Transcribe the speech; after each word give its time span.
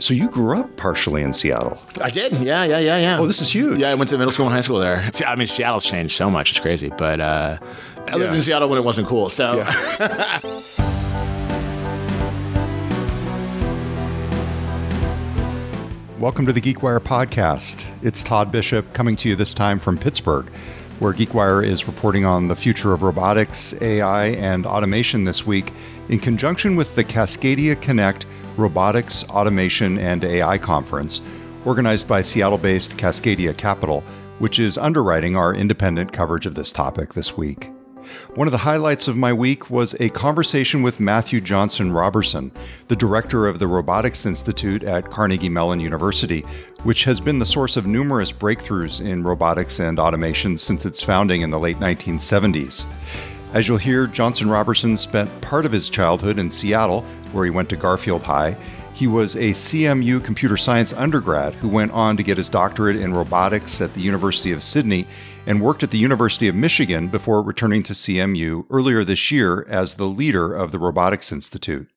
So 0.00 0.12
you 0.12 0.28
grew 0.28 0.58
up 0.58 0.76
partially 0.76 1.22
in 1.22 1.32
Seattle. 1.32 1.78
I 2.00 2.10
did. 2.10 2.32
Yeah, 2.32 2.64
yeah, 2.64 2.78
yeah, 2.78 2.96
yeah. 2.98 3.18
Oh, 3.20 3.26
this 3.26 3.40
is 3.40 3.54
huge. 3.54 3.78
Yeah, 3.78 3.90
I 3.90 3.94
went 3.94 4.10
to 4.10 4.18
middle 4.18 4.32
school 4.32 4.46
and 4.46 4.54
high 4.54 4.60
school 4.60 4.78
there. 4.78 5.08
See, 5.12 5.24
I 5.24 5.36
mean, 5.36 5.46
Seattle's 5.46 5.84
changed 5.84 6.16
so 6.16 6.28
much. 6.30 6.50
It's 6.50 6.60
crazy. 6.60 6.90
But 6.96 7.20
uh, 7.20 7.58
I 8.08 8.16
lived 8.16 8.34
in 8.34 8.40
Seattle 8.40 8.68
when 8.68 8.78
it 8.78 8.84
wasn't 8.84 9.06
cool. 9.06 9.28
So 9.28 9.58
Welcome 16.18 16.46
to 16.46 16.52
the 16.52 16.60
GeekWire 16.60 17.00
podcast. 17.00 17.86
It's 18.02 18.24
Todd 18.24 18.50
Bishop 18.50 18.92
coming 18.94 19.14
to 19.16 19.28
you 19.28 19.36
this 19.36 19.52
time 19.52 19.78
from 19.78 19.98
Pittsburgh, 19.98 20.48
where 20.98 21.12
GeekWire 21.12 21.64
is 21.64 21.86
reporting 21.86 22.24
on 22.24 22.48
the 22.48 22.56
future 22.56 22.94
of 22.94 23.02
robotics, 23.02 23.74
AI, 23.80 24.28
and 24.28 24.64
automation 24.64 25.24
this 25.24 25.46
week 25.46 25.72
in 26.08 26.18
conjunction 26.18 26.76
with 26.76 26.94
the 26.94 27.04
Cascadia 27.04 27.80
Connect 27.80 28.26
Robotics, 28.56 29.24
Automation, 29.24 29.98
and 29.98 30.24
AI 30.24 30.58
Conference, 30.58 31.20
organized 31.64 32.06
by 32.06 32.22
Seattle 32.22 32.58
based 32.58 32.96
Cascadia 32.96 33.56
Capital, 33.56 34.02
which 34.38 34.58
is 34.58 34.78
underwriting 34.78 35.36
our 35.36 35.54
independent 35.54 36.12
coverage 36.12 36.46
of 36.46 36.54
this 36.54 36.72
topic 36.72 37.14
this 37.14 37.36
week. 37.36 37.70
One 38.34 38.46
of 38.46 38.52
the 38.52 38.58
highlights 38.58 39.08
of 39.08 39.16
my 39.16 39.32
week 39.32 39.70
was 39.70 39.94
a 39.98 40.10
conversation 40.10 40.82
with 40.82 41.00
Matthew 41.00 41.40
Johnson 41.40 41.92
Roberson, 41.92 42.52
the 42.88 42.96
director 42.96 43.46
of 43.46 43.58
the 43.58 43.66
Robotics 43.66 44.26
Institute 44.26 44.84
at 44.84 45.10
Carnegie 45.10 45.48
Mellon 45.48 45.80
University, 45.80 46.40
which 46.82 47.04
has 47.04 47.20
been 47.20 47.38
the 47.38 47.46
source 47.46 47.76
of 47.76 47.86
numerous 47.86 48.30
breakthroughs 48.30 49.04
in 49.04 49.22
robotics 49.22 49.80
and 49.80 49.98
automation 49.98 50.58
since 50.58 50.84
its 50.84 51.02
founding 51.02 51.40
in 51.40 51.50
the 51.50 51.58
late 51.58 51.78
1970s. 51.78 52.84
As 53.54 53.68
you'll 53.68 53.78
hear, 53.78 54.06
Johnson 54.06 54.50
Roberson 54.50 54.96
spent 54.96 55.40
part 55.40 55.64
of 55.64 55.72
his 55.72 55.88
childhood 55.88 56.38
in 56.38 56.50
Seattle, 56.50 57.04
where 57.34 57.44
he 57.44 57.50
went 57.50 57.68
to 57.70 57.76
Garfield 57.76 58.22
High. 58.22 58.56
He 58.94 59.06
was 59.08 59.34
a 59.34 59.50
CMU 59.50 60.24
computer 60.24 60.56
science 60.56 60.92
undergrad 60.92 61.54
who 61.54 61.68
went 61.68 61.90
on 61.92 62.16
to 62.16 62.22
get 62.22 62.38
his 62.38 62.48
doctorate 62.48 62.96
in 62.96 63.12
robotics 63.12 63.80
at 63.80 63.92
the 63.94 64.00
University 64.00 64.52
of 64.52 64.62
Sydney 64.62 65.06
and 65.46 65.60
worked 65.60 65.82
at 65.82 65.90
the 65.90 65.98
University 65.98 66.46
of 66.48 66.54
Michigan 66.54 67.08
before 67.08 67.42
returning 67.42 67.82
to 67.82 67.92
CMU 67.92 68.66
earlier 68.70 69.04
this 69.04 69.30
year 69.30 69.66
as 69.68 69.94
the 69.94 70.06
leader 70.06 70.54
of 70.54 70.70
the 70.70 70.78
Robotics 70.78 71.32
Institute. 71.32 71.90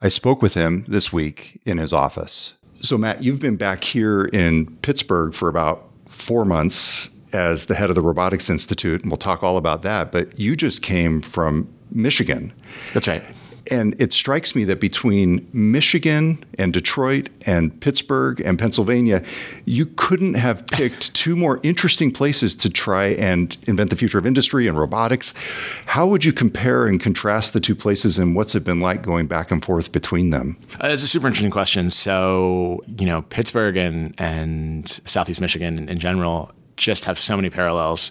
I 0.00 0.08
spoke 0.08 0.40
with 0.40 0.54
him 0.54 0.84
this 0.86 1.12
week 1.12 1.60
in 1.66 1.78
his 1.78 1.92
office. 1.92 2.54
So, 2.78 2.96
Matt, 2.96 3.22
you've 3.22 3.40
been 3.40 3.56
back 3.56 3.84
here 3.84 4.24
in 4.32 4.76
Pittsburgh 4.78 5.34
for 5.34 5.48
about 5.48 5.90
four 6.06 6.44
months 6.44 7.10
as 7.32 7.66
the 7.66 7.74
head 7.74 7.90
of 7.90 7.96
the 7.96 8.02
Robotics 8.02 8.48
Institute, 8.48 9.02
and 9.02 9.10
we'll 9.10 9.18
talk 9.18 9.42
all 9.42 9.56
about 9.56 9.82
that. 9.82 10.10
But 10.12 10.38
you 10.38 10.56
just 10.56 10.80
came 10.82 11.20
from 11.20 11.68
Michigan. 11.90 12.52
that's 12.94 13.08
right. 13.08 13.22
And 13.70 14.00
it 14.00 14.12
strikes 14.12 14.54
me 14.54 14.64
that 14.64 14.80
between 14.80 15.48
Michigan 15.52 16.44
and 16.58 16.72
Detroit 16.72 17.28
and 17.46 17.78
Pittsburgh 17.80 18.40
and 18.40 18.58
Pennsylvania, 18.58 19.22
you 19.64 19.86
couldn't 19.86 20.34
have 20.34 20.66
picked 20.72 21.14
two 21.14 21.36
more 21.36 21.60
interesting 21.62 22.10
places 22.10 22.54
to 22.56 22.70
try 22.70 23.06
and 23.06 23.56
invent 23.66 23.90
the 23.90 23.96
future 23.96 24.18
of 24.18 24.26
industry 24.26 24.66
and 24.66 24.78
robotics. 24.78 25.34
How 25.86 26.06
would 26.06 26.24
you 26.24 26.32
compare 26.32 26.86
and 26.86 27.00
contrast 27.00 27.52
the 27.52 27.60
two 27.60 27.74
places 27.74 28.18
and 28.18 28.34
what's 28.34 28.54
it 28.54 28.64
been 28.64 28.80
like 28.80 29.02
going 29.02 29.26
back 29.26 29.50
and 29.50 29.64
forth 29.64 29.92
between 29.92 30.30
them? 30.30 30.56
Uh, 30.80 30.88
That's 30.88 31.02
a 31.02 31.08
super 31.08 31.26
interesting 31.26 31.50
question. 31.50 31.90
So, 31.90 32.82
you 32.98 33.06
know, 33.06 33.22
Pittsburgh 33.22 33.76
and, 33.76 34.14
and 34.18 34.88
Southeast 35.04 35.40
Michigan 35.40 35.88
in 35.88 35.98
general 35.98 36.52
just 36.80 37.04
have 37.04 37.18
so 37.18 37.36
many 37.36 37.50
parallels, 37.50 38.10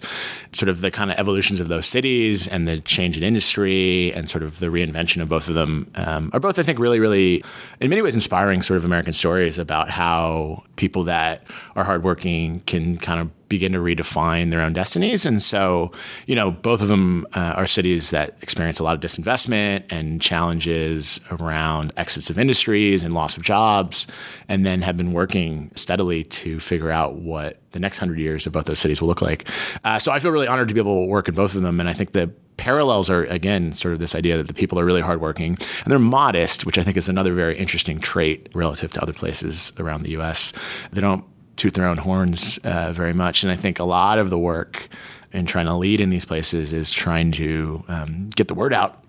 sort 0.52 0.68
of 0.68 0.80
the 0.80 0.90
kind 0.90 1.10
of 1.10 1.18
evolutions 1.18 1.60
of 1.60 1.68
those 1.68 1.86
cities 1.86 2.48
and 2.48 2.66
the 2.66 2.80
change 2.80 3.16
in 3.16 3.22
industry 3.22 4.12
and 4.14 4.30
sort 4.30 4.42
of 4.42 4.60
the 4.60 4.66
reinvention 4.66 5.20
of 5.20 5.28
both 5.28 5.48
of 5.48 5.54
them 5.54 5.90
um, 5.96 6.30
are 6.32 6.40
both, 6.40 6.58
I 6.58 6.62
think, 6.62 6.78
really, 6.78 7.00
really, 7.00 7.44
in 7.80 7.90
many 7.90 8.00
ways, 8.00 8.14
inspiring 8.14 8.62
sort 8.62 8.78
of 8.78 8.84
American 8.84 9.12
stories 9.12 9.58
about 9.58 9.90
how 9.90 10.62
people 10.76 11.04
that 11.04 11.42
are 11.74 11.84
hardworking 11.84 12.60
can 12.60 12.96
kind 12.96 13.20
of 13.20 13.30
begin 13.50 13.72
to 13.72 13.78
redefine 13.78 14.50
their 14.50 14.62
own 14.62 14.72
destinies. 14.72 15.26
And 15.26 15.42
so, 15.42 15.92
you 16.26 16.34
know, 16.34 16.50
both 16.50 16.80
of 16.80 16.88
them 16.88 17.26
uh, 17.34 17.52
are 17.56 17.66
cities 17.66 18.08
that 18.10 18.38
experience 18.40 18.78
a 18.78 18.84
lot 18.84 18.94
of 18.94 19.00
disinvestment 19.02 19.84
and 19.90 20.22
challenges 20.22 21.20
around 21.30 21.92
exits 21.98 22.30
of 22.30 22.38
industries 22.38 23.02
and 23.02 23.12
loss 23.12 23.36
of 23.36 23.42
jobs, 23.42 24.06
and 24.48 24.64
then 24.64 24.80
have 24.80 24.96
been 24.96 25.12
working 25.12 25.70
steadily 25.74 26.24
to 26.24 26.58
figure 26.60 26.90
out 26.90 27.16
what 27.16 27.60
the 27.72 27.78
next 27.78 27.98
hundred 27.98 28.18
years 28.18 28.46
of 28.46 28.52
both 28.52 28.64
those 28.64 28.78
cities 28.78 29.02
will 29.02 29.08
look 29.08 29.20
like. 29.20 29.48
Uh, 29.84 29.98
so 29.98 30.10
I 30.12 30.20
feel 30.20 30.30
really 30.30 30.48
honored 30.48 30.68
to 30.68 30.74
be 30.74 30.80
able 30.80 31.04
to 31.04 31.10
work 31.10 31.28
in 31.28 31.34
both 31.34 31.54
of 31.54 31.62
them. 31.62 31.80
And 31.80 31.88
I 31.88 31.92
think 31.92 32.12
the 32.12 32.32
parallels 32.56 33.08
are 33.08 33.24
again 33.24 33.72
sort 33.72 33.94
of 33.94 34.00
this 34.00 34.14
idea 34.14 34.36
that 34.36 34.46
the 34.46 34.54
people 34.54 34.78
are 34.78 34.84
really 34.84 35.00
hardworking 35.00 35.56
and 35.82 35.86
they're 35.86 35.98
modest, 35.98 36.66
which 36.66 36.78
I 36.78 36.82
think 36.82 36.96
is 36.96 37.08
another 37.08 37.32
very 37.32 37.56
interesting 37.56 37.98
trait 37.98 38.48
relative 38.54 38.92
to 38.92 39.02
other 39.02 39.14
places 39.14 39.72
around 39.78 40.02
the 40.02 40.10
U.S. 40.10 40.52
They 40.92 41.00
don't 41.00 41.24
toot 41.60 41.74
their 41.74 41.86
own 41.86 41.98
horns 41.98 42.58
uh, 42.64 42.92
very 42.92 43.12
much, 43.12 43.42
and 43.42 43.52
I 43.52 43.56
think 43.56 43.78
a 43.78 43.84
lot 43.84 44.18
of 44.18 44.30
the 44.30 44.38
work 44.38 44.88
in 45.32 45.44
trying 45.44 45.66
to 45.66 45.74
lead 45.74 46.00
in 46.00 46.08
these 46.08 46.24
places 46.24 46.72
is 46.72 46.90
trying 46.90 47.32
to 47.32 47.84
um, 47.86 48.30
get 48.34 48.48
the 48.48 48.54
word 48.54 48.72
out 48.72 49.04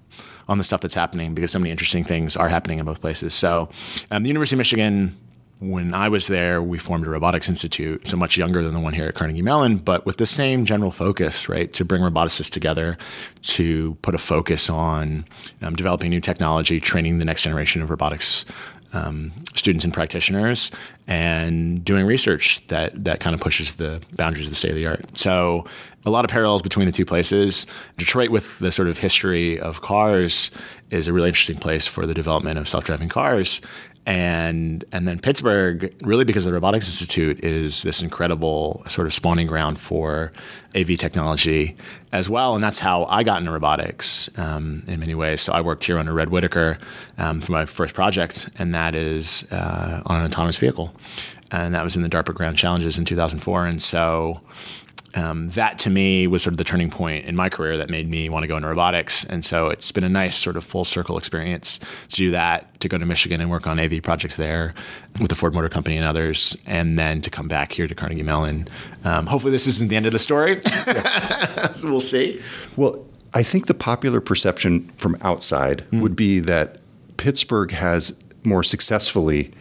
on 0.50 0.58
the 0.58 0.64
stuff 0.64 0.82
that's 0.82 0.94
happening 0.94 1.34
because 1.34 1.52
so 1.52 1.60
many 1.60 1.72
interesting 1.72 2.04
things 2.04 2.36
are 2.36 2.50
happening 2.50 2.78
in 2.78 2.86
both 2.86 3.00
places. 3.00 3.34
So, 3.34 3.70
um, 4.12 4.24
the 4.24 4.28
University 4.28 4.56
of 4.56 4.58
Michigan 4.58 5.16
when 5.62 5.94
I 5.94 6.10
was 6.10 6.26
there, 6.26 6.60
we 6.62 6.80
formed 6.80 7.06
a 7.06 7.10
robotics 7.12 7.48
institute, 7.48 8.08
so 8.08 8.18
much 8.18 8.36
younger 8.36 8.64
than 8.64 8.74
the 8.74 8.80
one 8.80 8.94
here 8.94 9.06
at 9.06 9.14
Carnegie 9.14 9.44
Mellon, 9.44 9.78
but 9.78 10.08
with 10.08 10.18
the 10.18 10.26
same 10.26 10.66
general 10.66 10.90
focus, 10.90 11.48
right, 11.48 11.72
to 11.74 11.86
bring 11.86 12.02
roboticists 12.02 12.50
together, 12.50 12.98
to 13.44 13.94
put 14.02 14.16
a 14.16 14.18
focus 14.18 14.72
on 14.72 15.24
um, 15.62 15.76
developing 15.76 16.10
new 16.10 16.20
technology, 16.20 16.80
training 16.80 17.20
the 17.20 17.26
next 17.26 17.44
generation 17.44 17.84
of 17.84 17.92
robotics 17.92 18.44
um, 18.94 19.32
students 19.54 19.86
and 19.86 19.94
practitioners, 19.94 20.72
and 21.08 21.84
doing 21.84 22.06
research 22.06 22.66
that 22.68 23.04
that 23.04 23.20
kind 23.20 23.34
of 23.34 23.42
pushes 23.42 23.76
the 23.76 24.02
boundaries 24.16 24.48
of 24.48 24.52
the 24.52 24.56
state 24.56 24.70
of 24.70 24.76
the 24.76 24.88
art. 24.88 25.18
So, 25.18 25.66
a 26.06 26.10
lot 26.10 26.26
of 26.26 26.32
parallels 26.32 26.62
between 26.62 26.86
the 26.86 26.92
two 26.92 27.06
places. 27.06 27.68
Detroit, 27.98 28.30
with 28.30 28.60
the 28.60 28.72
sort 28.72 28.88
of 28.88 28.98
history 28.98 29.60
of 29.60 29.82
cars, 29.82 30.52
is 30.90 31.08
a 31.08 31.14
really 31.14 31.30
interesting 31.30 31.58
place 31.58 31.86
for 31.86 32.06
the 32.06 32.14
development 32.14 32.58
of 32.58 32.68
self-driving 32.68 33.10
cars 33.10 33.62
and 34.06 34.84
and 34.92 35.08
then 35.08 35.20
Pittsburgh, 35.20 35.94
really 36.02 36.26
because 36.26 36.46
the 36.46 36.54
Robotics 36.54 36.88
Institute 36.88 37.44
is 37.44 37.84
this 37.84 38.02
incredible 38.02 38.84
sort 38.88 39.06
of 39.06 39.14
spawning 39.14 39.48
ground 39.48 39.80
for 39.80 40.32
AV 40.76 40.98
technology 40.98 41.76
as 42.12 42.30
well, 42.30 42.56
and 42.56 42.64
that's 42.64 42.80
how 42.80 43.06
I 43.06 43.24
got 43.24 43.40
into 43.40 43.52
robotics 43.52 44.30
um, 44.40 44.84
in 44.88 45.00
many 45.00 45.14
ways. 45.14 45.42
So 45.42 45.54
I 45.54 45.62
worked 45.62 45.84
here 45.86 46.00
under 46.00 46.14
Red 46.14 46.30
Whittaker 46.30 46.80
um, 47.18 47.42
for 47.42 47.52
my 47.52 47.66
first 47.66 47.94
project, 47.94 48.50
and 48.58 48.74
that 48.74 48.96
is 48.96 49.46
uh, 49.52 50.02
on 50.06 50.20
an 50.20 50.26
autonomous 50.26 50.58
vehicle, 50.58 50.94
and 51.52 51.76
that 51.76 51.84
was 51.84 51.96
in 51.96 52.02
the 52.02 52.10
DARPA 52.10 52.34
Grand 52.34 52.58
Challenges 52.58 52.98
in 52.98 53.06
2004, 53.06 53.68
and 53.68 53.82
so 53.82 54.42
um, 55.16 55.50
that 55.50 55.78
to 55.80 55.90
me 55.90 56.28
was 56.28 56.44
sort 56.44 56.54
of 56.54 56.58
the 56.58 56.64
turning 56.64 56.90
point 56.90 57.26
in 57.26 57.36
my 57.36 57.50
career 57.50 57.78
that 57.78 57.90
made 57.90 58.10
me 58.10 58.30
want 58.30 58.44
to 58.44 58.48
go 58.48 58.56
into 58.56 58.68
robotics. 58.68 59.26
And 59.26 59.44
so 59.44 59.70
it's 59.70 59.92
been 59.92 60.04
a 60.04 60.10
nice 60.10 60.36
sort 60.36 60.58
of 60.58 60.64
full 60.64 60.86
circle 60.86 61.18
experience 61.18 61.80
to 62.10 62.16
do 62.16 62.32
that, 62.32 62.80
to 62.80 62.88
go 62.88 62.98
to 62.98 63.06
Michigan 63.06 63.42
and 63.42 63.50
work 63.50 63.68
on 63.68 63.80
AV 63.80 64.02
projects 64.02 64.36
there 64.38 64.74
with 65.20 65.30
the 65.30 65.36
Ford 65.36 65.54
Motor 65.54 65.70
Company 65.70 65.98
and 65.98 66.06
others, 66.06 66.58
and 66.66 66.98
then 66.98 67.22
to 67.22 67.30
come 67.30 67.48
back 67.48 67.74
here 67.74 67.88
to 67.88 67.96
Carnegie 67.96 68.24
Mellon. 68.24 68.68
Um, 69.04 69.28
hopefully, 69.28 69.52
this 69.52 69.68
isn't 69.68 69.90
the 69.90 69.96
end 69.96 70.06
of 70.06 70.12
the 70.12 70.20
story. 70.20 70.62
so 71.74 71.90
we'll 71.90 72.00
see. 72.00 72.42
Well, 72.76 73.06
I 73.34 73.44
think 73.44 73.68
the 73.68 73.74
popular 73.74 74.22
perception 74.22 74.90
from 74.98 75.18
outside 75.22 75.86
would 75.92 76.16
be 76.16 76.40
that 76.40 76.80
Pittsburgh 77.18 77.72
has 77.72 78.16
more 78.44 78.64
successfully 78.64 79.52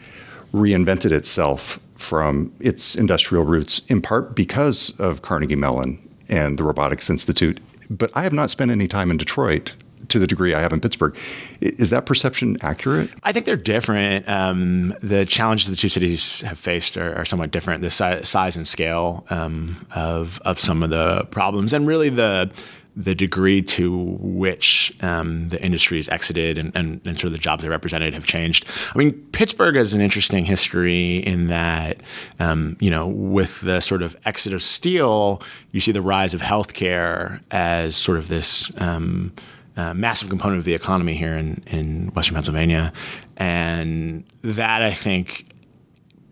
reinvented 0.53 1.13
itself 1.13 1.79
from 2.01 2.53
its 2.61 2.97
industrial 2.97 3.45
roots, 3.45 3.81
in 3.89 4.01
part 4.01 4.35
because 4.35 4.99
of 4.99 5.23
Carnegie 5.23 5.57
Mellon 5.57 6.01
and 6.29 6.59
the 6.59 6.65
Robotics 6.65 7.11
Institute. 7.11 7.61
But 7.89 8.11
I 8.15 8.23
have 8.23 8.33
not 8.33 8.51
spent 8.51 8.71
any 8.71 8.89
time 8.89 9.11
in 9.11 9.17
Detroit 9.17 9.73
to 10.09 10.19
the 10.19 10.27
degree 10.27 10.55
I 10.55 10.61
have 10.61 10.73
in 10.73 10.81
Pittsburgh. 10.81 11.17
Is 11.61 11.91
that 11.91 12.07
perception 12.07 12.57
accurate? 12.63 13.11
I 13.23 13.33
think 13.33 13.47
they're 13.47 13.57
different. 13.57 14.29
Um, 14.29 14.95
the 15.03 15.25
challenges 15.25 15.69
the 15.69 15.77
two 15.77 15.89
cities 15.89 16.41
have 16.43 16.59
faced 16.59 16.97
are, 16.97 17.15
are 17.15 17.25
somewhat 17.25 17.51
different. 17.51 17.83
The 17.83 17.91
si- 17.91 18.25
size 18.25 18.57
and 18.57 18.67
scale 18.67 19.25
um, 19.31 19.87
of 19.95 20.41
of 20.45 20.59
some 20.59 20.83
of 20.83 20.91
the 20.91 21.25
problems, 21.31 21.73
and 21.73 21.87
really 21.87 22.09
the 22.09 22.51
the 22.97 23.15
degree 23.15 23.63
to 23.63 23.97
which 24.21 24.93
um, 25.03 25.49
the 25.49 25.63
industries 25.63 26.09
exited 26.09 26.59
and, 26.59 26.75
and, 26.75 27.01
and 27.05 27.19
sort 27.19 27.27
of 27.27 27.33
the 27.33 27.39
jobs 27.39 27.63
they 27.63 27.69
represented 27.69 28.15
have 28.15 28.25
changed. 28.25 28.67
I 28.95 28.99
mean, 28.99 29.13
Pittsburgh 29.33 29.77
has 29.77 29.95
an 29.95 30.01
interesting 30.01 30.45
history 30.45 31.19
in 31.19 31.47
that, 31.49 32.03
um, 32.39 32.77
you 32.81 32.91
know, 32.91 33.07
with 33.09 33.61
the 33.61 33.81
sort 33.81 34.03
of 34.03 34.17
exit 34.25 34.53
of 34.53 34.63
steel, 34.63 35.43
you 35.71 35.81
see 35.81 35.93
the 35.93 36.03
rise 36.03 36.35
of 36.35 36.41
healthcare 36.41 37.43
as 37.51 37.97
sort 37.97 38.19
of 38.19 38.29
this. 38.29 38.73
Um, 38.81 39.33
uh, 39.77 39.95
massive 39.95 40.29
component 40.29 40.59
of 40.59 40.65
the 40.65 40.75
economy 40.75 41.15
here 41.15 41.35
in, 41.39 41.63
in 41.69 42.09
Western 42.09 42.35
Pennsylvania. 42.35 42.93
And 43.39 44.25
that, 44.43 44.83
I 44.83 44.91
think, 44.93 45.47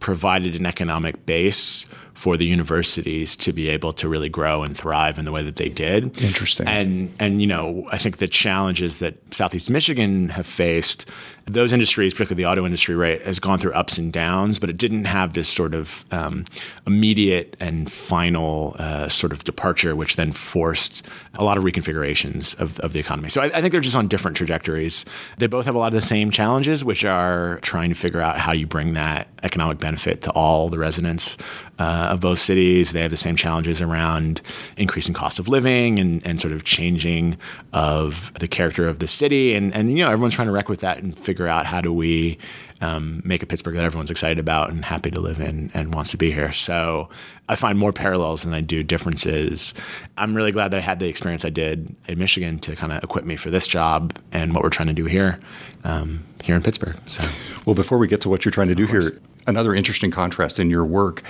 provided 0.01 0.55
an 0.57 0.67
economic 0.67 1.25
base 1.25 1.87
for 2.19 2.37
the 2.37 2.45
universities 2.45 3.37
to 3.37 3.53
be 3.53 3.69
able 3.69 3.93
to 3.93 4.09
really 4.09 4.29
grow 4.29 4.65
and 4.65 4.77
thrive 4.77 5.21
in 5.21 5.25
the 5.25 5.31
way 5.31 5.45
that 5.45 5.55
they 5.55 5.69
did. 5.69 6.21
Interesting. 6.21 6.67
And 6.67 7.15
and 7.21 7.41
you 7.41 7.47
know, 7.47 7.87
I 7.93 7.97
think 7.97 8.17
the 8.17 8.27
challenges 8.27 8.99
that 8.99 9.15
Southeast 9.33 9.71
Michigan 9.71 10.31
have 10.31 10.45
faced, 10.45 11.09
those 11.53 11.73
industries, 11.73 12.13
particularly 12.13 12.43
the 12.43 12.49
auto 12.49 12.65
industry, 12.65 12.95
right, 12.95 13.21
has 13.23 13.39
gone 13.39 13.59
through 13.59 13.73
ups 13.73 13.99
and 13.99 14.13
downs, 14.13 14.59
but 14.59 14.71
it 14.71 14.77
didn't 14.77 15.07
have 15.07 15.35
this 15.35 15.49
sort 15.49 15.75
of 15.75 16.05
um, 16.11 16.45
immediate 16.87 17.57
and 17.61 17.91
final 17.91 18.77
uh, 18.79 19.09
sort 19.09 19.33
of 19.33 19.45
departure, 19.45 19.97
which 19.97 20.17
then 20.17 20.33
forced 20.33 21.07
a 21.35 21.45
lot 21.45 21.57
of 21.57 21.65
reconfigurations 21.65 22.59
of, 22.61 22.79
of 22.81 22.93
the 22.93 22.99
economy. 22.99 23.29
So 23.29 23.41
I, 23.41 23.47
I 23.47 23.61
think 23.61 23.73
they're 23.73 23.81
just 23.81 23.97
on 23.97 24.09
different 24.09 24.37
trajectories. 24.37 25.05
They 25.39 25.47
both 25.47 25.67
have 25.67 25.75
a 25.75 25.79
lot 25.79 25.89
of 25.89 25.95
the 25.95 26.01
same 26.01 26.31
challenges, 26.31 26.85
which 26.85 27.05
are 27.05 27.59
trying 27.61 27.89
to 27.89 27.95
figure 27.95 28.21
out 28.21 28.39
how 28.39 28.53
you 28.53 28.67
bring 28.67 28.95
that 28.95 29.29
economic 29.43 29.79
benefit 29.79 30.23
to 30.23 30.31
all 30.33 30.69
the 30.69 30.79
residents 30.79 31.39
uh, 31.79 32.09
of 32.11 32.21
both 32.21 32.39
cities. 32.39 32.93
They 32.93 33.03
have 33.03 33.11
the 33.11 33.17
same 33.17 33.37
challenges 33.37 33.81
around 33.81 34.41
increasing 34.77 35.15
cost 35.15 35.39
of 35.39 35.49
living 35.49 35.99
and, 35.99 36.27
and 36.27 36.41
sort 36.41 36.53
of 36.53 36.65
changing 36.65 37.39
of 37.73 38.33
the 38.41 38.49
character 38.49 38.89
of 38.89 38.99
the 38.99 39.07
city. 39.07 39.55
And, 39.55 39.73
and, 39.75 39.97
you 39.97 40.05
know, 40.05 40.11
everyone's 40.11 40.35
trying 40.35 40.49
to 40.49 40.53
wreck 40.53 40.69
with 40.69 40.81
that 40.81 40.99
and 40.99 41.17
figure 41.17 41.38
out 41.47 41.67
how 41.67 41.81
do 41.81 41.93
we 41.93 42.39
um, 42.81 43.23
make 43.25 43.43
a 43.43 43.47
Pittsburgh 43.47 43.75
that 43.77 43.85
everyone's 43.85 44.11
excited 44.11 44.39
about 44.39 44.71
and 44.71 44.85
happy 44.85 45.11
to 45.11 45.21
live 45.21 45.41
in 45.41 45.71
and 45.75 45.95
wants 45.95 46.11
to 46.13 46.17
be 46.17 46.31
here. 46.31 46.53
So 46.53 47.09
I 47.49 47.57
find 47.57 47.79
more 47.79 47.93
parallels 47.93 48.43
than 48.43 48.55
I 48.55 48.61
do 48.61 48.83
differences. 48.83 49.75
I'm 50.17 50.35
really 50.35 50.53
glad 50.53 50.71
that 50.71 50.79
I 50.79 50.81
had 50.81 50.99
the 50.99 51.09
experience 51.09 51.45
I 51.45 51.51
did 51.51 51.95
in 52.07 52.19
Michigan 52.19 52.59
to 52.61 52.77
kind 52.77 52.93
of 52.93 53.03
equip 53.03 53.25
me 53.25 53.37
for 53.37 53.51
this 53.51 53.67
job 53.67 54.19
and 54.33 54.55
what 54.55 54.63
we're 54.63 54.71
trying 54.71 54.89
to 54.89 54.95
do 54.95 55.05
here, 55.05 55.39
um, 55.85 56.25
here 56.43 56.57
in 56.57 56.63
Pittsburgh. 56.63 56.97
So, 57.07 57.29
well, 57.67 57.75
before 57.75 57.99
we 57.99 58.09
get 58.09 58.21
to 58.23 58.29
what 58.29 58.45
you're 58.45 58.53
trying 58.53 58.69
to 58.69 58.75
do 58.75 58.87
here, 58.87 59.21
another 59.47 59.75
interesting 59.75 60.11
contrast 60.11 60.59
in 60.59 60.71
your 60.71 60.85
work 60.85 61.23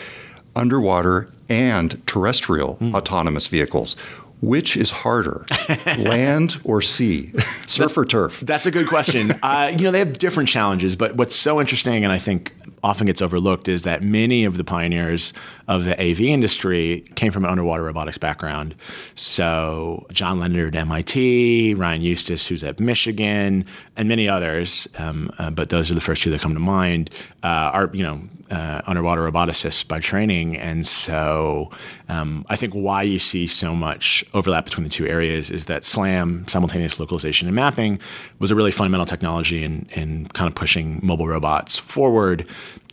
underwater 0.55 1.31
and 1.49 2.05
terrestrial 2.07 2.77
mm. 2.77 2.95
autonomous 2.95 3.47
vehicles. 3.47 3.97
Which 4.41 4.77
is 4.77 4.91
harder, 4.93 5.45
land 5.99 6.61
or 6.63 6.81
sea, 6.81 7.33
surf 7.67 7.77
that's, 7.77 7.99
or 7.99 8.05
turf? 8.05 8.41
That's 8.41 8.67
a 8.67 8.71
good 8.71 8.87
question. 8.87 9.33
uh, 9.43 9.73
you 9.73 9.85
know, 9.85 9.91
they 9.91 9.99
have 9.99 10.17
different 10.19 10.49
challenges, 10.49 10.95
but 10.95 11.17
what's 11.17 11.35
so 11.35 11.61
interesting, 11.61 12.05
and 12.05 12.13
I 12.13 12.19
think 12.19 12.55
often 12.83 13.07
gets 13.07 13.23
overlooked 13.23 13.69
is 13.69 13.83
that 13.83 14.03
many 14.03 14.45
of 14.45 14.57
the 14.57 14.65
pioneers 14.65 15.33
of 15.67 15.85
the 15.85 16.01
AV 16.01 16.21
industry 16.21 17.05
came 17.15 17.33
from 17.33 17.45
an 17.45 17.51
underwater 17.51 17.83
robotics 17.83 18.19
background. 18.19 18.75
So 19.15 20.07
John 20.13 20.41
Leonard 20.41 20.77
at 20.77 20.83
MIT, 20.83 21.75
Ryan 21.75 22.03
Eustice, 22.03 22.47
who's 22.47 22.63
at 22.63 22.81
Michigan, 22.81 23.65
and 23.97 24.09
many 24.09 24.29
others, 24.29 24.89
um, 24.99 25.31
uh, 25.39 25.51
but 25.51 25.71
those 25.71 25.91
are 25.91 25.95
the 25.95 26.01
first 26.01 26.23
two 26.23 26.31
that 26.31 26.41
come 26.41 26.55
to 26.55 26.61
mind, 26.61 27.11
uh, 27.43 27.71
are, 27.73 27.91
you 27.93 28.03
know, 28.03 28.21
uh, 28.51 28.83
underwater 28.87 29.23
roboticists 29.23 29.87
by 29.87 30.01
training. 30.01 30.57
And 30.57 30.87
so 30.87 31.71
um, 32.09 32.45
I 32.49 32.57
think 32.57 32.73
why 32.73 33.03
you 33.03 33.19
see 33.19 33.47
so 33.47 33.75
much 33.75 34.25
overlap 34.35 34.65
between 34.65 34.85
the 34.85 34.91
two 34.91 35.07
areas 35.07 35.51
is 35.51 35.67
that 35.67 35.85
SLAM, 35.85 36.47
simultaneous 36.49 36.99
localization 36.99 37.49
and 37.49 37.55
mapping, 37.55 38.01
was 38.39 38.51
a 38.51 38.55
really 38.55 38.73
fundamental 38.73 39.07
technology 39.07 39.63
in, 39.65 39.89
in 39.93 40.27
kind 40.29 40.49
of 40.49 40.55
pushing 40.55 41.01
mobile 41.03 41.29
robots 41.29 41.79
forward 41.79 42.47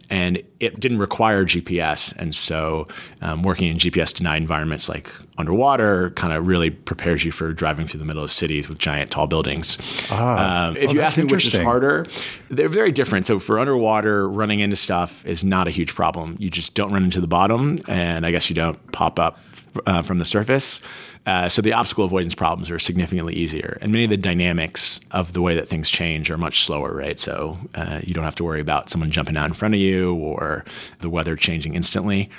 and 0.10 0.42
it 0.60 0.80
didn't 0.80 1.00
require 1.00 1.46
GPS. 1.46 2.16
And 2.18 2.34
so, 2.34 2.88
um, 3.22 3.44
working 3.44 3.68
in 3.68 3.78
GPS 3.78 4.14
denied 4.14 4.38
environments 4.38 4.88
like 4.88 5.12
underwater 5.38 6.12
kind 6.12 6.34
of 6.34 6.48
really 6.48 6.70
prepares 6.70 7.26
you 7.26 7.32
for 7.32 7.52
driving 7.54 7.88
through 7.88 8.00
the 8.00 8.06
middle 8.06 8.24
of 8.24 8.32
cities 8.32 8.70
with 8.70 8.78
giant 8.78 9.12
tall 9.12 9.28
buildings. 9.28 9.78
Ah, 10.12 10.68
um, 10.68 10.78
if 10.78 10.90
oh, 10.90 10.94
you 10.94 11.02
ask 11.02 11.18
me 11.18 11.26
which 11.26 11.46
is 11.46 11.62
harder, 11.62 12.06
they're 12.50 12.70
very 12.70 12.92
different. 12.92 13.28
So, 13.28 13.40
for 13.40 13.60
underwater, 13.60 14.30
running 14.30 14.60
into 14.60 14.76
stuff 14.76 15.26
is 15.26 15.44
not 15.44 15.68
a 15.68 15.72
huge 15.72 15.96
problem. 15.96 16.38
You 16.40 16.50
just 16.50 16.74
don't 16.74 16.92
run 16.92 17.04
into 17.04 17.22
the 17.22 17.28
bottom, 17.28 17.80
and 17.88 18.26
I 18.26 18.32
guess 18.32 18.50
you 18.50 18.56
don't 18.56 18.92
pop 18.92 19.20
up 19.20 19.40
uh, 19.86 20.02
from 20.02 20.20
the 20.20 20.26
surface. 20.26 20.82
Uh, 21.26 21.50
so 21.50 21.62
the 21.62 21.74
obstacle 21.74 22.06
avoidance 22.06 22.36
problems 22.36 22.70
are 22.70 22.80
significantly 22.80 23.34
easier, 23.34 23.78
and 23.82 23.92
many 23.92 24.04
of 24.04 24.10
the 24.10 24.18
dynamics 24.18 25.00
of 25.12 25.34
the 25.34 25.42
way 25.42 25.56
that 25.56 25.68
things 25.68 25.90
change 25.90 26.30
are 26.30 26.38
much 26.38 26.64
slower, 26.64 26.94
right? 26.94 27.20
So 27.20 27.58
uh, 27.74 28.02
you 28.04 28.14
don't 28.14 28.24
have 28.24 28.36
to 28.36 28.44
worry 28.44 28.62
about 28.62 28.90
someone 28.90 29.12
jumping 29.12 29.38
out 29.38 29.48
in 29.48 29.54
front 29.54 29.74
of 29.74 29.80
you 29.80 30.16
or 30.16 30.66
the 31.00 31.10
weather 31.10 31.36
changing 31.36 31.74
instantly. 31.76 32.30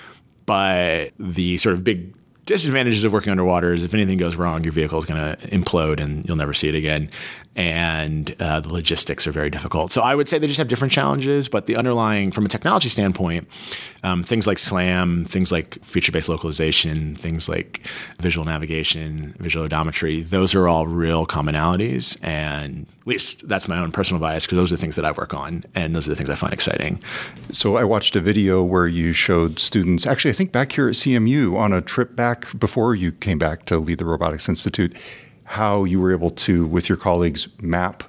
But 0.47 1.11
the 1.19 1.57
sort 1.57 1.75
of 1.75 1.83
big 1.83 2.15
disadvantages 2.47 3.05
of 3.05 3.13
working 3.13 3.33
underwater 3.33 3.75
is 3.75 3.85
if 3.85 3.93
anything 3.93 4.19
goes 4.19 4.37
wrong, 4.37 4.63
your 4.63 4.73
vehicle 4.73 4.99
is 4.99 5.05
going 5.05 5.21
to 5.21 5.49
implode 5.49 6.01
and 6.01 6.27
you'll 6.27 6.37
never 6.37 6.55
see 6.55 6.69
it 6.69 6.75
again. 6.75 7.11
And 7.57 8.35
uh, 8.41 8.61
the 8.61 8.73
logistics 8.73 9.27
are 9.27 9.33
very 9.33 9.51
difficult. 9.51 9.91
So 9.91 10.03
I 10.03 10.15
would 10.15 10.29
say 10.29 10.39
they 10.39 10.47
just 10.47 10.59
have 10.59 10.69
different 10.69 10.93
challenges, 10.93 11.49
but 11.49 11.67
the 11.67 11.77
underlying, 11.77 12.31
from 12.31 12.47
a 12.47 12.49
technology 12.49 12.89
standpoint, 12.89 13.49
um, 14.03 14.23
things 14.23 14.47
like 14.47 14.59
SLAM, 14.59 15.25
things 15.25 15.51
like 15.51 15.83
feature 15.85 16.13
based 16.13 16.29
localization, 16.29 17.17
things 17.17 17.49
like 17.49 17.87
visual 18.21 18.45
navigation, 18.47 19.35
visual 19.39 19.67
odometry, 19.69 20.25
those 20.25 20.55
are 20.55 20.69
all 20.69 20.87
real 20.87 21.27
commonalities. 21.27 22.17
And 22.23 22.87
least 23.07 23.49
that's 23.49 23.69
my 23.69 23.79
own 23.79 23.93
personal 23.93 24.21
bias 24.21 24.45
because 24.45 24.57
those 24.57 24.73
are 24.73 24.77
the 24.77 24.81
things 24.81 24.97
that 24.97 25.05
I 25.05 25.13
work 25.13 25.33
on 25.33 25.65
and 25.75 25.95
those 25.95 26.07
are 26.07 26.11
the 26.11 26.17
things 26.17 26.31
I 26.31 26.35
find 26.35 26.53
exciting. 26.53 27.01
So 27.51 27.77
I 27.77 27.85
watched 27.85 28.17
a 28.17 28.21
video 28.21 28.63
where 28.63 28.89
you 28.89 29.13
showed 29.13 29.59
students, 29.59 30.07
actually, 30.07 30.33
I 30.33 30.35
think 30.35 30.53
back 30.53 30.73
here 30.73 30.89
at 30.89 30.95
CMU 30.95 31.57
on 31.57 31.73
a 31.73 31.81
trip 31.81 32.17
back 32.17 32.47
before 32.59 32.95
you 32.95 33.13
came 33.13 33.39
back 33.39 33.65
to 33.67 33.79
lead 33.79 33.99
the 33.99 34.05
Robotics 34.05 34.49
Institute, 34.49 34.97
how 35.45 35.85
you 35.85 36.01
were 36.01 36.13
able 36.13 36.31
to, 36.31 36.67
with 36.67 36.89
your 36.89 36.99
colleagues, 36.99 37.49
map 37.61 38.03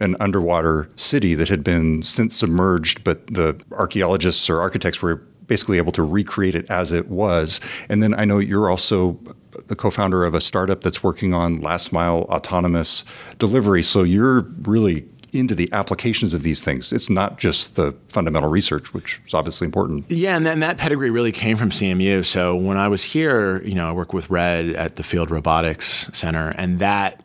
an 0.00 0.16
underwater 0.20 0.88
city 0.96 1.34
that 1.34 1.48
had 1.48 1.64
been 1.64 2.02
since 2.02 2.36
submerged, 2.36 3.02
but 3.04 3.26
the 3.26 3.60
archaeologists 3.72 4.48
or 4.48 4.60
architects 4.60 5.02
were 5.02 5.16
basically 5.46 5.78
able 5.78 5.92
to 5.92 6.02
recreate 6.02 6.54
it 6.54 6.68
as 6.70 6.92
it 6.92 7.08
was. 7.08 7.60
And 7.88 8.02
then 8.02 8.14
I 8.14 8.24
know 8.24 8.38
you're 8.38 8.70
also 8.70 9.18
the 9.66 9.76
co-founder 9.76 10.24
of 10.24 10.34
a 10.34 10.40
startup 10.40 10.82
that's 10.82 11.02
working 11.02 11.34
on 11.34 11.60
last 11.60 11.92
mile 11.92 12.22
autonomous 12.30 13.04
delivery. 13.38 13.82
So 13.82 14.02
you're 14.02 14.42
really 14.62 15.06
into 15.34 15.54
the 15.54 15.68
applications 15.72 16.32
of 16.32 16.42
these 16.42 16.62
things. 16.62 16.92
It's 16.92 17.10
not 17.10 17.38
just 17.38 17.76
the 17.76 17.94
fundamental 18.08 18.48
research, 18.48 18.94
which 18.94 19.20
is 19.26 19.34
obviously 19.34 19.64
important. 19.64 20.10
Yeah, 20.10 20.36
and 20.36 20.46
then 20.46 20.60
that 20.60 20.78
pedigree 20.78 21.10
really 21.10 21.32
came 21.32 21.56
from 21.56 21.70
CMU. 21.70 22.24
So 22.24 22.54
when 22.54 22.76
I 22.76 22.88
was 22.88 23.04
here, 23.04 23.62
you 23.62 23.74
know, 23.74 23.88
I 23.88 23.92
worked 23.92 24.14
with 24.14 24.30
Red 24.30 24.70
at 24.70 24.96
the 24.96 25.02
Field 25.02 25.30
Robotics 25.30 26.08
Center, 26.12 26.54
and 26.56 26.78
that 26.78 27.22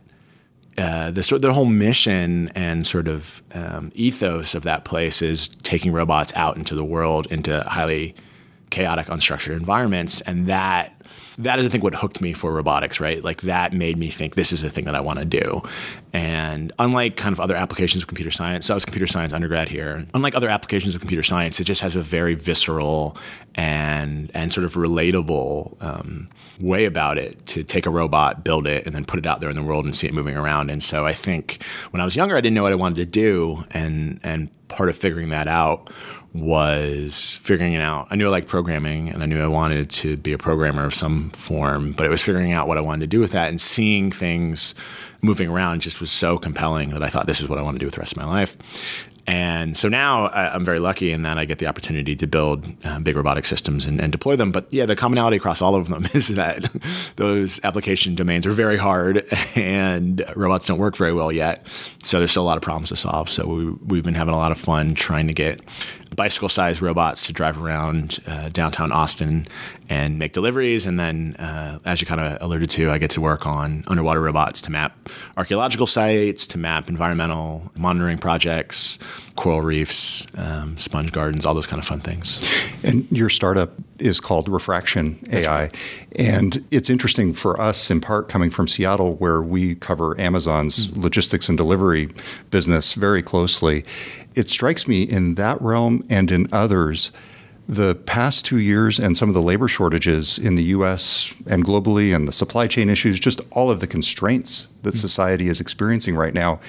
uh, 0.78 1.12
the 1.12 1.24
sort 1.24 1.42
the 1.42 1.54
whole 1.54 1.66
mission 1.66 2.50
and 2.56 2.86
sort 2.86 3.08
of 3.08 3.44
um, 3.54 3.92
ethos 3.96 4.56
of 4.56 4.64
that 4.64 4.86
place 4.86 5.22
is 5.22 5.50
taking 5.50 5.92
robots 5.92 6.34
out 6.36 6.58
into 6.58 6.74
the 6.74 6.86
world 6.86 7.28
into 7.28 7.62
highly 7.64 8.16
chaotic, 8.70 9.08
unstructured 9.08 9.58
environments, 9.58 10.22
and 10.22 10.48
that 10.48 10.99
that 11.40 11.58
is, 11.58 11.66
I 11.66 11.70
think, 11.70 11.84
what 11.84 11.96
hooked 11.96 12.22
me 12.22 12.34
for 12.34 12.52
robotics, 12.52 13.00
right? 13.00 13.24
Like 13.24 13.42
that 13.44 13.74
made 13.74 13.98
me 13.98 14.10
think 14.10 14.36
this 14.36 14.52
is 14.52 14.62
the 14.62 14.70
thing 14.70 14.86
that 14.86 14.96
I 14.96 15.00
want 15.00 15.20
to 15.20 15.26
do. 15.26 15.64
And 16.12 16.74
unlike 16.80 17.16
kind 17.16 17.32
of 17.32 17.40
other 17.40 17.56
applications 17.56 18.04
of 18.04 18.08
computer 18.08 18.32
science, 18.32 18.66
so 18.66 18.74
I 18.74 18.76
was 18.76 18.84
computer 18.84 19.08
science 19.08 19.32
undergrad 19.32 19.70
here. 19.70 20.06
Unlike 20.14 20.36
other 20.36 20.50
applications 20.50 20.96
of 20.96 21.02
computer 21.02 21.24
science, 21.24 21.60
it 21.60 21.64
just 21.64 21.82
has 21.82 21.96
a 21.96 22.02
very 22.02 22.36
visceral 22.36 23.18
and 23.56 24.32
and 24.34 24.54
sort 24.54 24.66
of 24.66 24.74
relatable 24.74 25.82
um, 25.82 26.30
way 26.60 26.86
about 26.86 27.18
it 27.18 27.46
to 27.48 27.64
take 27.64 27.86
a 27.86 27.90
robot, 27.90 28.44
build 28.44 28.68
it, 28.68 28.86
and 28.86 28.94
then 28.94 29.06
put 29.06 29.20
it 29.20 29.26
out 29.26 29.40
there 29.40 29.50
in 29.50 29.56
the 29.56 29.64
world 29.64 29.86
and 29.86 29.96
see 29.96 30.08
it 30.08 30.14
moving 30.14 30.36
around. 30.36 30.70
And 30.70 30.84
so 30.84 31.06
I 31.06 31.14
think 31.14 31.64
when 31.92 32.02
I 32.02 32.04
was 32.04 32.16
younger, 32.16 32.36
I 32.36 32.42
didn't 32.42 32.56
know 32.56 32.64
what 32.64 32.72
I 32.72 32.76
wanted 32.76 32.98
to 32.98 33.06
do, 33.06 33.64
and 33.72 34.20
and 34.24 34.50
part 34.68 34.90
of 34.90 34.98
figuring 34.98 35.30
that 35.30 35.48
out 35.48 35.90
was 36.34 37.40
figuring 37.42 37.74
it 37.74 37.82
out. 37.82 38.08
I 38.12 38.16
knew 38.16 38.28
I 38.28 38.30
liked 38.30 38.48
programming 38.48 39.10
and 39.10 39.24
I 39.24 39.26
knew 39.26 39.42
I 39.42 39.48
wanted 39.48 39.90
to 39.90 40.16
be 40.16 40.32
a 40.32 40.38
programmer 40.38 40.86
of 40.86 40.94
some 41.00 41.32
form, 41.32 41.94
but 41.94 42.06
it 42.06 42.10
was 42.10 42.22
figuring 42.22 42.52
out 42.52 42.68
what 42.68 42.78
I 42.78 42.82
wanted 42.82 43.02
to 43.02 43.08
do 43.08 43.20
with 43.20 43.32
that 43.32 43.50
and 43.50 43.60
seeing 43.60 44.12
things 44.12 44.76
moving 45.22 45.50
around 45.50 45.82
just 45.82 46.00
was 46.00 46.12
so 46.12 46.38
compelling 46.38 46.90
that 46.90 47.04
I 47.04 47.10
thought 47.10 47.28
this 47.28 47.42
is 47.42 47.50
what 47.50 47.60
I 47.60 47.62
want 47.62 47.76
to 47.76 47.80
do 47.80 47.86
with 47.86 47.96
the 47.96 48.02
rest 48.02 48.14
of 48.14 48.18
my 48.18 48.26
life. 48.26 48.56
And 49.30 49.78
so 49.78 49.90
now 49.90 50.30
I'm 50.30 50.66
very 50.66 50.80
lucky 50.80 51.12
in 51.12 51.22
that 51.22 51.38
I 51.38 51.46
get 51.46 51.60
the 51.60 51.68
opportunity 51.68 52.16
to 52.16 52.26
build 52.26 52.68
uh, 52.84 53.00
big 53.00 53.16
robotic 53.16 53.46
systems 53.46 53.86
and, 53.86 54.02
and, 54.02 54.12
deploy 54.12 54.36
them. 54.36 54.52
But 54.52 54.74
yeah, 54.74 54.88
the 54.88 54.96
commonality 54.96 55.38
across 55.38 55.62
all 55.62 55.76
of 55.76 55.88
them 55.88 56.08
is 56.16 56.30
that 56.30 56.64
those 57.16 57.60
application 57.64 58.16
domains 58.16 58.48
are 58.48 58.54
very 58.54 58.78
hard 58.78 59.24
and 59.56 60.24
robots 60.36 60.66
don't 60.66 60.80
work 60.80 60.98
very 60.98 61.14
well 61.14 61.32
yet. 61.32 61.68
So 62.02 62.18
there's 62.18 62.32
still 62.32 62.42
a 62.42 62.50
lot 62.50 62.58
of 62.58 62.64
problems 62.64 62.90
to 62.90 62.96
solve. 62.96 63.30
So 63.30 63.46
we, 63.46 63.70
we've 63.86 64.04
been 64.04 64.16
having 64.16 64.34
a 64.34 64.38
lot 64.38 64.52
of 64.52 64.58
fun 64.58 64.96
trying 64.96 65.28
to 65.28 65.34
get 65.34 65.62
bicycle 66.16 66.50
sized 66.50 66.82
robots 66.82 67.28
to 67.28 67.34
drive 67.34 67.62
around 67.62 68.20
uh, 68.26 68.50
downtown 68.50 68.92
Austin 68.92 69.48
and 69.90 70.20
make 70.20 70.34
deliveries. 70.34 70.86
And 70.86 71.00
then, 71.00 71.36
uh, 71.38 71.80
as 71.84 72.00
you 72.00 72.06
kind 72.06 72.22
of 72.22 72.38
alluded 72.42 72.70
to, 72.72 72.92
I 72.92 73.00
get 73.00 73.10
to 73.12 73.22
work 73.22 73.48
on 73.48 73.84
underwater 73.88 74.22
robots 74.22 74.62
to 74.62 74.72
map 74.72 75.10
archaeological 75.36 75.88
sites, 75.88 76.46
to 76.48 76.60
map 76.60 76.90
environmental 76.90 77.72
monitoring 77.76 78.20
projects, 78.20 79.00
coral 79.36 79.62
reefs, 79.62 80.28
um, 80.38 80.78
sponge 80.78 81.12
gardens, 81.12 81.46
all 81.46 81.56
those 81.56 81.66
kind 81.66 81.82
of 81.82 81.88
fun 81.88 82.00
things. 82.00 82.46
And 82.84 83.08
your 83.12 83.30
startup 83.30 83.72
is 83.98 84.20
called 84.20 84.48
Refraction 84.48 85.20
AI. 85.32 85.62
Right. 85.64 85.78
And 86.16 86.64
it's 86.70 86.90
interesting 86.90 87.34
for 87.34 87.60
us, 87.60 87.90
in 87.90 88.00
part 88.00 88.30
coming 88.30 88.52
from 88.52 88.68
Seattle, 88.68 89.16
where 89.16 89.42
we 89.42 89.76
cover 89.76 90.20
Amazon's 90.20 90.88
mm-hmm. 90.88 91.02
logistics 91.02 91.50
and 91.50 91.58
delivery 91.58 92.10
business 92.52 92.94
very 92.94 93.24
closely. 93.24 93.84
It 94.36 94.50
strikes 94.50 94.88
me 94.88 95.02
in 95.02 95.36
that 95.36 95.60
realm 95.62 96.06
and 96.10 96.30
in 96.30 96.48
others 96.52 97.12
the 97.70 97.94
past 97.94 98.46
two 98.46 98.58
years 98.58 98.98
and 98.98 99.16
some 99.16 99.30
of 99.30 99.36
the 99.36 99.42
labor 99.44 99.68
shortages 99.68 100.40
in 100.40 100.56
the 100.56 100.64
US 100.64 101.36
and 101.46 101.64
globally, 101.64 102.16
and 102.16 102.28
the 102.28 102.32
supply 102.32 102.66
chain 102.66 102.90
issues, 102.90 103.20
just 103.20 103.42
all 103.52 103.70
of 103.70 103.80
the 103.80 103.86
constraints 103.86 104.68
that 104.82 104.96
hmm. 104.96 104.98
society 104.98 105.50
is 105.50 105.62
experiencing 105.62 106.16
right 106.16 106.34
now, 106.34 106.60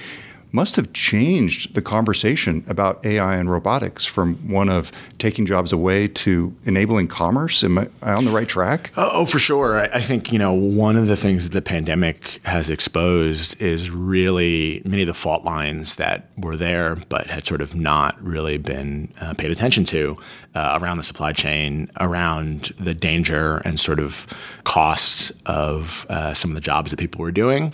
must 0.51 0.75
have 0.75 0.91
changed 0.93 1.73
the 1.75 1.81
conversation 1.81 2.63
about 2.67 3.05
AI 3.05 3.37
and 3.37 3.49
robotics 3.49 4.05
from 4.05 4.35
one 4.49 4.69
of 4.69 4.91
taking 5.17 5.45
jobs 5.45 5.71
away 5.71 6.07
to 6.07 6.53
enabling 6.65 7.07
commerce. 7.07 7.63
Am 7.63 7.77
I, 7.77 7.87
on 8.01 8.25
the 8.25 8.31
right 8.31 8.47
track? 8.47 8.91
Oh, 8.97 9.09
oh, 9.13 9.25
for 9.25 9.39
sure. 9.39 9.79
I 9.79 10.01
think, 10.01 10.31
you 10.33 10.39
know, 10.39 10.53
one 10.53 10.95
of 10.95 11.07
the 11.07 11.17
things 11.17 11.43
that 11.43 11.53
the 11.53 11.61
pandemic 11.61 12.41
has 12.43 12.69
exposed 12.69 13.61
is 13.61 13.89
really 13.89 14.81
many 14.85 15.03
of 15.03 15.07
the 15.07 15.13
fault 15.13 15.43
lines 15.43 15.95
that 15.95 16.27
were 16.37 16.55
there, 16.55 16.95
but 17.09 17.29
had 17.29 17.45
sort 17.45 17.61
of 17.61 17.75
not 17.75 18.21
really 18.21 18.57
been 18.57 19.13
uh, 19.21 19.33
paid 19.33 19.51
attention 19.51 19.85
to 19.85 20.17
uh, 20.55 20.77
around 20.81 20.97
the 20.97 21.03
supply 21.03 21.31
chain, 21.31 21.89
around 21.99 22.71
the 22.79 22.93
danger 22.93 23.57
and 23.57 23.79
sort 23.79 23.99
of 23.99 24.27
costs 24.63 25.31
of 25.45 26.05
uh, 26.09 26.33
some 26.33 26.51
of 26.51 26.55
the 26.55 26.61
jobs 26.61 26.91
that 26.91 26.97
people 26.97 27.21
were 27.21 27.31
doing. 27.31 27.73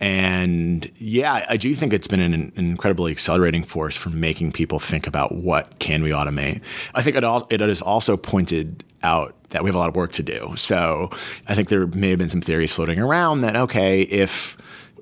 And 0.00 0.90
yeah, 0.96 1.44
I 1.48 1.58
do 1.58 1.74
think 1.74 1.92
it's 1.92 2.08
been 2.08 2.20
an, 2.20 2.32
an, 2.32 2.52
incredibly 2.56 3.12
accelerating 3.12 3.62
force 3.62 3.96
for 3.96 4.08
making 4.08 4.52
people 4.52 4.78
think 4.78 5.06
about 5.06 5.34
what 5.34 5.78
can 5.78 6.02
we 6.02 6.08
automate. 6.10 6.62
I 6.94 7.02
think 7.02 7.16
it, 7.16 7.22
al- 7.22 7.46
it 7.50 7.60
has 7.60 7.82
also 7.82 8.16
pointed 8.16 8.82
out 9.02 9.34
that 9.50 9.62
we 9.62 9.68
have 9.68 9.74
a 9.74 9.78
lot 9.78 9.90
of 9.90 9.96
work 9.96 10.12
to 10.12 10.22
do. 10.22 10.54
So 10.56 11.10
I 11.48 11.54
think 11.54 11.68
there 11.68 11.86
may 11.86 12.08
have 12.08 12.18
been 12.18 12.30
some 12.30 12.40
theories 12.40 12.72
floating 12.72 12.98
around 12.98 13.42
that 13.42 13.56
okay, 13.56 14.02
if 14.02 14.56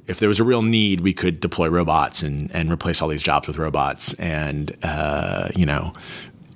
if 0.08 0.18
there 0.20 0.28
was 0.28 0.40
a 0.40 0.44
real 0.44 0.62
need, 0.62 1.02
we 1.02 1.12
could 1.12 1.38
deploy 1.38 1.68
robots 1.68 2.22
and, 2.22 2.50
and 2.54 2.72
replace 2.72 3.02
all 3.02 3.08
these 3.08 3.22
jobs 3.22 3.46
with 3.46 3.58
robots, 3.58 4.14
and 4.14 4.74
uh, 4.82 5.50
you 5.54 5.66
know, 5.66 5.92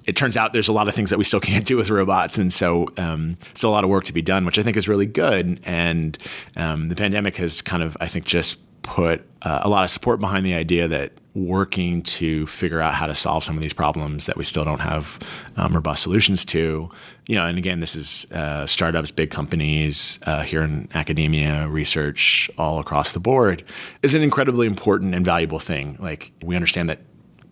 it 0.05 0.17
turns 0.17 0.37
out 0.37 0.53
there's 0.53 0.69
a 0.69 0.73
lot 0.73 0.89
of 0.89 0.95
things 0.95 1.11
that 1.11 1.19
we 1.19 1.25
still 1.25 1.41
can't 1.53 1.65
do 1.65 1.77
with 1.77 1.91
robots, 1.91 2.39
and 2.39 2.53
so 2.53 2.89
um, 2.99 3.37
still 3.55 3.71
a 3.71 3.73
lot 3.73 3.85
of 3.85 3.91
work 3.91 4.05
to 4.05 4.13
be 4.13 4.23
done, 4.23 4.45
which 4.45 4.59
I 4.59 4.63
think 4.63 4.77
is 4.77 4.89
really 4.89 5.07
good. 5.07 5.61
And 5.65 6.19
um, 6.57 6.89
the 6.89 6.97
pandemic 6.97 7.37
has 7.37 7.63
kind 7.63 7.83
of, 7.83 7.97
I 8.01 8.09
think, 8.09 8.25
just 8.25 8.61
put 8.83 9.25
uh, 9.43 9.61
a 9.63 9.69
lot 9.69 9.85
of 9.85 9.91
support 9.91 10.21
behind 10.21 10.45
the 10.45 10.55
idea 10.55 10.89
that 10.89 11.13
working 11.35 12.03
to 12.03 12.47
figure 12.47 12.81
out 12.81 12.93
how 12.93 13.07
to 13.07 13.15
solve 13.15 13.43
some 13.43 13.57
of 13.57 13.63
these 13.63 13.73
problems 13.73 14.27
that 14.27 14.37
we 14.37 14.45
still 14.45 14.65
don't 14.65 14.81
have 14.81 15.19
um, 15.57 15.73
robust 15.73 16.03
solutions 16.03 16.45
to. 16.45 16.91
You 17.27 17.37
know, 17.37 17.47
and 17.47 17.57
again, 17.57 17.81
this 17.81 17.97
is 17.97 18.31
uh, 18.33 18.67
startups, 18.67 19.11
big 19.11 19.31
companies 19.31 20.19
uh, 20.27 20.43
here 20.43 20.63
in 20.63 20.89
academia, 20.95 21.69
research, 21.69 22.51
all 22.59 22.81
across 22.81 23.13
the 23.13 23.21
board, 23.21 23.63
is 24.03 24.15
an 24.15 24.23
incredibly 24.23 24.67
important 24.67 25.15
and 25.15 25.25
valuable 25.25 25.59
thing. 25.59 25.97
Like 25.99 26.33
we 26.43 26.55
understand 26.55 26.91
that 26.91 26.99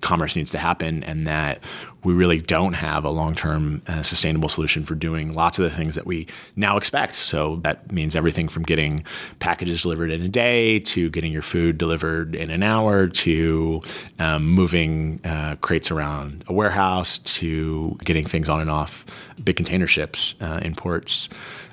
commerce 0.00 0.36
needs 0.36 0.50
to 0.50 0.58
happen 0.58 1.02
and 1.04 1.26
that 1.26 1.62
we 2.02 2.14
really 2.14 2.40
don't 2.40 2.72
have 2.72 3.04
a 3.04 3.10
long-term 3.10 3.82
uh, 3.86 4.02
sustainable 4.02 4.48
solution 4.48 4.84
for 4.84 4.94
doing 4.94 5.34
lots 5.34 5.58
of 5.58 5.64
the 5.64 5.70
things 5.70 5.94
that 5.94 6.06
we 6.06 6.26
now 6.56 6.76
expect. 6.76 7.14
So 7.14 7.56
that 7.56 7.92
means 7.92 8.16
everything 8.16 8.48
from 8.48 8.62
getting 8.62 9.04
packages 9.38 9.82
delivered 9.82 10.10
in 10.10 10.22
a 10.22 10.28
day 10.28 10.78
to 10.80 11.10
getting 11.10 11.32
your 11.32 11.42
food 11.42 11.76
delivered 11.76 12.34
in 12.34 12.50
an 12.50 12.62
hour 12.62 13.06
to 13.08 13.82
um, 14.18 14.48
moving 14.48 15.20
uh, 15.24 15.56
crates 15.60 15.90
around 15.90 16.44
a 16.46 16.52
warehouse 16.52 17.18
to 17.18 17.98
getting 18.04 18.24
things 18.24 18.48
on 18.48 18.60
and 18.60 18.70
off 18.70 19.04
big 19.42 19.56
container 19.56 19.86
ships 19.86 20.34
uh, 20.40 20.60
in 20.62 20.74
ports 20.74 21.28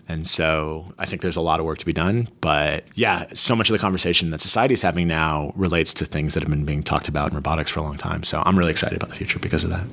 and 0.08 0.26
so 0.28 0.94
I 0.98 1.06
think 1.06 1.22
there's 1.22 1.36
a 1.36 1.42
lot 1.42 1.60
of 1.60 1.66
work 1.66 1.80
to 1.80 1.86
be 1.86 1.94
done. 1.94 2.30
But 2.42 2.86
yeah, 2.96 3.26
so 3.34 3.56
much 3.56 3.70
of 3.70 3.74
the 3.74 3.80
conversation 3.80 4.32
that 4.32 4.42
society 4.42 4.74
is 4.74 4.82
having 4.82 5.08
now 5.08 5.52
relates 5.56 5.94
to 5.96 6.06
things 6.06 6.34
that 6.34 6.44
have 6.44 6.50
been 6.50 6.66
being 6.66 6.84
talked 6.84 7.08
about 7.08 7.32
in 7.32 7.36
robotics 7.36 7.72
for 7.72 7.82
a 7.82 7.84
long 7.84 7.98
time. 7.98 8.24
So 8.24 8.42
I'm 8.46 8.58
really 8.58 8.72
excited 8.72 8.98
about 8.98 9.10
the 9.10 9.16
future 9.16 9.40
because 9.40 9.64
of 9.64 9.70
that. 9.70 9.86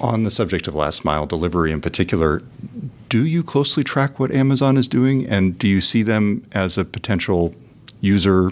On 0.00 0.24
the 0.24 0.30
subject 0.30 0.66
of 0.66 0.74
last 0.74 1.04
mile 1.04 1.26
delivery 1.26 1.72
in 1.72 1.80
particular, 1.80 2.42
do 3.10 3.26
you 3.26 3.42
closely 3.42 3.84
track 3.84 4.18
what 4.18 4.30
Amazon 4.30 4.76
is 4.76 4.88
doing? 4.88 5.26
And 5.26 5.58
do 5.58 5.68
you 5.68 5.80
see 5.80 6.02
them 6.02 6.46
as 6.52 6.78
a 6.78 6.84
potential 6.84 7.54
user 8.00 8.50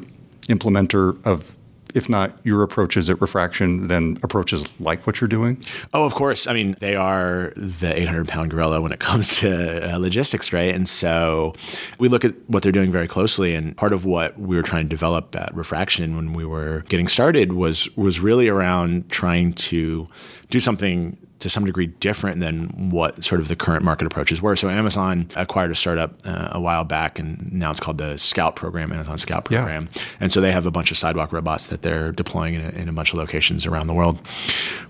implementer 0.49 1.25
of 1.25 1.57
if 1.95 2.09
not 2.09 2.39
your 2.45 2.63
approaches 2.63 3.09
at 3.09 3.21
refraction, 3.21 3.89
then 3.89 4.19
approaches 4.23 4.79
like 4.81 5.07
what 5.07 5.21
you're 5.21 5.29
doing? 5.29 5.63
Oh, 5.95 6.05
of 6.05 6.15
course. 6.15 6.47
I 6.47 6.53
mean, 6.53 6.77
they 6.81 6.97
are 6.97 7.53
the 7.57 7.97
800 7.97 8.29
pound 8.29 8.51
gorilla 8.51 8.81
when 8.81 8.93
it 8.93 9.01
comes 9.09 9.39
to 9.41 9.95
uh, 9.95 9.99
logistics, 9.99 10.53
right? 10.53 10.75
And 10.75 10.89
so 10.89 11.55
we 11.99 12.09
look 12.09 12.25
at 12.25 12.35
what 12.49 12.63
they're 12.63 12.73
doing 12.73 12.93
very 12.93 13.09
closely. 13.09 13.55
And 13.55 13.77
part 13.77 13.93
of 13.93 14.05
what 14.05 14.39
we 14.39 14.57
were 14.57 14.63
trying 14.63 14.85
to 14.85 14.89
develop 14.89 15.35
at 15.37 15.55
refraction 15.55 16.17
when 16.17 16.33
we 16.33 16.45
were 16.45 16.85
getting 16.89 17.09
started 17.09 17.53
was 17.53 17.95
was 17.97 18.21
really 18.21 18.49
around 18.49 19.09
trying 19.11 19.53
to 19.53 20.09
do 20.51 20.61
something 20.61 21.17
to 21.41 21.49
some 21.49 21.65
degree 21.65 21.87
different 21.87 22.41
than 22.41 22.91
what 22.91 23.25
sort 23.25 23.41
of 23.41 23.49
the 23.49 23.57
current 23.57 23.85
market 23.85 24.07
approaches 24.07 24.43
were. 24.43 24.57
So 24.57 24.69
Amazon 24.69 25.29
acquired 25.37 25.71
a 25.71 25.75
startup 25.77 26.15
uh, 26.25 26.49
a 26.53 26.61
while 26.61 26.85
back, 26.85 27.19
and 27.19 27.53
now 27.53 27.71
it's 27.71 27.81
called 27.81 27.99
the 27.99 28.17
Scout 28.17 28.57
program, 28.57 28.93
Amazon 28.93 29.19
Scout 29.19 29.45
program. 29.45 29.89
Yeah. 29.95 30.03
And 30.21 30.33
so 30.33 30.41
they 30.41 30.53
have 30.53 30.67
a 30.67 30.71
bunch 30.71 30.91
of 30.91 30.97
sidewalk 30.97 31.33
robots 31.33 31.69
that 31.69 31.83
they're 31.83 32.13
deploying 32.13 32.55
in 32.55 32.63
a, 32.63 32.69
in 32.71 32.89
a 32.89 32.93
bunch 32.93 33.13
of 33.13 33.19
locations 33.19 33.67
around 33.67 33.87
the 33.87 33.95
world. 33.95 34.21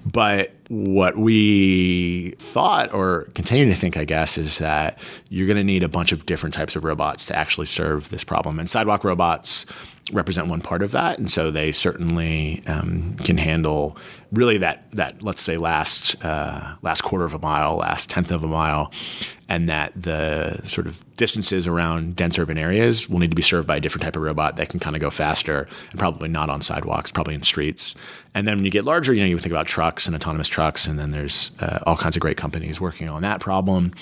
But 0.07 0.52
what 0.69 1.17
we 1.17 2.35
thought 2.39 2.93
or 2.93 3.25
continue 3.35 3.65
to 3.71 3.75
think, 3.75 3.97
I 3.97 4.05
guess, 4.05 4.37
is 4.37 4.59
that 4.59 4.99
you're 5.31 5.47
going 5.47 5.57
to 5.57 5.65
need 5.65 5.83
a 5.83 5.89
bunch 5.89 6.13
of 6.13 6.27
different 6.27 6.55
types 6.55 6.77
of 6.77 6.85
robots 6.85 7.25
to 7.27 7.37
actually 7.37 7.67
serve 7.67 8.11
this 8.11 8.23
problem. 8.23 8.59
And 8.59 8.69
sidewalk 8.69 9.03
robots 9.03 9.65
represent 10.13 10.49
one 10.49 10.61
part 10.61 10.83
of 10.83 10.91
that, 10.93 11.19
and 11.19 11.31
so 11.31 11.51
they 11.51 11.73
certainly 11.73 12.63
um, 12.67 13.15
can 13.25 13.39
handle 13.39 13.97
really 14.33 14.59
that 14.59 14.85
that 14.93 15.23
let's 15.23 15.41
say 15.41 15.57
last 15.57 16.23
uh, 16.25 16.77
last 16.83 17.03
quarter 17.03 17.25
of 17.25 17.35
a 17.35 17.39
mile, 17.39 17.77
last 17.77 18.11
tenth 18.11 18.31
of 18.31 18.43
a 18.43 18.47
mile, 18.47 18.93
and 19.49 19.69
that 19.69 19.93
the 20.00 20.61
sort 20.64 20.87
of 20.87 21.02
distances 21.17 21.67
around 21.67 22.14
dense 22.14 22.38
urban 22.38 22.59
areas 22.59 23.09
will 23.09 23.19
need 23.19 23.31
to 23.31 23.37
be 23.37 23.43
served 23.43 23.67
by 23.67 23.76
a 23.76 23.81
different 23.81 24.05
type 24.05 24.14
of 24.14 24.23
robot 24.23 24.57
that 24.57 24.69
can 24.69 24.78
kind 24.78 24.95
of 24.95 25.00
go 25.00 25.11
faster 25.11 25.67
and 25.90 25.99
probably 25.99 26.28
not 26.28 26.50
on 26.50 26.61
sidewalks, 26.61 27.11
probably 27.11 27.35
in 27.35 27.43
streets. 27.43 27.95
And 28.35 28.47
then 28.47 28.59
when 28.59 28.64
you 28.64 28.71
get 28.71 28.85
larger, 28.85 29.12
you 29.12 29.21
know, 29.23 29.26
you 29.26 29.38
think 29.38 29.52
about 29.52 29.67
trucks 29.67 30.07
and 30.07 30.14
autonomous 30.14 30.49
trucks, 30.49 30.87
and 30.87 30.99
then 30.99 31.11
there's 31.11 31.50
uh, 31.61 31.81
all 31.87 31.97
kinds 31.97 32.14
of 32.14 32.21
great 32.21 32.37
companies 32.37 32.81
working 32.81 33.09
on 33.09 33.23
that 33.23 33.40
problem. 33.40 33.93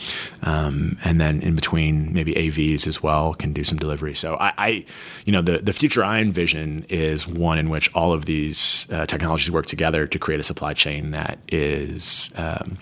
Um, 0.43 0.99
and 1.05 1.21
then 1.21 1.41
in 1.41 1.55
between, 1.55 2.13
maybe 2.13 2.35
AVs 2.35 2.87
as 2.87 3.03
well 3.03 3.33
can 3.33 3.53
do 3.53 3.65
some 3.65 3.79
delivery. 3.79 4.15
So 4.15 4.37
I, 4.37 4.53
I 4.59 4.85
you 5.25 5.33
know, 5.33 5.43
the 5.43 5.59
the 5.59 5.73
future 5.73 6.05
I 6.05 6.21
envision 6.21 6.85
is 6.89 7.27
one 7.27 7.59
in 7.59 7.71
which 7.71 7.93
all 7.95 8.13
of 8.13 8.27
these 8.27 8.91
uh, 8.93 9.07
technologies 9.07 9.51
work 9.51 9.67
together 9.67 10.07
to 10.07 10.19
create 10.19 10.41
a 10.41 10.45
supply 10.45 10.75
chain 10.75 11.13
that 11.13 11.39
is 11.49 12.31
um, 12.37 12.79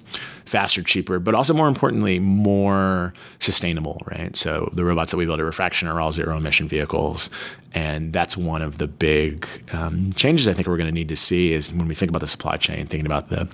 faster, 0.54 0.84
cheaper, 0.84 1.18
but 1.18 1.34
also 1.34 1.52
more 1.52 1.66
importantly, 1.66 2.20
more 2.20 3.12
sustainable, 3.40 4.00
right? 4.06 4.37
So 4.37 4.70
the 4.73 4.84
robots 4.84 5.11
that 5.11 5.16
we 5.16 5.26
build 5.26 5.40
at 5.40 5.44
Refraction 5.44 5.88
are 5.88 6.00
all 6.00 6.12
zero 6.12 6.37
emission 6.37 6.68
vehicles. 6.68 7.28
And 7.73 8.12
that's 8.12 8.37
one 8.37 8.62
of 8.62 8.78
the 8.78 8.87
big 8.87 9.49
um, 9.73 10.12
changes 10.12 10.46
I 10.46 10.52
think 10.52 10.68
we're 10.68 10.76
going 10.76 10.88
to 10.88 10.94
need 10.94 11.08
to 11.08 11.16
see 11.16 11.52
is 11.52 11.73
when 11.73 11.88
we 11.88 11.96
think 11.96 12.08
about 12.08 12.20
the 12.20 12.28
supply 12.28 12.56
chain, 12.56 12.87
thinking 12.87 13.04
about 13.04 13.30
the 13.30 13.49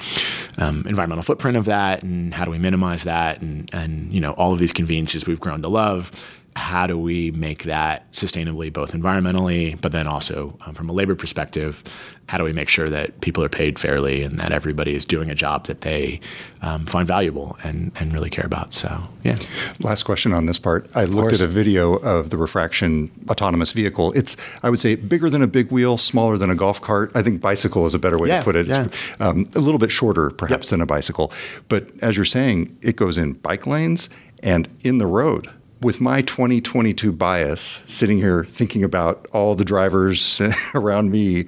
um, 0.59 0.85
environmental 0.87 1.23
footprint 1.23 1.57
of 1.57 1.64
that 1.64 2.02
and 2.02 2.35
how 2.35 2.45
do 2.45 2.50
we 2.50 2.59
minimize 2.59 3.04
that 3.04 3.40
and, 3.40 3.71
and, 3.73 4.12
you 4.12 4.21
know, 4.21 4.33
all 4.33 4.52
of 4.52 4.59
these 4.59 4.75
conveniences 4.75 5.26
we've 5.26 5.40
grown 5.40 5.62
to 5.62 5.69
love 5.69 6.11
how 6.57 6.87
do 6.87 6.99
we 6.99 7.30
make 7.30 7.64
that 7.64 8.11
sustainably, 8.12 8.73
both 8.73 8.92
environmentally, 8.92 9.80
but 9.80 9.92
then 9.92 10.07
also 10.07 10.57
um, 10.66 10.75
from 10.75 10.88
a 10.88 10.92
labor 10.92 11.14
perspective? 11.14 11.83
How 12.28 12.38
do 12.38 12.45
we 12.45 12.52
make 12.52 12.69
sure 12.69 12.88
that 12.88 13.21
people 13.21 13.42
are 13.45 13.49
paid 13.49 13.78
fairly 13.78 14.23
and 14.23 14.38
that 14.38 14.52
everybody 14.52 14.95
is 14.95 15.04
doing 15.04 15.30
a 15.30 15.35
job 15.35 15.66
that 15.66 15.83
they 15.83 16.21
um, 16.62 16.87
find 16.87 17.07
valuable 17.07 17.57
and, 17.62 17.92
and 17.97 18.12
really 18.12 18.30
care 18.30 18.45
about? 18.45 18.73
So, 18.73 19.04
yeah. 19.23 19.37
Last 19.80 20.02
question 20.04 20.33
on 20.33 20.47
this 20.47 20.59
part. 20.59 20.90
I 20.95 21.04
looked 21.04 21.33
at 21.33 21.40
a 21.40 21.47
video 21.47 21.95
of 21.95 22.30
the 22.30 22.37
refraction 22.37 23.11
autonomous 23.28 23.73
vehicle. 23.73 24.12
It's, 24.12 24.37
I 24.62 24.71
would 24.71 24.80
say, 24.80 24.97
bigger 24.97 25.30
than 25.30 25.42
a 25.42 25.49
big 25.49 25.71
wheel, 25.71 25.99
smaller 25.99 26.37
than 26.37 26.50
a 26.50 26.57
golf 26.57 26.80
cart. 26.80 27.12
I 27.14 27.23
think 27.23 27.40
bicycle 27.40 27.87
is 27.87 27.95
a 27.95 27.99
better 27.99 28.19
way 28.19 28.28
yeah, 28.28 28.38
to 28.38 28.45
put 28.45 28.57
it. 28.57 28.66
Yeah. 28.66 28.87
It's 28.87 29.21
um, 29.21 29.49
a 29.54 29.61
little 29.61 29.78
bit 29.78 29.92
shorter, 29.92 30.30
perhaps, 30.30 30.66
yep. 30.66 30.71
than 30.71 30.80
a 30.80 30.87
bicycle. 30.87 31.33
But 31.69 31.90
as 32.02 32.16
you're 32.16 32.25
saying, 32.25 32.76
it 32.83 32.97
goes 32.97 33.19
in 33.19 33.35
bike 33.35 33.66
lanes 33.66 34.09
and 34.42 34.69
in 34.83 34.99
the 34.99 35.07
road 35.07 35.50
with 35.81 36.01
my 36.01 36.23
2022 36.23 37.13
bias, 37.13 37.81
sitting 37.87 38.19
here 38.19 38.45
thinking 38.45 38.85
about 38.85 39.27
all 39.33 39.55
the 39.55 39.65
drivers 39.65 40.41
around 40.75 41.11
me, 41.11 41.47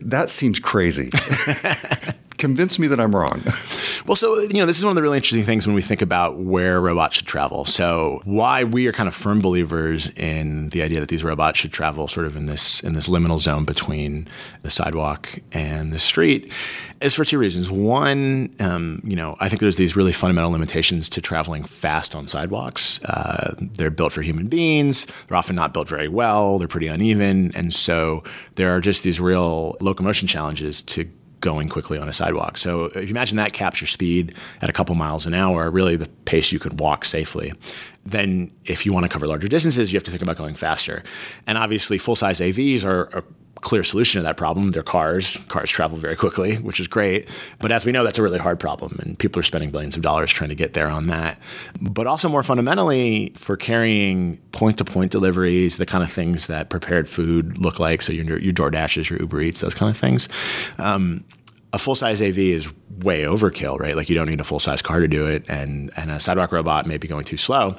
that 0.00 0.30
seems 0.30 0.58
crazy. 0.58 1.10
Convince 2.38 2.78
me 2.78 2.86
that 2.88 3.00
I'm 3.00 3.14
wrong. 3.14 3.42
well, 4.06 4.16
so 4.16 4.38
you 4.38 4.58
know, 4.58 4.66
this 4.66 4.78
is 4.78 4.84
one 4.84 4.90
of 4.90 4.96
the 4.96 5.02
really 5.02 5.18
interesting 5.18 5.44
things 5.44 5.66
when 5.66 5.74
we 5.74 5.82
think 5.82 6.02
about 6.02 6.38
where 6.38 6.80
robots 6.80 7.16
should 7.16 7.26
travel. 7.26 7.64
So, 7.64 8.20
why 8.24 8.64
we 8.64 8.86
are 8.86 8.92
kind 8.92 9.06
of 9.06 9.14
firm 9.14 9.40
believers 9.40 10.08
in 10.10 10.70
the 10.70 10.82
idea 10.82 11.00
that 11.00 11.08
these 11.08 11.22
robots 11.22 11.58
should 11.58 11.72
travel 11.72 12.08
sort 12.08 12.26
of 12.26 12.36
in 12.36 12.46
this 12.46 12.82
in 12.82 12.94
this 12.94 13.08
liminal 13.08 13.38
zone 13.38 13.64
between 13.64 14.26
the 14.62 14.70
sidewalk 14.70 15.28
and 15.52 15.92
the 15.92 15.98
street 15.98 16.52
is 17.00 17.14
for 17.14 17.24
two 17.24 17.38
reasons. 17.38 17.70
One, 17.70 18.54
um, 18.60 19.00
you 19.04 19.14
know, 19.14 19.36
I 19.38 19.48
think 19.48 19.60
there's 19.60 19.76
these 19.76 19.94
really 19.94 20.12
fundamental 20.12 20.50
limitations 20.50 21.08
to 21.10 21.20
traveling 21.20 21.62
fast 21.62 22.14
on 22.14 22.26
sidewalks. 22.26 23.02
Uh, 23.04 23.54
they're 23.58 23.90
built 23.90 24.12
for 24.12 24.22
human 24.22 24.46
beings. 24.46 25.06
They're 25.28 25.36
often 25.36 25.54
not 25.54 25.72
built 25.72 25.88
very 25.88 26.08
well. 26.08 26.58
They're 26.58 26.68
pretty 26.68 26.88
uneven, 26.88 27.52
and 27.54 27.72
so 27.72 28.24
there 28.54 28.74
are 28.74 28.80
just 28.80 29.04
these 29.04 29.20
real 29.20 29.76
locomotion 29.80 30.26
challenges 30.26 30.82
to 30.82 31.08
going 31.44 31.68
quickly 31.68 31.98
on 31.98 32.08
a 32.08 32.12
sidewalk. 32.12 32.56
So 32.56 32.86
if 32.86 32.96
you 32.96 33.10
imagine 33.10 33.36
that 33.36 33.52
capture 33.52 33.84
speed 33.84 34.34
at 34.62 34.70
a 34.70 34.72
couple 34.72 34.94
miles 34.94 35.26
an 35.26 35.34
hour, 35.34 35.70
really 35.70 35.94
the 35.94 36.08
pace 36.24 36.50
you 36.50 36.58
could 36.58 36.80
walk 36.80 37.04
safely. 37.04 37.52
Then 38.06 38.50
if 38.64 38.86
you 38.86 38.94
want 38.94 39.04
to 39.04 39.10
cover 39.10 39.26
larger 39.26 39.46
distances, 39.46 39.92
you 39.92 39.98
have 39.98 40.04
to 40.04 40.10
think 40.10 40.22
about 40.22 40.38
going 40.38 40.54
faster. 40.54 41.04
And 41.46 41.58
obviously 41.58 41.98
full 41.98 42.16
size 42.16 42.40
AVs 42.40 42.82
are, 42.86 43.14
are 43.14 43.24
clear 43.64 43.82
solution 43.82 44.20
to 44.20 44.22
that 44.22 44.36
problem. 44.36 44.70
They're 44.70 44.82
cars. 44.82 45.38
Cars 45.48 45.70
travel 45.70 45.98
very 45.98 46.14
quickly, 46.14 46.56
which 46.56 46.78
is 46.78 46.86
great. 46.86 47.28
But 47.58 47.72
as 47.72 47.84
we 47.84 47.90
know, 47.90 48.04
that's 48.04 48.18
a 48.18 48.22
really 48.22 48.38
hard 48.38 48.60
problem, 48.60 48.98
and 49.02 49.18
people 49.18 49.40
are 49.40 49.42
spending 49.42 49.70
billions 49.70 49.96
of 49.96 50.02
dollars 50.02 50.30
trying 50.30 50.50
to 50.50 50.54
get 50.54 50.74
there 50.74 50.88
on 50.88 51.08
that. 51.08 51.38
But 51.80 52.06
also, 52.06 52.28
more 52.28 52.42
fundamentally, 52.42 53.32
for 53.34 53.56
carrying 53.56 54.36
point 54.52 54.78
to 54.78 54.84
point 54.84 55.10
deliveries, 55.10 55.78
the 55.78 55.86
kind 55.86 56.04
of 56.04 56.12
things 56.12 56.46
that 56.46 56.68
prepared 56.68 57.08
food 57.08 57.58
look 57.58 57.80
like, 57.80 58.02
so 58.02 58.12
your, 58.12 58.38
your 58.38 58.52
DoorDashes, 58.52 59.10
your 59.10 59.18
Uber 59.20 59.40
Eats, 59.40 59.60
those 59.60 59.74
kind 59.74 59.90
of 59.90 59.96
things. 59.96 60.28
Um, 60.78 61.24
a 61.72 61.78
full 61.78 61.96
size 61.96 62.22
AV 62.22 62.38
is 62.38 62.70
way 63.00 63.22
overkill, 63.22 63.80
right? 63.80 63.96
Like 63.96 64.08
you 64.08 64.14
don't 64.14 64.28
need 64.28 64.40
a 64.40 64.44
full 64.44 64.60
size 64.60 64.82
car 64.82 65.00
to 65.00 65.08
do 65.08 65.26
it, 65.26 65.44
and 65.48 65.90
and 65.96 66.10
a 66.10 66.20
sidewalk 66.20 66.52
robot 66.52 66.86
may 66.86 66.98
be 66.98 67.08
going 67.08 67.24
too 67.24 67.36
slow. 67.36 67.76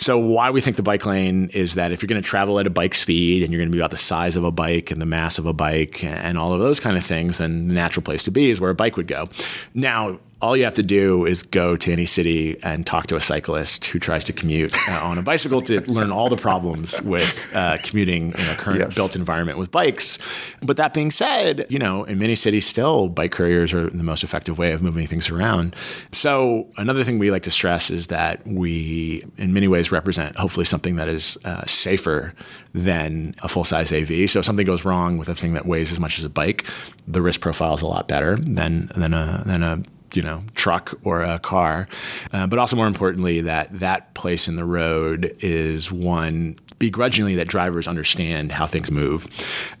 So 0.00 0.18
why 0.18 0.50
we 0.50 0.62
think 0.62 0.76
the 0.76 0.82
bike 0.82 1.04
lane 1.04 1.50
is 1.52 1.74
that 1.74 1.92
if 1.92 2.02
you're 2.02 2.08
going 2.08 2.22
to 2.22 2.26
travel 2.26 2.58
at 2.58 2.66
a 2.66 2.70
bike 2.70 2.94
speed 2.94 3.42
and 3.42 3.52
you're 3.52 3.60
going 3.60 3.70
to 3.70 3.76
be 3.76 3.78
about 3.78 3.90
the 3.90 3.98
size 3.98 4.34
of 4.34 4.44
a 4.44 4.50
bike 4.50 4.90
and 4.90 5.00
the 5.00 5.06
mass 5.06 5.38
of 5.38 5.44
a 5.44 5.52
bike 5.52 6.02
and 6.02 6.38
all 6.38 6.54
of 6.54 6.60
those 6.60 6.80
kind 6.80 6.96
of 6.96 7.04
things, 7.04 7.36
then 7.36 7.68
the 7.68 7.74
natural 7.74 8.02
place 8.02 8.24
to 8.24 8.30
be 8.30 8.50
is 8.50 8.60
where 8.60 8.70
a 8.70 8.74
bike 8.74 8.96
would 8.96 9.06
go. 9.06 9.28
Now, 9.74 10.18
all 10.42 10.56
you 10.56 10.64
have 10.64 10.74
to 10.74 10.82
do 10.82 11.26
is 11.26 11.42
go 11.42 11.76
to 11.76 11.92
any 11.92 12.06
city 12.06 12.58
and 12.62 12.86
talk 12.86 13.06
to 13.08 13.16
a 13.16 13.20
cyclist 13.20 13.84
who 13.86 13.98
tries 13.98 14.24
to 14.24 14.32
commute 14.32 14.74
uh, 14.88 15.00
on 15.02 15.18
a 15.18 15.22
bicycle 15.22 15.60
to 15.60 15.80
learn 15.90 16.10
all 16.10 16.28
the 16.28 16.36
problems 16.36 17.00
with 17.02 17.50
uh, 17.54 17.76
commuting 17.84 18.28
in 18.32 18.40
a 18.40 18.54
current 18.54 18.80
yes. 18.80 18.94
built 18.94 19.14
environment 19.16 19.58
with 19.58 19.70
bikes. 19.70 20.18
But 20.62 20.78
that 20.78 20.94
being 20.94 21.10
said, 21.10 21.66
you 21.68 21.78
know, 21.78 22.04
in 22.04 22.18
many 22.18 22.34
cities 22.34 22.66
still 22.66 23.08
bike 23.08 23.32
couriers 23.32 23.74
are 23.74 23.90
the 23.90 24.02
most 24.02 24.24
effective 24.24 24.56
way 24.56 24.72
of 24.72 24.82
moving 24.82 25.06
things 25.06 25.28
around. 25.28 25.76
So 26.12 26.68
another 26.78 27.04
thing 27.04 27.18
we 27.18 27.30
like 27.30 27.42
to 27.42 27.50
stress 27.50 27.90
is 27.90 28.06
that 28.06 28.46
we, 28.46 29.24
in 29.36 29.52
many 29.52 29.68
ways, 29.68 29.92
represent 29.92 30.36
hopefully 30.36 30.64
something 30.64 30.96
that 30.96 31.08
is 31.08 31.36
uh, 31.44 31.64
safer 31.66 32.34
than 32.72 33.34
a 33.42 33.48
full 33.48 33.64
size 33.64 33.92
AV. 33.92 34.30
So 34.30 34.38
if 34.38 34.44
something 34.44 34.66
goes 34.66 34.84
wrong 34.84 35.18
with 35.18 35.28
a 35.28 35.34
thing 35.34 35.52
that 35.52 35.66
weighs 35.66 35.92
as 35.92 36.00
much 36.00 36.18
as 36.18 36.24
a 36.24 36.30
bike, 36.30 36.64
the 37.06 37.20
risk 37.20 37.40
profile 37.40 37.74
is 37.74 37.82
a 37.82 37.86
lot 37.86 38.08
better 38.08 38.36
than 38.36 38.90
than 38.94 39.12
a 39.12 39.42
than 39.44 39.62
a 39.62 39.82
you 40.14 40.22
know 40.22 40.42
truck 40.54 40.94
or 41.04 41.22
a 41.22 41.38
car, 41.38 41.88
uh, 42.32 42.46
but 42.46 42.58
also 42.58 42.76
more 42.76 42.86
importantly 42.86 43.40
that 43.42 43.78
that 43.80 44.14
place 44.14 44.48
in 44.48 44.56
the 44.56 44.64
road 44.64 45.34
is 45.40 45.90
one 45.90 46.56
begrudgingly 46.78 47.34
that 47.34 47.46
drivers 47.46 47.86
understand 47.86 48.50
how 48.50 48.66
things 48.66 48.90
move, 48.90 49.28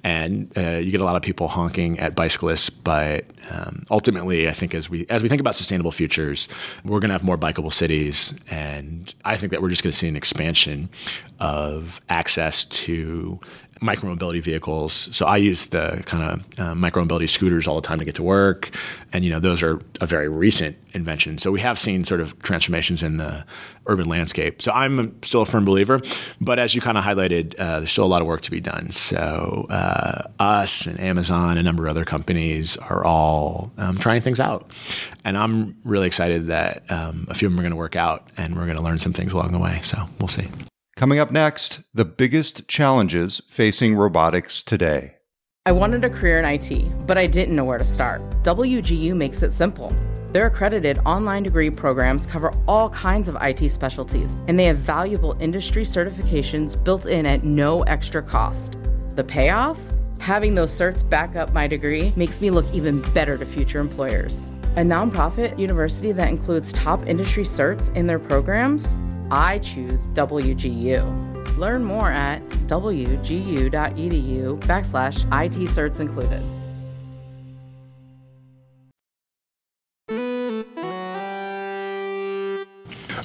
and 0.04 0.52
uh, 0.56 0.76
you 0.76 0.90
get 0.90 1.00
a 1.00 1.04
lot 1.04 1.16
of 1.16 1.22
people 1.22 1.48
honking 1.48 1.98
at 1.98 2.14
bicyclists. 2.14 2.70
But 2.70 3.24
um, 3.50 3.82
ultimately, 3.90 4.48
I 4.48 4.52
think 4.52 4.74
as 4.74 4.88
we 4.88 5.06
as 5.08 5.22
we 5.22 5.28
think 5.28 5.40
about 5.40 5.54
sustainable 5.54 5.92
futures, 5.92 6.48
we're 6.84 7.00
going 7.00 7.08
to 7.08 7.14
have 7.14 7.24
more 7.24 7.38
bikeable 7.38 7.72
cities, 7.72 8.38
and 8.50 9.12
I 9.24 9.36
think 9.36 9.50
that 9.52 9.62
we're 9.62 9.70
just 9.70 9.82
going 9.82 9.92
to 9.92 9.96
see 9.96 10.08
an 10.08 10.16
expansion 10.16 10.88
of 11.40 12.00
access 12.08 12.64
to 12.64 13.40
micromobility 13.80 14.42
vehicles. 14.42 15.08
So 15.12 15.26
I 15.26 15.38
use 15.38 15.66
the 15.66 16.02
kind 16.06 16.22
of 16.22 16.60
uh, 16.60 16.74
micromobility 16.74 17.28
scooters 17.28 17.66
all 17.66 17.76
the 17.76 17.86
time 17.86 17.98
to 17.98 18.04
get 18.04 18.14
to 18.16 18.22
work, 18.22 18.70
and 19.12 19.24
you 19.24 19.30
know 19.30 19.40
those 19.40 19.62
are 19.62 19.80
a 20.00 20.06
very 20.06 20.28
recent 20.28 20.76
invention. 20.92 21.38
So 21.38 21.50
we 21.50 21.60
have 21.60 21.78
seen 21.78 22.04
sort 22.04 22.20
of 22.20 22.38
transformations 22.42 23.02
in 23.02 23.16
the 23.16 23.44
urban 23.86 24.08
landscape. 24.08 24.60
So 24.60 24.72
I'm 24.72 25.22
still 25.22 25.42
a 25.42 25.46
firm 25.46 25.64
believer, 25.64 26.00
but 26.40 26.58
as 26.58 26.74
you 26.74 26.80
kind 26.80 26.98
of 26.98 27.04
highlighted, 27.04 27.58
uh, 27.58 27.80
there's 27.80 27.92
still 27.92 28.04
a 28.04 28.06
lot 28.06 28.20
of 28.20 28.28
work 28.28 28.42
to 28.42 28.50
be 28.50 28.60
done. 28.60 28.90
So 28.90 29.66
uh, 29.70 30.28
us 30.38 30.86
and 30.86 31.00
Amazon, 31.00 31.50
and 31.50 31.60
a 31.60 31.62
number 31.62 31.86
of 31.86 31.90
other 31.90 32.04
companies 32.04 32.76
are 32.76 33.04
all 33.04 33.72
um, 33.78 33.96
trying 33.96 34.20
things 34.20 34.40
out, 34.40 34.70
and 35.24 35.38
I'm 35.38 35.76
really 35.84 36.06
excited 36.06 36.48
that 36.48 36.90
um, 36.90 37.26
a 37.30 37.34
few 37.34 37.48
of 37.48 37.52
them 37.52 37.60
are 37.60 37.62
going 37.62 37.72
to 37.72 37.76
work 37.76 37.96
out, 37.96 38.28
and 38.36 38.56
we're 38.56 38.66
going 38.66 38.78
to 38.78 38.84
learn 38.84 38.98
some 38.98 39.12
things 39.12 39.32
along 39.32 39.52
the 39.52 39.58
way. 39.58 39.80
So 39.82 40.08
we'll 40.18 40.28
see. 40.28 40.48
Coming 41.00 41.18
up 41.18 41.30
next, 41.30 41.80
the 41.94 42.04
biggest 42.04 42.68
challenges 42.68 43.40
facing 43.48 43.94
robotics 43.94 44.62
today. 44.62 45.16
I 45.64 45.72
wanted 45.72 46.04
a 46.04 46.10
career 46.10 46.38
in 46.38 46.44
IT, 46.44 47.06
but 47.06 47.16
I 47.16 47.26
didn't 47.26 47.56
know 47.56 47.64
where 47.64 47.78
to 47.78 47.86
start. 47.86 48.20
WGU 48.42 49.16
makes 49.16 49.42
it 49.42 49.54
simple. 49.54 49.96
Their 50.32 50.48
accredited 50.48 50.98
online 51.06 51.44
degree 51.44 51.70
programs 51.70 52.26
cover 52.26 52.52
all 52.68 52.90
kinds 52.90 53.28
of 53.28 53.38
IT 53.40 53.70
specialties, 53.70 54.36
and 54.46 54.58
they 54.58 54.66
have 54.66 54.76
valuable 54.76 55.38
industry 55.40 55.84
certifications 55.84 56.76
built 56.84 57.06
in 57.06 57.24
at 57.24 57.44
no 57.44 57.80
extra 57.84 58.22
cost. 58.22 58.76
The 59.16 59.24
payoff? 59.24 59.78
Having 60.18 60.54
those 60.54 60.70
certs 60.70 61.08
back 61.08 61.34
up 61.34 61.54
my 61.54 61.66
degree 61.66 62.12
makes 62.14 62.42
me 62.42 62.50
look 62.50 62.66
even 62.74 63.00
better 63.14 63.38
to 63.38 63.46
future 63.46 63.80
employers. 63.80 64.52
A 64.76 64.82
nonprofit 64.82 65.58
university 65.58 66.12
that 66.12 66.28
includes 66.28 66.72
top 66.72 67.06
industry 67.06 67.42
certs 67.42 67.94
in 67.96 68.06
their 68.06 68.20
programs 68.20 68.98
I 69.30 69.58
choose 69.58 70.08
WGU. 70.08 71.56
Learn 71.56 71.84
more 71.84 72.10
at 72.10 72.40
wgu.edu 72.66 73.70
backslash 74.60 75.24
IT 75.44 75.68
certs 75.70 76.00
included. 76.00 76.42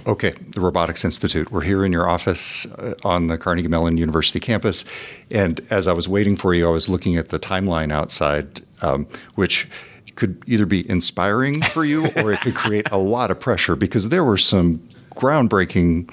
Okay, 0.07 0.35
the 0.49 0.61
Robotics 0.61 1.03
Institute. 1.03 1.51
We're 1.51 1.61
here 1.61 1.83
in 1.83 1.91
your 1.91 2.07
office 2.07 2.71
uh, 2.73 2.93
on 3.03 3.25
the 3.25 3.39
Carnegie 3.39 3.67
Mellon 3.67 3.97
University 3.97 4.39
campus. 4.39 4.85
And 5.31 5.61
as 5.71 5.87
I 5.87 5.93
was 5.93 6.07
waiting 6.07 6.35
for 6.35 6.53
you, 6.53 6.67
I 6.67 6.71
was 6.71 6.87
looking 6.87 7.17
at 7.17 7.29
the 7.29 7.39
timeline 7.39 7.91
outside, 7.91 8.61
um, 8.83 9.07
which 9.33 9.67
could 10.15 10.41
either 10.47 10.65
be 10.65 10.89
inspiring 10.89 11.61
for 11.61 11.85
you 11.85 12.05
or 12.17 12.33
it 12.33 12.41
could 12.41 12.55
create 12.55 12.87
a 12.91 12.97
lot 12.97 13.31
of 13.31 13.39
pressure 13.39 13.75
because 13.75 14.09
there 14.09 14.23
were 14.23 14.37
some 14.37 14.79
groundbreaking 15.15 16.09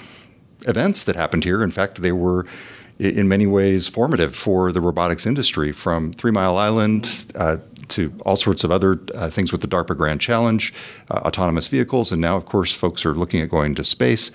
events 0.67 1.05
that 1.05 1.17
happened 1.17 1.45
here. 1.45 1.62
In 1.62 1.71
fact, 1.71 2.03
they 2.03 2.12
were 2.12 2.47
in 2.99 3.29
many 3.29 3.47
ways 3.47 3.88
formative 3.88 4.35
for 4.35 4.71
the 4.71 4.81
robotics 4.81 5.27
industry 5.27 5.73
from 5.73 6.12
Three 6.12 6.31
Mile 6.31 6.57
Island 6.57 7.27
uh, 7.35 7.57
to 7.88 8.12
all 8.25 8.37
sorts 8.37 8.65
of 8.65 8.71
other 8.71 9.01
uh, 9.15 9.29
things 9.29 9.51
with 9.51 9.61
the 9.61 9.67
DARPA 9.67 9.97
Grand 9.97 10.21
Challenge, 10.21 10.73
uh, 11.11 11.19
autonomous 11.25 11.69
vehicles, 11.69 12.12
and 12.12 12.21
now, 12.21 12.37
of 12.37 12.45
course, 12.45 12.73
folks 12.73 13.05
are 13.05 13.15
looking 13.15 13.41
at 13.41 13.49
going 13.49 13.75
to 13.75 13.85
space. 13.85 14.31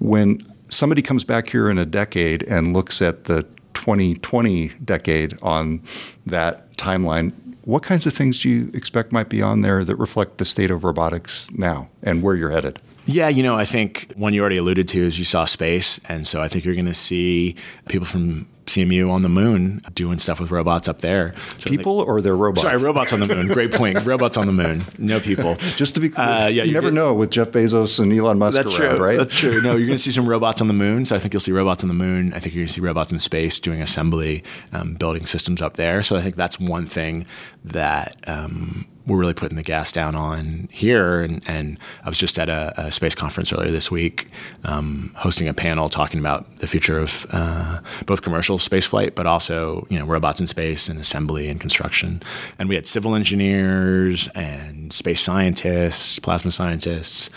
When 0.00 0.44
somebody 0.68 1.02
comes 1.02 1.24
back 1.24 1.48
here 1.48 1.70
in 1.70 1.78
a 1.78 1.86
decade 1.86 2.42
and 2.44 2.72
looks 2.72 3.00
at 3.00 3.24
the 3.24 3.44
2020 3.74 4.68
decade 4.84 5.38
on 5.42 5.80
that 6.26 6.76
timeline, 6.76 7.32
what 7.64 7.82
kinds 7.82 8.06
of 8.06 8.14
things 8.14 8.38
do 8.38 8.48
you 8.48 8.70
expect 8.74 9.12
might 9.12 9.28
be 9.28 9.40
on 9.40 9.62
there 9.62 9.84
that 9.84 9.96
reflect 9.96 10.38
the 10.38 10.44
state 10.44 10.70
of 10.70 10.84
robotics 10.84 11.50
now 11.50 11.86
and 12.02 12.22
where 12.22 12.34
you're 12.34 12.50
headed? 12.50 12.80
Yeah, 13.06 13.28
you 13.28 13.42
know, 13.42 13.56
I 13.56 13.64
think 13.64 14.12
one 14.16 14.32
you 14.34 14.40
already 14.40 14.56
alluded 14.56 14.88
to 14.88 15.00
is 15.00 15.18
you 15.18 15.24
saw 15.24 15.44
space. 15.44 16.00
And 16.08 16.26
so 16.26 16.40
I 16.40 16.48
think 16.48 16.64
you're 16.64 16.74
going 16.74 16.86
to 16.86 16.94
see 16.94 17.56
people 17.88 18.06
from 18.06 18.46
CMU 18.66 19.10
on 19.10 19.22
the 19.22 19.28
moon 19.28 19.82
doing 19.94 20.18
stuff 20.18 20.40
with 20.40 20.50
robots 20.50 20.88
up 20.88 21.00
there. 21.00 21.34
So 21.58 21.68
people 21.68 22.00
or 22.00 22.20
their 22.20 22.36
robots? 22.36 22.62
Sorry, 22.62 22.78
robots 22.78 23.12
on 23.12 23.20
the 23.20 23.26
moon. 23.26 23.48
Great 23.48 23.72
point. 23.72 24.02
robots 24.04 24.36
on 24.36 24.46
the 24.46 24.52
moon. 24.52 24.82
No 24.98 25.20
people. 25.20 25.56
Just 25.76 25.94
to 25.96 26.00
be 26.00 26.08
clear, 26.08 26.26
uh, 26.26 26.46
yeah, 26.46 26.64
you 26.64 26.72
never 26.72 26.90
know 26.90 27.14
with 27.14 27.30
Jeff 27.30 27.50
Bezos 27.50 28.00
and 28.00 28.12
Elon 28.12 28.38
Musk 28.38 28.56
that's 28.56 28.78
around, 28.78 28.96
true. 28.96 29.04
right? 29.04 29.18
That's 29.18 29.34
true. 29.34 29.60
No, 29.60 29.72
you're 29.72 29.86
going 29.86 29.98
to 29.98 29.98
see 29.98 30.10
some 30.10 30.26
robots 30.26 30.60
on 30.60 30.68
the 30.68 30.74
moon. 30.74 31.04
So 31.04 31.14
I 31.14 31.18
think 31.18 31.34
you'll 31.34 31.40
see 31.40 31.52
robots 31.52 31.84
on 31.84 31.88
the 31.88 31.94
moon. 31.94 32.32
I 32.32 32.38
think 32.38 32.54
you're 32.54 32.62
going 32.62 32.68
to 32.68 32.72
see 32.72 32.80
robots 32.80 33.12
in 33.12 33.18
space 33.18 33.60
doing 33.60 33.82
assembly, 33.82 34.42
um, 34.72 34.94
building 34.94 35.26
systems 35.26 35.60
up 35.60 35.74
there. 35.74 36.02
So 36.02 36.16
I 36.16 36.22
think 36.22 36.36
that's 36.36 36.58
one 36.58 36.86
thing 36.86 37.26
that 37.64 38.16
um, 38.26 38.86
we're 39.06 39.18
really 39.18 39.34
putting 39.34 39.56
the 39.56 39.62
gas 39.62 39.92
down 39.92 40.14
on 40.14 40.68
here. 40.72 41.20
And, 41.20 41.42
and 41.46 41.78
I 42.04 42.08
was 42.08 42.18
just 42.18 42.38
at 42.38 42.48
a, 42.48 42.72
a 42.76 42.92
space 42.92 43.14
conference 43.14 43.52
earlier 43.52 43.70
this 43.70 43.90
week, 43.90 44.28
um, 44.64 45.12
hosting 45.16 45.48
a 45.48 45.54
panel 45.54 45.88
talking 45.88 46.18
about 46.20 46.56
the 46.56 46.66
future 46.66 46.98
of 46.98 47.26
uh, 47.30 47.80
both 48.06 48.22
commercial 48.22 48.58
spaceflight, 48.58 49.14
but 49.14 49.26
also 49.26 49.86
you 49.90 49.98
know 49.98 50.06
robots 50.06 50.40
in 50.40 50.46
space 50.46 50.88
and 50.88 50.98
assembly 50.98 51.48
and 51.48 51.60
construction. 51.60 52.22
And 52.58 52.68
we 52.68 52.74
had 52.74 52.86
civil 52.86 53.14
engineers 53.14 54.28
and 54.28 54.92
space 54.92 55.20
scientists, 55.20 56.18
plasma 56.18 56.50
scientists, 56.50 57.30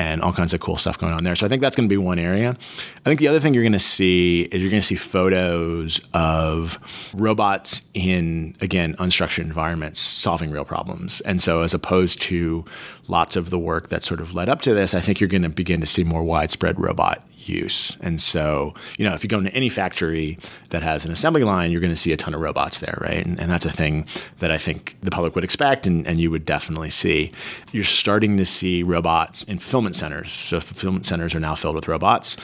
and 0.00 0.22
all 0.22 0.32
kinds 0.32 0.54
of 0.54 0.60
cool 0.60 0.78
stuff 0.78 0.96
going 0.96 1.12
on 1.12 1.24
there. 1.24 1.36
So 1.36 1.44
I 1.44 1.50
think 1.50 1.60
that's 1.60 1.76
going 1.76 1.86
to 1.86 1.92
be 1.92 1.98
one 1.98 2.18
area. 2.18 2.56
I 3.04 3.08
think 3.10 3.20
the 3.20 3.28
other 3.28 3.38
thing 3.38 3.52
you're 3.52 3.62
going 3.62 3.72
to 3.72 3.78
see 3.78 4.48
is 4.50 4.62
you're 4.62 4.70
going 4.70 4.80
to 4.80 4.86
see 4.86 4.96
photos 4.96 6.00
of 6.14 6.78
robots 7.12 7.82
in 7.92 8.56
again 8.62 8.94
unstructured 8.94 9.44
environments 9.44 10.00
solving 10.00 10.50
real 10.50 10.64
problems. 10.64 11.20
And 11.20 11.42
so 11.42 11.60
as 11.60 11.74
opposed 11.74 12.22
to 12.22 12.64
lots 13.08 13.36
of 13.36 13.50
the 13.50 13.58
work 13.58 13.90
that 13.90 14.02
sort 14.02 14.20
of 14.20 14.34
led 14.34 14.48
up 14.48 14.62
to 14.62 14.72
this, 14.72 14.94
I 14.94 15.00
think 15.02 15.20
you're 15.20 15.28
going 15.28 15.42
to 15.42 15.50
begin 15.50 15.82
to 15.82 15.86
see 15.86 16.02
more 16.02 16.22
widespread 16.22 16.80
robot 16.80 17.22
use. 17.48 17.96
And 18.00 18.20
so, 18.20 18.74
you 18.98 19.04
know, 19.04 19.14
if 19.14 19.22
you 19.22 19.28
go 19.28 19.38
into 19.38 19.52
any 19.54 19.68
factory 19.68 20.38
that 20.70 20.82
has 20.82 21.04
an 21.04 21.12
assembly 21.12 21.44
line, 21.44 21.70
you're 21.70 21.80
going 21.80 21.92
to 21.92 21.96
see 21.96 22.12
a 22.12 22.16
ton 22.16 22.34
of 22.34 22.40
robots 22.40 22.78
there, 22.78 22.96
right? 23.00 23.24
And, 23.24 23.40
and 23.40 23.50
that's 23.50 23.64
a 23.64 23.72
thing 23.72 24.06
that 24.38 24.50
I 24.50 24.58
think 24.58 24.96
the 25.02 25.10
public 25.10 25.34
would 25.34 25.44
expect 25.44 25.86
and, 25.86 26.06
and, 26.06 26.20
you 26.20 26.30
would 26.30 26.44
definitely 26.44 26.90
see. 26.90 27.32
You're 27.72 27.82
starting 27.82 28.36
to 28.36 28.44
see 28.44 28.82
robots 28.82 29.42
in 29.44 29.58
fulfillment 29.94 30.24
centers. 30.26 30.32
So 30.32 30.60
fulfillment 30.60 31.06
centers 31.06 31.34
are 31.34 31.40
now 31.40 31.54
filled 31.54 31.74
with 31.74 31.88
robots. 31.88 32.36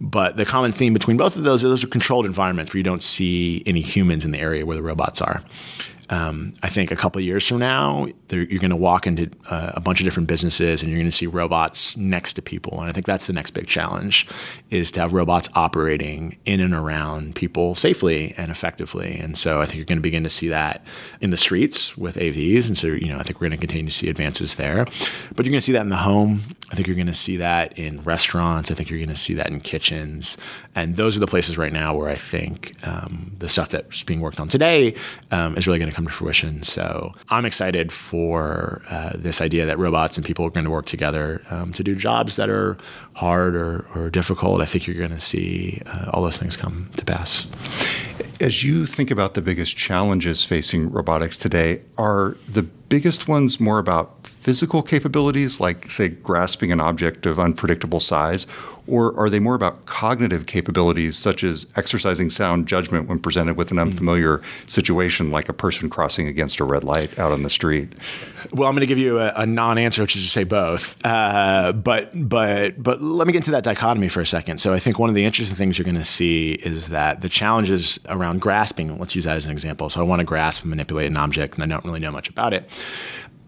But 0.00 0.36
the 0.36 0.44
common 0.44 0.72
theme 0.72 0.92
between 0.92 1.16
both 1.16 1.36
of 1.36 1.44
those 1.44 1.64
are 1.64 1.68
those 1.68 1.84
are 1.84 1.88
controlled 1.88 2.26
environments 2.26 2.72
where 2.72 2.78
you 2.78 2.84
don't 2.84 3.02
see 3.02 3.62
any 3.66 3.80
humans 3.80 4.24
in 4.24 4.30
the 4.30 4.38
area 4.38 4.64
where 4.64 4.76
the 4.76 4.82
robots 4.82 5.20
are. 5.20 5.42
um, 6.10 6.52
I 6.62 6.68
think 6.68 6.90
a 6.90 6.96
couple 6.96 7.20
years 7.20 7.46
from 7.46 7.58
now, 7.58 8.06
you're 8.30 8.58
going 8.60 8.70
to 8.70 8.76
walk 8.76 9.06
into 9.06 9.30
uh, 9.48 9.72
a 9.74 9.80
bunch 9.80 10.00
of 10.00 10.04
different 10.04 10.28
businesses 10.28 10.82
and 10.82 10.90
you're 10.90 10.98
going 10.98 11.10
to 11.10 11.16
see 11.16 11.26
robots 11.26 11.96
next 11.96 12.34
to 12.34 12.42
people. 12.42 12.80
And 12.80 12.88
I 12.88 12.92
think 12.92 13.06
that's 13.06 13.26
the 13.26 13.32
next 13.32 13.52
big 13.52 13.66
challenge 13.66 14.26
is 14.70 14.90
to 14.92 15.00
have 15.00 15.12
robots 15.12 15.48
operating 15.54 16.38
in 16.44 16.60
and 16.60 16.74
around 16.74 17.34
people 17.34 17.74
safely 17.74 18.34
and 18.36 18.50
effectively. 18.50 19.18
And 19.18 19.36
so 19.36 19.60
I 19.60 19.66
think 19.66 19.76
you're 19.76 19.84
going 19.86 19.98
to 19.98 20.02
begin 20.02 20.24
to 20.24 20.30
see 20.30 20.48
that 20.48 20.84
in 21.20 21.30
the 21.30 21.36
streets 21.36 21.96
with 21.96 22.16
AVs. 22.16 22.68
And 22.68 22.76
so, 22.76 22.88
you 22.88 23.08
know, 23.08 23.18
I 23.18 23.22
think 23.22 23.40
we're 23.40 23.48
going 23.48 23.58
to 23.58 23.66
continue 23.66 23.86
to 23.86 23.92
see 23.92 24.08
advances 24.08 24.56
there. 24.56 24.84
But 24.84 25.46
you're 25.46 25.52
going 25.52 25.54
to 25.54 25.60
see 25.60 25.72
that 25.72 25.82
in 25.82 25.90
the 25.90 25.96
home. 25.96 26.42
I 26.74 26.76
think 26.76 26.88
you're 26.88 26.96
going 26.96 27.06
to 27.06 27.14
see 27.14 27.36
that 27.36 27.78
in 27.78 28.02
restaurants. 28.02 28.68
I 28.68 28.74
think 28.74 28.90
you're 28.90 28.98
going 28.98 29.08
to 29.08 29.14
see 29.14 29.34
that 29.34 29.46
in 29.46 29.60
kitchens. 29.60 30.36
And 30.74 30.96
those 30.96 31.16
are 31.16 31.20
the 31.20 31.26
places 31.28 31.56
right 31.56 31.72
now 31.72 31.94
where 31.94 32.08
I 32.08 32.16
think 32.16 32.74
um, 32.84 33.30
the 33.38 33.48
stuff 33.48 33.68
that's 33.68 34.02
being 34.02 34.20
worked 34.20 34.40
on 34.40 34.48
today 34.48 34.96
um, 35.30 35.56
is 35.56 35.68
really 35.68 35.78
going 35.78 35.88
to 35.88 35.94
come 35.94 36.04
to 36.04 36.12
fruition. 36.12 36.64
So 36.64 37.12
I'm 37.28 37.44
excited 37.44 37.92
for 37.92 38.82
uh, 38.90 39.12
this 39.14 39.40
idea 39.40 39.66
that 39.66 39.78
robots 39.78 40.16
and 40.16 40.26
people 40.26 40.44
are 40.46 40.50
going 40.50 40.64
to 40.64 40.70
work 40.70 40.86
together 40.86 41.42
um, 41.48 41.72
to 41.74 41.84
do 41.84 41.94
jobs 41.94 42.34
that 42.34 42.50
are 42.50 42.76
hard 43.12 43.54
or, 43.54 43.86
or 43.94 44.10
difficult. 44.10 44.60
I 44.60 44.64
think 44.64 44.88
you're 44.88 44.98
going 44.98 45.10
to 45.10 45.20
see 45.20 45.80
uh, 45.86 46.10
all 46.12 46.24
those 46.24 46.38
things 46.38 46.56
come 46.56 46.90
to 46.96 47.04
pass. 47.04 47.46
As 48.40 48.64
you 48.64 48.84
think 48.86 49.12
about 49.12 49.34
the 49.34 49.42
biggest 49.42 49.76
challenges 49.76 50.44
facing 50.44 50.90
robotics 50.90 51.36
today, 51.36 51.82
are 51.96 52.36
the 52.48 52.64
biggest 52.64 53.28
ones 53.28 53.60
more 53.60 53.78
about 53.78 54.24
physical 54.44 54.82
capabilities, 54.82 55.58
like, 55.58 55.90
say, 55.90 56.10
grasping 56.10 56.70
an 56.70 56.78
object 56.78 57.24
of 57.24 57.40
unpredictable 57.40 57.98
size, 57.98 58.46
or 58.86 59.18
are 59.18 59.30
they 59.30 59.40
more 59.40 59.54
about 59.54 59.86
cognitive 59.86 60.44
capabilities, 60.44 61.16
such 61.16 61.42
as 61.42 61.66
exercising 61.76 62.28
sound 62.28 62.68
judgment 62.68 63.08
when 63.08 63.18
presented 63.18 63.56
with 63.56 63.70
an 63.70 63.78
hmm. 63.78 63.84
unfamiliar 63.84 64.42
situation, 64.66 65.30
like 65.30 65.48
a 65.48 65.54
person 65.54 65.88
crossing 65.88 66.28
against 66.28 66.60
a 66.60 66.64
red 66.64 66.84
light 66.84 67.18
out 67.18 67.32
on 67.32 67.42
the 67.42 67.48
street? 67.48 67.94
Well, 68.52 68.68
I'm 68.68 68.74
going 68.74 68.80
to 68.80 68.86
give 68.86 68.98
you 68.98 69.18
a, 69.18 69.32
a 69.34 69.46
non-answer, 69.46 70.02
which 70.02 70.14
is 70.14 70.24
to 70.24 70.30
say 70.30 70.44
both. 70.44 71.02
Uh, 71.02 71.72
but 71.72 72.10
but 72.12 72.82
but 72.82 73.00
let 73.00 73.26
me 73.26 73.32
get 73.32 73.38
into 73.38 73.52
that 73.52 73.64
dichotomy 73.64 74.10
for 74.10 74.20
a 74.20 74.26
second. 74.26 74.58
So 74.58 74.74
I 74.74 74.78
think 74.78 74.98
one 74.98 75.08
of 75.08 75.14
the 75.14 75.24
interesting 75.24 75.56
things 75.56 75.78
you're 75.78 75.84
going 75.84 75.94
to 75.94 76.04
see 76.04 76.52
is 76.52 76.88
that 76.88 77.22
the 77.22 77.30
challenges 77.30 77.98
around 78.10 78.42
grasping. 78.42 78.98
Let's 78.98 79.16
use 79.16 79.24
that 79.24 79.36
as 79.36 79.46
an 79.46 79.52
example. 79.52 79.88
So 79.88 80.00
I 80.00 80.02
want 80.04 80.18
to 80.18 80.26
grasp 80.26 80.64
and 80.64 80.68
manipulate 80.68 81.06
an 81.06 81.16
object, 81.16 81.54
and 81.54 81.62
I 81.62 81.66
don't 81.66 81.84
really 81.86 82.00
know 82.00 82.12
much 82.12 82.28
about 82.28 82.52
it. 82.52 82.68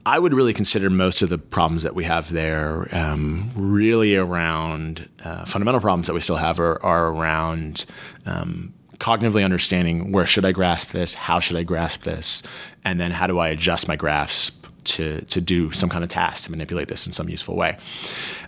I 0.07 0.21
would 0.21 0.33
really 0.33 0.55
consider 0.55 0.88
most 0.88 1.21
of 1.21 1.31
the 1.31 1.37
problems 1.37 1.83
that 1.83 1.97
we 1.97 2.05
have 2.05 2.33
there 2.33 2.88
um, 2.95 3.51
really 3.57 4.14
around 4.14 5.09
uh, 5.25 5.45
fundamental 5.47 5.81
problems 5.81 6.07
that 6.07 6.14
we 6.14 6.21
still 6.21 6.37
have 6.37 6.61
are, 6.61 6.81
are 6.85 7.09
around 7.09 7.85
um, 8.25 8.73
cognitively 8.99 9.45
understanding 9.45 10.12
where 10.12 10.25
should 10.25 10.45
I 10.45 10.53
grasp 10.53 10.92
this, 10.92 11.14
how 11.14 11.40
should 11.40 11.57
I 11.57 11.64
grasp 11.64 12.03
this, 12.03 12.45
and 12.85 13.01
then 13.01 13.11
how 13.11 13.27
do 13.27 13.40
I 13.40 13.49
adjust 13.49 13.88
my 13.88 13.97
grasp 13.97 14.66
to 14.85 15.23
to 15.23 15.40
do 15.40 15.73
some 15.73 15.88
kind 15.88 16.05
of 16.05 16.11
task 16.11 16.45
to 16.45 16.53
manipulate 16.53 16.87
this 16.87 17.09
in 17.09 17.12
some 17.12 17.29
useful 17.29 17.57
way. 17.57 17.77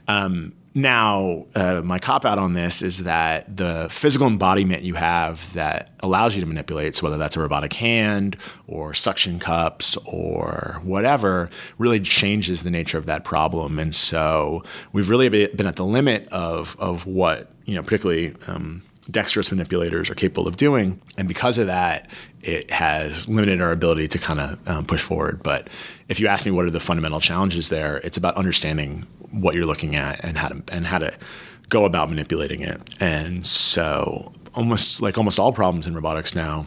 Um, 0.07 0.53
now, 0.79 1.47
uh, 1.57 1.83
my 1.83 1.99
cop 1.99 2.25
out 2.25 2.38
on 2.38 2.53
this 2.53 2.83
is 2.83 3.03
that 3.03 3.57
the 3.57 3.88
physical 3.91 4.29
embodiment 4.29 4.85
you 4.85 4.95
have 4.95 5.53
that 5.55 5.91
allows 6.01 6.37
you 6.37 6.41
to 6.41 6.47
manipulate, 6.47 6.95
so 6.95 7.05
whether 7.05 7.19
that's 7.19 7.37
a 7.37 7.41
robotic 7.41 7.73
hand 7.73 8.37
or 8.69 8.95
suction 8.95 9.41
cups 9.41 9.97
or 10.07 10.81
whatever, 10.85 11.51
really 11.79 11.99
changes 11.99 12.62
the 12.62 12.71
nature 12.71 12.97
of 12.97 13.07
that 13.07 13.25
problem. 13.25 13.81
And 13.81 13.93
so 13.93 14.62
we've 14.93 15.11
really 15.11 15.29
been 15.29 15.67
at 15.67 15.75
the 15.75 15.85
limit 15.85 16.29
of, 16.29 16.77
of 16.79 17.07
what, 17.07 17.51
you 17.64 17.75
know, 17.75 17.83
particularly 17.83 18.37
um, 18.47 18.83
dexterous 19.11 19.51
manipulators 19.51 20.11
are 20.11 20.14
capable 20.14 20.47
of 20.47 20.57
doing. 20.57 21.01
And 21.17 21.27
because 21.27 21.59
of 21.59 21.67
that, 21.67 22.09
it 22.43 22.71
has 22.71 23.29
limited 23.29 23.61
our 23.61 23.73
ability 23.73 24.07
to 24.09 24.19
kind 24.19 24.38
of 24.38 24.69
um, 24.69 24.87
push 24.87 25.03
forward. 25.03 25.43
But 25.43 25.69
if 26.09 26.21
you 26.21 26.29
ask 26.29 26.45
me 26.45 26.53
what 26.53 26.67
are 26.67 26.71
the 26.71 26.79
fundamental 26.79 27.21
challenges 27.21 27.69
there, 27.69 27.97
it's 27.99 28.17
about 28.17 28.37
understanding 28.37 29.07
what 29.31 29.55
you're 29.55 29.67
looking 29.67 29.97
at 29.97 30.25
and 30.25 30.38
how 30.38 30.49
to 30.49 30.62
and 30.73 30.87
how 30.87 30.99
to 30.99 31.14
go 31.69 31.85
about 31.85 32.09
manipulating 32.09 32.62
it. 32.62 32.81
And 33.01 33.47
so 33.47 34.33
almost 34.55 35.03
like 35.03 35.19
almost 35.19 35.38
all 35.38 35.53
problems 35.53 35.87
in 35.87 35.95
robotics 35.95 36.35
now, 36.35 36.67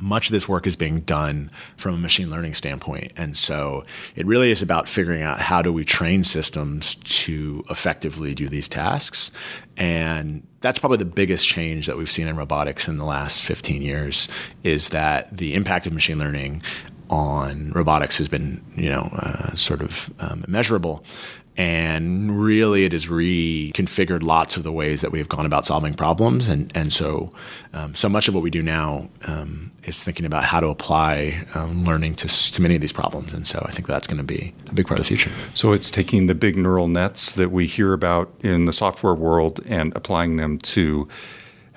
much 0.00 0.28
of 0.28 0.32
this 0.32 0.48
work 0.48 0.66
is 0.66 0.76
being 0.76 1.00
done 1.00 1.50
from 1.76 1.94
a 1.94 1.98
machine 1.98 2.30
learning 2.30 2.54
standpoint. 2.54 3.12
And 3.16 3.36
so 3.36 3.84
it 4.14 4.26
really 4.26 4.50
is 4.50 4.62
about 4.62 4.88
figuring 4.88 5.22
out 5.22 5.40
how 5.40 5.62
do 5.62 5.72
we 5.72 5.84
train 5.84 6.24
systems 6.24 6.94
to 6.94 7.64
effectively 7.68 8.34
do 8.34 8.48
these 8.48 8.68
tasks. 8.68 9.32
And 9.76 10.46
that's 10.60 10.78
probably 10.78 10.98
the 10.98 11.04
biggest 11.04 11.46
change 11.48 11.86
that 11.86 11.96
we've 11.96 12.10
seen 12.10 12.28
in 12.28 12.36
robotics 12.36 12.88
in 12.88 12.96
the 12.96 13.04
last 13.04 13.44
15 13.44 13.82
years 13.82 14.28
is 14.62 14.90
that 14.90 15.36
the 15.36 15.54
impact 15.54 15.86
of 15.86 15.92
machine 15.92 16.18
learning 16.18 16.62
on 17.10 17.72
robotics 17.72 18.18
has 18.18 18.28
been, 18.28 18.62
you 18.76 18.90
know, 18.90 19.08
uh, 19.14 19.54
sort 19.54 19.80
of 19.80 20.10
um, 20.20 20.44
measurable. 20.46 21.02
And 21.58 22.40
really, 22.40 22.84
it 22.84 22.92
has 22.92 23.06
reconfigured 23.06 24.22
lots 24.22 24.56
of 24.56 24.62
the 24.62 24.70
ways 24.70 25.00
that 25.00 25.10
we 25.10 25.18
have 25.18 25.28
gone 25.28 25.44
about 25.44 25.66
solving 25.66 25.92
problems. 25.92 26.48
And, 26.48 26.70
and 26.72 26.92
so, 26.92 27.32
um, 27.72 27.96
so 27.96 28.08
much 28.08 28.28
of 28.28 28.34
what 28.34 28.44
we 28.44 28.50
do 28.50 28.62
now 28.62 29.10
um, 29.26 29.72
is 29.82 30.04
thinking 30.04 30.24
about 30.24 30.44
how 30.44 30.60
to 30.60 30.68
apply 30.68 31.44
um, 31.56 31.84
learning 31.84 32.14
to, 32.14 32.28
to 32.28 32.62
many 32.62 32.76
of 32.76 32.80
these 32.80 32.92
problems. 32.92 33.34
And 33.34 33.44
so 33.44 33.60
I 33.66 33.72
think 33.72 33.88
that's 33.88 34.06
going 34.06 34.18
to 34.18 34.22
be 34.22 34.54
a 34.70 34.74
big 34.74 34.86
part 34.86 35.00
of 35.00 35.04
the 35.04 35.08
future. 35.08 35.32
So 35.54 35.72
it's 35.72 35.90
taking 35.90 36.28
the 36.28 36.34
big 36.36 36.56
neural 36.56 36.86
nets 36.86 37.34
that 37.34 37.50
we 37.50 37.66
hear 37.66 37.92
about 37.92 38.32
in 38.40 38.66
the 38.66 38.72
software 38.72 39.14
world 39.14 39.60
and 39.66 39.92
applying 39.96 40.36
them 40.36 40.58
to 40.58 41.08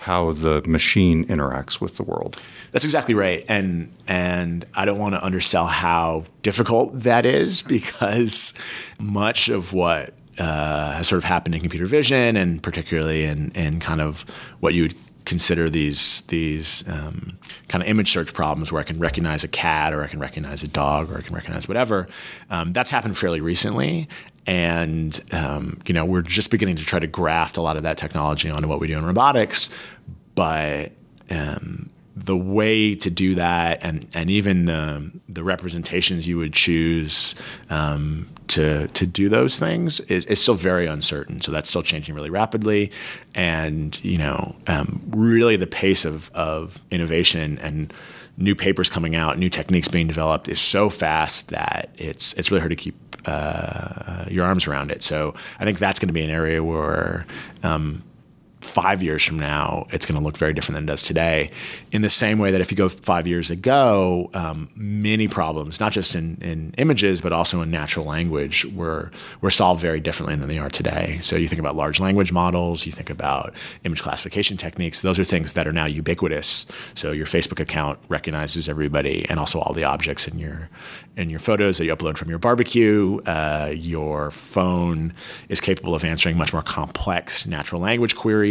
how 0.02 0.32
the 0.32 0.64
machine 0.66 1.24
interacts 1.26 1.80
with 1.80 1.98
the 1.98 2.02
world. 2.02 2.42
That's 2.72 2.84
exactly 2.84 3.14
right, 3.14 3.46
and 3.48 3.94
and 4.08 4.66
I 4.74 4.86
don't 4.86 4.98
want 4.98 5.14
to 5.14 5.24
undersell 5.24 5.68
how 5.68 6.24
difficult 6.42 7.02
that 7.02 7.24
is 7.24 7.62
because 7.62 8.56
much 9.00 9.48
of 9.48 9.74
what 9.74 10.16
uh, 10.40 10.94
has 10.94 11.08
sort 11.08 11.18
of 11.18 11.24
happened 11.24 11.54
in 11.54 11.62
computer 11.62 11.86
vision, 11.86 12.36
and 12.36 12.64
particularly 12.64 13.26
in 13.26 13.52
in 13.52 13.80
kind 13.80 14.02
of 14.02 14.22
what 14.60 14.74
you 14.74 14.84
would 14.84 14.96
consider 15.26 15.70
these 15.70 16.22
these 16.22 16.84
um, 16.88 17.38
kind 17.68 17.84
of 17.84 17.88
image 17.88 18.12
search 18.12 18.34
problems 18.34 18.72
where 18.72 18.82
I 18.82 18.84
can 18.84 19.00
recognize 19.00 19.44
a 19.44 19.48
cat 19.48 19.94
or 19.94 20.04
I 20.04 20.08
can 20.08 20.20
recognize 20.20 20.64
a 20.64 20.68
dog 20.68 21.12
or 21.12 21.18
I 21.20 21.22
can 21.22 21.36
recognize 21.36 21.68
whatever. 21.68 22.08
Um, 22.50 22.74
that's 22.74 22.90
happened 22.90 23.20
fairly 23.20 23.40
recently, 23.40 24.08
and 24.48 25.20
um, 25.32 25.80
you 25.86 25.94
know 25.94 26.06
we're 26.06 26.22
just 26.22 26.52
beginning 26.52 26.76
to 26.76 26.86
try 26.86 27.00
to 27.00 27.08
graft 27.08 27.58
a 27.58 27.62
lot 27.62 27.78
of 27.78 27.84
that 27.84 27.98
technology 27.98 28.50
onto 28.50 28.68
what 28.68 28.80
we 28.80 28.88
do 28.88 28.98
in 28.98 29.06
robotics, 29.06 29.70
but 30.36 30.92
um, 31.30 31.90
the 32.16 32.38
way 32.38 32.94
to 32.96 33.10
do 33.10 33.36
that 33.36 33.80
and, 33.82 34.06
and 34.14 34.30
even 34.30 34.66
the, 34.66 35.12
the 35.30 35.44
representations 35.44 36.28
you 36.28 36.38
would 36.38 36.54
choose 36.54 37.36
um, 37.70 38.28
to, 38.48 38.88
to 38.90 39.06
do 39.06 39.30
those 39.30 39.58
things 39.58 40.02
is, 40.02 40.26
is 40.26 40.42
still 40.42 40.56
very 40.56 40.88
uncertain. 40.88 41.40
So 41.42 41.52
that's 41.52 41.70
still 41.70 41.84
changing 41.84 42.16
really 42.16 42.30
rapidly. 42.30 42.92
And, 43.34 44.04
you 44.04 44.18
know, 44.18 44.56
um, 44.68 45.00
really 45.08 45.56
the 45.56 45.68
pace 45.68 46.04
of, 46.04 46.30
of 46.34 46.82
innovation 46.92 47.58
and 47.60 47.94
new 48.38 48.56
papers 48.56 48.90
coming 48.90 49.16
out, 49.16 49.38
new 49.38 49.50
techniques 49.50 49.88
being 49.88 50.08
developed 50.08 50.50
is 50.50 50.60
so 50.60 50.90
fast 50.90 51.50
that 51.50 51.90
it's, 51.98 52.34
it's 52.34 52.52
really 52.52 52.62
hard 52.62 52.72
to 52.72 52.76
keep 52.76 52.96
uh, 53.26 54.26
your 54.30 54.46
arms 54.46 54.68
around 54.68 54.92
it. 54.92 55.04
So 55.04 55.34
I 55.60 55.66
think 55.66 55.80
that's 55.80 56.00
going 56.00 56.08
to 56.08 56.14
be 56.14 56.24
an 56.24 56.30
area 56.30 56.64
where 56.64 57.26
um, 57.64 58.04
five 58.62 59.04
years 59.04 59.24
from 59.24 59.38
now, 59.38 59.88
it's 59.92 60.06
going 60.06 60.20
to 60.20 60.24
look 60.24 60.38
very 60.38 60.54
different 60.54 60.76
than 60.76 60.84
it 60.86 60.88
does 60.88 61.04
today. 61.04 61.52
In 61.92 62.02
the 62.02 62.10
same 62.10 62.40
way 62.40 62.52
that 62.52 62.62
if 62.62 62.72
you 62.72 62.78
go 62.78 62.88
five 62.90 63.28
years 63.28 63.50
ago, 63.50 64.30
um, 64.34 64.70
many 64.76 65.28
problems, 65.28 65.80
not 65.80 65.92
just 65.92 66.16
in, 66.16 66.38
in 66.42 66.74
images, 66.78 67.22
but 67.22 67.34
also 67.34 67.62
in 67.62 67.72
natural 67.72 68.06
language, 68.06 68.66
were, 68.66 69.12
were 69.42 69.52
solved 69.52 69.82
very 69.82 70.00
differently 70.00 70.36
than 70.36 70.48
they 70.48 70.60
are 70.60 70.70
today. 70.70 71.20
So 71.22 71.36
you 71.36 71.48
think 71.48 71.60
about 71.60 71.76
large 71.76 72.00
language 72.00 72.32
models, 72.32 72.86
you 72.86 72.92
think 72.92 73.10
about 73.10 73.56
image 73.84 74.02
classification 74.02 74.58
techniques, 74.58 75.02
those 75.02 75.20
are 75.20 75.24
things 75.24 75.54
that 75.54 75.68
are 75.68 75.74
now 75.74 75.86
ubiquitous. 75.86 76.66
So 76.96 77.12
your 77.12 77.26
Facebook 77.26 77.60
account 77.60 78.00
recognizes 78.10 78.70
everybody 78.70 79.26
and 79.30 79.40
also 79.40 79.60
all 79.60 79.74
the 79.74 79.84
objects 79.84 80.28
in 80.28 80.40
your, 80.40 80.70
in 81.18 81.30
your 81.30 81.40
photos 81.40 81.78
that 81.78 81.86
you 81.86 81.96
upload 81.96 82.18
from 82.18 82.30
your 82.30 82.40
barbecue. 82.40 83.20
Uh, 83.26 83.74
your 83.76 84.32
phone 84.32 85.14
is 85.50 85.60
capable 85.60 85.96
of 85.96 86.04
answering 86.04 86.38
much 86.38 86.54
more 86.54 86.62
complex 86.62 87.46
natural 87.46 87.82
language 87.82 88.16
queries, 88.16 88.51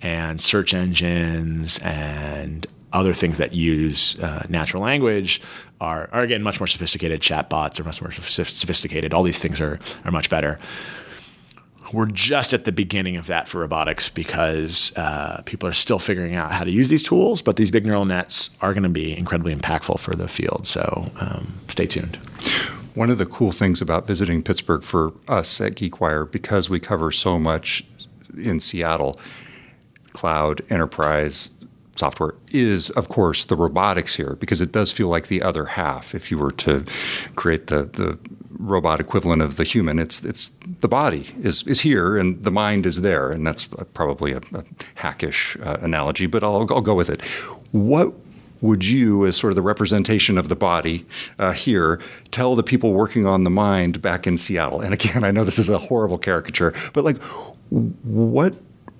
and 0.00 0.40
search 0.40 0.74
engines 0.74 1.78
and 1.80 2.66
other 2.92 3.14
things 3.14 3.38
that 3.38 3.52
use 3.52 4.18
uh, 4.20 4.44
natural 4.48 4.82
language 4.82 5.40
are, 5.80 6.08
are 6.12 6.22
again 6.22 6.42
much 6.42 6.60
more 6.60 6.66
sophisticated. 6.66 7.20
Chatbots 7.20 7.78
are 7.78 7.84
much 7.84 8.02
more 8.02 8.10
sophisticated. 8.10 9.14
All 9.14 9.22
these 9.22 9.38
things 9.38 9.60
are 9.60 9.78
are 10.04 10.10
much 10.10 10.28
better 10.28 10.58
we're 11.92 12.06
just 12.06 12.52
at 12.52 12.64
the 12.64 12.72
beginning 12.72 13.16
of 13.16 13.26
that 13.26 13.48
for 13.48 13.60
robotics 13.60 14.08
because 14.08 14.92
uh, 14.96 15.42
people 15.44 15.68
are 15.68 15.72
still 15.72 15.98
figuring 15.98 16.36
out 16.36 16.52
how 16.52 16.64
to 16.64 16.70
use 16.70 16.88
these 16.88 17.02
tools, 17.02 17.42
but 17.42 17.56
these 17.56 17.70
big 17.70 17.84
neural 17.84 18.04
nets 18.04 18.50
are 18.60 18.72
going 18.72 18.82
to 18.82 18.88
be 18.88 19.16
incredibly 19.16 19.54
impactful 19.54 19.98
for 19.98 20.14
the 20.14 20.28
field. 20.28 20.66
So 20.66 21.10
um, 21.20 21.54
stay 21.68 21.86
tuned. 21.86 22.16
One 22.94 23.10
of 23.10 23.18
the 23.18 23.26
cool 23.26 23.52
things 23.52 23.80
about 23.80 24.06
visiting 24.06 24.42
Pittsburgh 24.42 24.82
for 24.82 25.12
us 25.28 25.60
at 25.60 25.72
GeekWire, 25.74 26.30
because 26.30 26.68
we 26.68 26.80
cover 26.80 27.12
so 27.12 27.38
much 27.38 27.84
in 28.36 28.60
Seattle, 28.60 29.18
cloud, 30.12 30.62
enterprise, 30.70 31.50
software 31.96 32.34
is, 32.50 32.90
of 32.90 33.08
course, 33.08 33.44
the 33.44 33.56
robotics 33.56 34.14
here, 34.14 34.36
because 34.40 34.60
it 34.60 34.72
does 34.72 34.90
feel 34.90 35.08
like 35.08 35.28
the 35.28 35.42
other 35.42 35.66
half. 35.66 36.14
If 36.14 36.30
you 36.30 36.38
were 36.38 36.52
to 36.52 36.84
create 37.36 37.66
the, 37.66 37.84
the 37.84 38.18
robot 38.58 39.00
equivalent 39.00 39.42
of 39.42 39.56
the 39.56 39.64
human, 39.64 39.98
it's 39.98 40.24
it's 40.24 40.50
the 40.80 40.88
body 40.88 41.28
is 41.42 41.66
is 41.66 41.80
here 41.80 42.16
and 42.16 42.42
the 42.44 42.50
mind 42.50 42.86
is 42.86 43.02
there, 43.02 43.30
and 43.30 43.46
that's 43.46 43.64
probably 43.92 44.32
a, 44.32 44.40
a 44.54 44.64
hackish 44.94 45.56
uh, 45.62 45.78
analogy, 45.82 46.26
but 46.26 46.42
I'll, 46.42 46.66
I'll 46.72 46.80
go 46.80 46.94
with 46.94 47.10
it. 47.10 47.22
What 47.72 48.14
would 48.62 48.84
you, 48.84 49.26
as 49.26 49.36
sort 49.36 49.52
of 49.52 49.56
the 49.56 49.62
representation 49.62 50.36
of 50.36 50.48
the 50.48 50.56
body 50.56 51.06
uh, 51.38 51.52
here, 51.52 52.00
tell 52.30 52.54
the 52.56 52.62
people 52.62 52.92
working 52.92 53.26
on 53.26 53.44
the 53.44 53.50
mind 53.50 54.02
back 54.02 54.26
in 54.26 54.36
Seattle? 54.36 54.80
And 54.80 54.92
again, 54.92 55.24
I 55.24 55.30
know 55.30 55.44
this 55.44 55.58
is 55.58 55.70
a 55.70 55.78
horrible 55.78 56.18
caricature, 56.18 56.74
but 56.92 57.04
like, 57.04 57.16
what 57.70 58.54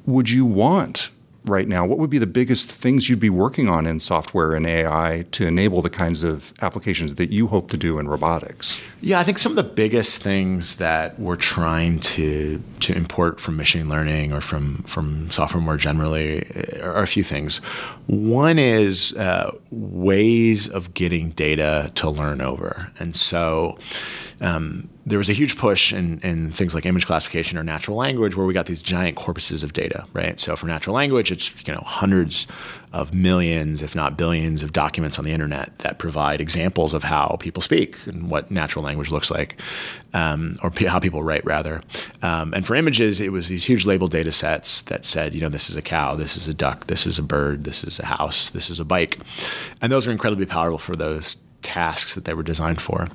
would 0.07 0.31
you 0.31 0.47
want 0.47 1.11
right 1.47 1.67
now? 1.67 1.87
What 1.87 1.99
would 1.99 2.11
be 2.11 2.19
the 2.19 2.27
biggest 2.27 2.71
things 2.71 3.09
you'd 3.09 3.21
be 3.21 3.31
working 3.31 3.69
on 3.69 3.87
in 3.87 3.99
software 4.01 4.55
and 4.55 4.67
AI 4.67 5.25
to 5.33 5.47
enable 5.47 5.83
the 5.83 5.91
kinds 5.91 6.23
of 6.23 6.53
applications 6.61 7.15
that 7.15 7.31
you 7.31 7.47
hope 7.47 7.71
to 7.71 7.77
do 7.77 7.99
in 7.99 8.09
robotics? 8.09 8.81
Yeah, 9.01 9.21
I 9.21 9.25
think 9.25 9.39
some 9.39 9.53
of 9.53 9.57
the 9.57 9.63
biggest 9.63 10.23
things 10.23 10.77
that 10.77 11.19
we're 11.19 11.37
trying 11.37 12.01
to 12.01 12.63
to 12.81 12.97
import 12.97 13.41
from 13.41 13.57
machine 13.57 13.89
learning 13.89 14.33
or 14.33 14.41
from 14.41 14.83
from 14.85 15.31
software 15.31 15.63
more 15.63 15.77
generally 15.77 16.45
are 16.83 17.03
a 17.03 17.07
few 17.07 17.25
things. 17.25 17.59
One 18.07 18.59
is 18.59 19.15
uh, 19.15 19.57
ways 19.71 20.69
of 20.69 20.95
getting 20.95 21.31
data 21.31 21.91
to 21.97 22.11
learn 22.11 22.41
over, 22.41 22.93
and 22.99 23.17
so. 23.17 23.79
Um, 24.43 24.89
there 25.11 25.19
was 25.19 25.29
a 25.29 25.33
huge 25.33 25.57
push 25.57 25.93
in, 25.93 26.21
in 26.21 26.53
things 26.53 26.75
like 26.75 26.87
image 26.87 27.05
classification 27.05 27.59
or 27.59 27.65
natural 27.65 27.97
language 27.97 28.37
where 28.37 28.47
we 28.47 28.55
got 28.55 28.67
these 28.67 28.81
giant 28.81 29.17
corpuses 29.19 29.65
of 29.65 29.73
data, 29.73 30.07
right? 30.13 30.39
So 30.39 30.55
for 30.57 30.67
natural 30.67 30.95
language, 30.95 31.33
it's 31.33 31.67
you 31.67 31.75
know 31.75 31.83
hundreds 31.85 32.47
of 32.93 33.13
millions, 33.13 33.83
if 33.83 33.95
not 33.95 34.17
billions, 34.17 34.63
of 34.63 34.73
documents 34.73 35.19
on 35.19 35.25
the 35.25 35.33
internet 35.33 35.77
that 35.79 35.99
provide 35.99 36.41
examples 36.41 36.95
of 36.95 37.05
how 37.05 37.37
people 37.41 37.61
speak 37.61 37.97
and 38.07 38.31
what 38.31 38.51
natural 38.51 38.85
language 38.85 39.11
looks 39.11 39.31
like, 39.31 39.61
um, 40.15 40.57
or 40.63 40.71
p- 40.71 40.87
how 40.87 40.99
people 40.99 41.23
write 41.23 41.45
rather. 41.45 41.83
Um, 42.23 42.55
and 42.55 42.67
for 42.67 42.75
images, 42.75 43.21
it 43.21 43.33
was 43.33 43.49
these 43.49 43.65
huge 43.65 43.87
label 43.87 44.09
data 44.09 44.33
sets 44.33 44.83
that 44.83 45.05
said, 45.05 45.35
you 45.35 45.41
know, 45.41 45.49
this 45.49 45.69
is 45.71 45.77
a 45.77 45.83
cow, 45.83 46.15
this 46.15 46.37
is 46.37 46.49
a 46.49 46.55
duck, 46.55 46.87
this 46.87 47.07
is 47.07 47.19
a 47.19 47.23
bird, 47.23 47.65
this 47.65 47.85
is 47.85 48.01
a 48.01 48.07
house, 48.07 48.51
this 48.51 48.71
is 48.71 48.81
a 48.81 48.85
bike, 48.85 49.19
and 49.83 49.91
those 49.91 50.07
are 50.07 50.13
incredibly 50.13 50.47
powerful 50.47 50.79
for 50.79 50.97
those 50.97 51.37
tasks 51.63 52.15
that 52.15 52.25
they 52.25 52.35
were 52.35 52.43
designed 52.43 52.81
for. 52.81 53.07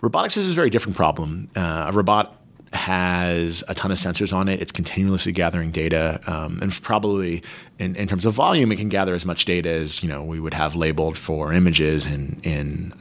Robotics 0.00 0.36
is 0.36 0.50
a 0.50 0.54
very 0.54 0.70
different 0.70 0.96
problem. 0.96 1.48
Uh, 1.54 1.86
a 1.88 1.92
robot 1.92 2.40
has 2.74 3.62
a 3.68 3.74
ton 3.74 3.90
of 3.90 3.98
sensors 3.98 4.32
on 4.32 4.48
it. 4.48 4.60
It's 4.60 4.72
continuously 4.72 5.32
gathering 5.32 5.70
data, 5.70 6.20
um, 6.26 6.58
and 6.60 6.72
probably 6.82 7.42
in, 7.78 7.94
in, 7.96 8.08
terms 8.08 8.24
of 8.24 8.34
volume, 8.34 8.72
it 8.72 8.76
can 8.76 8.88
gather 8.88 9.14
as 9.14 9.24
much 9.24 9.44
data 9.44 9.70
as 9.70 10.02
you 10.02 10.08
know 10.08 10.22
we 10.22 10.40
would 10.40 10.54
have 10.54 10.74
labeled 10.74 11.16
for 11.16 11.52
images 11.52 12.06
in 12.06 12.40
in 12.42 12.92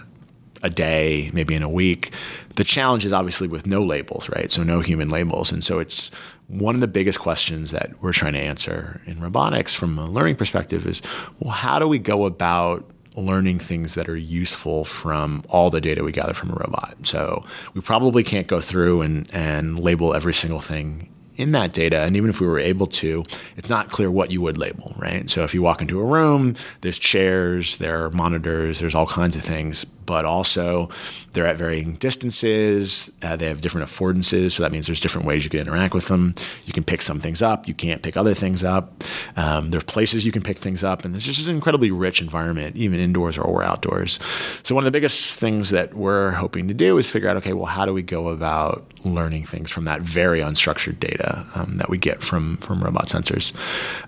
a 0.62 0.70
day, 0.70 1.30
maybe 1.34 1.56
in 1.56 1.62
a 1.62 1.70
week. 1.70 2.14
The 2.56 2.64
challenge 2.64 3.04
is 3.04 3.12
obviously 3.12 3.50
with 3.50 3.68
no 3.68 3.84
labels, 3.84 4.30
right? 4.30 4.50
So 4.50 4.64
no 4.64 4.80
human 4.80 5.10
labels, 5.10 5.52
and 5.52 5.64
so 5.64 5.80
it's 5.80 6.10
one 6.48 6.76
of 6.76 6.82
the 6.82 6.88
biggest 6.88 7.20
questions 7.20 7.72
that 7.72 7.92
we're 8.02 8.14
trying 8.14 8.34
to 8.34 8.40
answer 8.40 9.02
in 9.06 9.20
robotics 9.20 9.74
from 9.74 9.98
a 9.98 10.10
learning 10.10 10.36
perspective 10.36 10.86
is, 10.86 11.02
well, 11.40 11.52
how 11.52 11.80
do 11.80 11.88
we 11.88 12.00
go 12.00 12.26
about 12.26 12.90
learning 13.16 13.60
things 13.60 13.96
that 13.96 14.10
are 14.10 14.18
useful 14.18 14.86
from 14.86 15.44
all 15.50 15.70
the 15.70 15.82
data 15.82 16.04
we 16.04 16.12
gather 16.12 16.34
from 16.34 16.52
a 16.52 16.56
robot. 16.56 16.96
So 17.04 17.44
we 17.74 17.82
probably 17.82 18.24
can't 18.24 18.48
go 18.48 18.62
through 18.62 19.02
and, 19.02 19.30
and 19.34 19.80
label 19.80 20.14
every 20.14 20.34
single 20.34 20.62
thing 20.62 21.10
in 21.36 21.52
that 21.52 21.74
data. 21.74 22.02
And 22.02 22.16
even 22.16 22.30
if 22.30 22.40
we 22.40 22.48
were 22.48 22.60
able 22.60 22.88
to, 22.88 23.24
it's 23.58 23.70
not 23.70 23.90
clear 23.90 24.12
what 24.12 24.32
you 24.32 24.42
would 24.42 24.58
label, 24.58 24.94
right? 24.98 25.30
So 25.30 25.44
if 25.44 25.54
you 25.54 25.62
walk 25.62 25.82
into 25.82 26.00
a 26.00 26.06
room, 26.06 26.56
there's 26.82 27.00
chairs, 27.00 27.78
there 27.78 28.06
are 28.06 28.12
monitors, 28.12 28.80
there's 28.80 28.96
all 28.96 29.08
kinds 29.08 29.36
of 29.36 29.44
things 29.44 29.86
but 30.06 30.26
also 30.26 30.90
they're 31.34 31.48
at 31.48 31.58
varying 31.58 31.94
distances. 31.96 33.12
Uh, 33.22 33.36
they 33.36 33.48
have 33.48 33.62
different 33.62 33.90
affordances, 33.90 34.52
so 34.52 34.64
that 34.64 34.72
means 34.72 34.88
there's 34.88 35.00
different 35.00 35.28
ways 35.28 35.44
you 35.44 35.50
can 35.50 35.60
interact 35.60 35.94
with 35.94 36.08
them. 36.08 36.36
You 36.66 36.74
can 36.74 36.84
pick 36.84 37.02
some 37.02 37.20
things 37.20 37.42
up, 37.42 37.68
you 37.68 37.74
can't 37.74 38.02
pick 38.02 38.18
other 38.18 38.34
things 38.34 38.64
up. 38.64 39.04
Um, 39.36 39.72
there's 39.72 39.84
places 39.84 40.26
you 40.26 40.32
can 40.32 40.42
pick 40.42 40.58
things 40.58 40.84
up, 40.84 41.06
and 41.06 41.16
it's 41.16 41.26
just 41.26 41.48
an 41.48 41.56
incredibly 41.56 41.92
rich 41.92 42.22
environment, 42.22 42.76
even 42.76 43.00
indoors 43.00 43.38
or 43.38 43.64
outdoors. 43.64 44.20
So 44.64 44.76
one 44.76 44.84
of 44.84 44.86
the 44.86 44.92
biggest 44.92 45.40
things 45.40 45.70
that 45.72 45.94
we're 45.94 46.32
hoping 46.32 46.68
to 46.68 46.74
do 46.74 46.98
is 46.98 47.12
figure 47.12 47.30
out, 47.30 47.38
okay, 47.38 47.54
well, 47.54 47.66
how 47.66 47.86
do 47.86 47.94
we 47.94 48.02
go 48.02 48.30
about 48.30 48.86
learning 49.04 49.46
things 49.46 49.70
from 49.70 49.86
that 49.86 50.02
very 50.02 50.42
unstructured 50.42 51.00
data 51.00 51.46
um, 51.56 51.78
that 51.78 51.90
we 51.90 51.98
get 51.98 52.24
from 52.24 52.58
from 52.58 52.84
robot 52.84 53.08
sensors? 53.08 53.54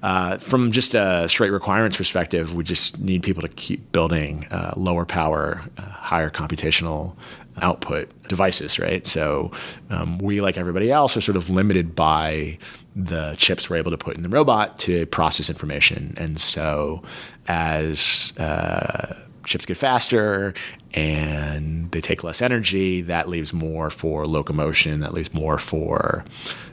Uh, 0.04 0.38
from 0.38 0.72
just 0.72 0.94
a 0.94 1.28
straight 1.28 1.52
requirements 1.52 1.98
perspective, 1.98 2.56
we 2.56 2.64
just 2.64 3.00
need 3.00 3.24
people 3.24 3.42
to 3.42 3.50
keep 3.50 3.92
building 3.92 4.46
uh, 4.52 4.74
lower 4.76 5.06
power. 5.06 5.64
Higher 5.90 6.30
computational 6.30 7.16
output 7.62 8.10
devices, 8.28 8.80
right? 8.80 9.06
So 9.06 9.52
um, 9.90 10.18
we, 10.20 10.42
like 10.42 10.58
everybody 10.58 10.92
else, 10.92 11.16
are 11.16 11.22
sort 11.22 11.38
of 11.38 11.50
limited 11.50 11.96
by 11.96 12.58
the 12.96 13.36
chips 13.38 13.70
we're 13.70 13.78
able 13.78 13.92
to 13.92 13.98
put 13.98 14.16
in 14.18 14.24
the 14.24 14.30
robot 14.30 14.78
to 14.80 15.06
process 15.08 15.50
information. 15.50 16.14
And 16.18 16.40
so 16.40 17.04
as 17.48 18.34
uh, 18.38 19.16
chips 19.46 19.66
get 19.66 19.78
faster 19.78 20.54
and 20.96 21.92
they 21.92 22.02
take 22.02 22.24
less 22.24 22.42
energy, 22.42 23.02
that 23.02 23.28
leaves 23.28 23.54
more 23.54 23.90
for 23.90 24.26
locomotion, 24.26 25.02
that 25.02 25.14
leaves 25.14 25.34
more 25.34 25.58
for 25.58 26.24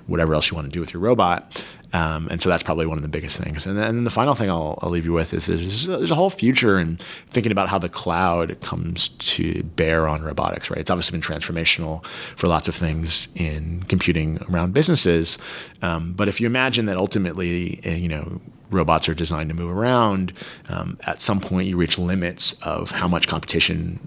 whatever 0.06 0.34
else 0.34 0.50
you 0.50 0.54
want 0.54 0.66
to 0.66 0.70
do 0.70 0.80
with 0.80 0.92
your 0.92 1.00
robot. 1.00 1.64
Um, 1.92 2.28
and 2.30 2.40
so 2.40 2.48
that's 2.48 2.62
probably 2.62 2.86
one 2.86 2.96
of 2.96 3.02
the 3.02 3.08
biggest 3.08 3.38
things. 3.38 3.66
And 3.66 3.76
then 3.76 4.04
the 4.04 4.10
final 4.10 4.34
thing 4.34 4.48
I'll, 4.48 4.78
I'll 4.80 4.88
leave 4.88 5.04
you 5.04 5.12
with 5.12 5.34
is 5.34 5.46
there's, 5.46 5.86
there's, 5.86 6.10
a 6.10 6.14
whole 6.14 6.30
future 6.30 6.78
in 6.78 6.96
thinking 7.28 7.52
about 7.52 7.68
how 7.68 7.78
the 7.78 7.88
cloud 7.88 8.58
comes 8.62 9.10
to 9.10 9.62
bear 9.62 10.08
on 10.08 10.22
robotics, 10.22 10.70
right? 10.70 10.80
It's 10.80 10.90
obviously 10.90 11.18
been 11.18 11.26
transformational 11.26 12.04
for 12.06 12.46
lots 12.46 12.66
of 12.66 12.74
things 12.74 13.28
in 13.34 13.82
computing 13.84 14.38
around 14.48 14.72
businesses. 14.72 15.36
Um, 15.82 16.14
but 16.14 16.28
if 16.28 16.40
you 16.40 16.46
imagine 16.46 16.86
that 16.86 16.96
ultimately, 16.96 17.80
eh, 17.84 17.96
you 17.96 18.08
know, 18.08 18.40
robots 18.72 19.08
are 19.08 19.14
designed 19.14 19.48
to 19.50 19.54
move 19.54 19.70
around, 19.70 20.32
um, 20.68 20.98
at 21.06 21.20
some 21.20 21.40
point 21.40 21.68
you 21.68 21.76
reach 21.76 21.98
limits 21.98 22.54
of 22.62 22.90
how 22.90 23.08
much 23.08 23.28
competition 23.28 24.00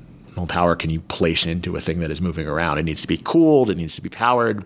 power 0.46 0.76
can 0.76 0.90
you 0.90 1.00
place 1.00 1.46
into 1.46 1.76
a 1.76 1.80
thing 1.80 2.00
that 2.00 2.12
is 2.12 2.22
moving 2.22 2.48
around? 2.48 2.78
It 2.78 2.84
needs 2.84 3.02
to 3.04 3.08
be 3.08 3.18
cooled, 3.18 3.70
it 3.70 3.78
needs 3.78 3.96
to 3.96 4.02
be 4.02 4.10
powered. 4.10 4.66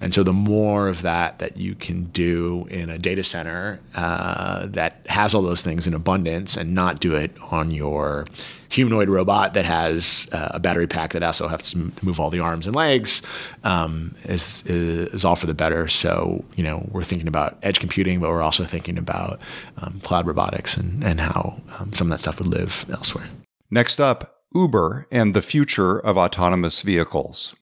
And 0.00 0.14
so 0.14 0.22
the 0.22 0.32
more 0.32 0.86
of 0.86 1.02
that 1.02 1.40
that 1.40 1.56
you 1.56 1.74
can 1.74 2.04
do 2.04 2.66
in 2.70 2.88
a 2.88 2.98
data 2.98 3.24
center 3.24 3.80
uh, 3.96 4.66
that 4.66 5.04
has 5.06 5.34
all 5.34 5.42
those 5.42 5.62
things 5.62 5.86
in 5.86 5.94
abundance 5.94 6.56
and 6.56 6.74
not 6.74 7.00
do 7.00 7.16
it 7.16 7.32
on 7.50 7.72
your 7.72 8.26
humanoid 8.70 9.08
robot 9.08 9.54
that 9.54 9.64
has 9.64 10.28
uh, 10.32 10.48
a 10.52 10.60
battery 10.60 10.86
pack 10.86 11.12
that 11.12 11.22
also 11.22 11.48
has 11.48 11.72
to 11.72 11.90
move 12.02 12.20
all 12.20 12.30
the 12.30 12.40
arms 12.40 12.66
and 12.66 12.76
legs 12.76 13.22
um, 13.64 14.14
is, 14.24 14.62
is 14.66 15.24
all 15.24 15.36
for 15.36 15.46
the 15.46 15.54
better. 15.54 15.88
So, 15.88 16.44
you 16.54 16.62
know, 16.62 16.86
we're 16.92 17.02
thinking 17.02 17.28
about 17.28 17.58
edge 17.62 17.80
computing, 17.80 18.20
but 18.20 18.30
we're 18.30 18.42
also 18.42 18.64
thinking 18.64 18.98
about 18.98 19.40
um, 19.78 20.00
cloud 20.04 20.26
robotics 20.26 20.76
and, 20.76 21.02
and 21.02 21.20
how 21.20 21.60
um, 21.78 21.92
some 21.92 22.08
of 22.08 22.10
that 22.10 22.20
stuff 22.20 22.38
would 22.38 22.48
live 22.48 22.84
elsewhere. 22.90 23.28
Next 23.70 24.00
up, 24.00 24.37
Uber 24.54 25.06
and 25.10 25.34
the 25.34 25.42
future 25.42 25.98
of 25.98 26.16
autonomous 26.16 26.80
vehicles. 26.80 27.54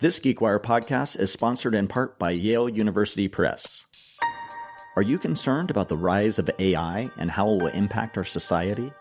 This 0.00 0.18
GeekWire 0.18 0.60
podcast 0.60 1.20
is 1.20 1.32
sponsored 1.32 1.74
in 1.74 1.86
part 1.86 2.18
by 2.18 2.30
Yale 2.32 2.68
University 2.68 3.28
Press. 3.28 3.84
Are 4.96 5.02
you 5.02 5.18
concerned 5.18 5.70
about 5.70 5.88
the 5.88 5.96
rise 5.96 6.40
of 6.40 6.50
AI 6.58 7.08
and 7.16 7.30
how 7.30 7.48
it 7.50 7.62
will 7.62 7.68
impact 7.68 8.18
our 8.18 8.24
society? 8.24 8.92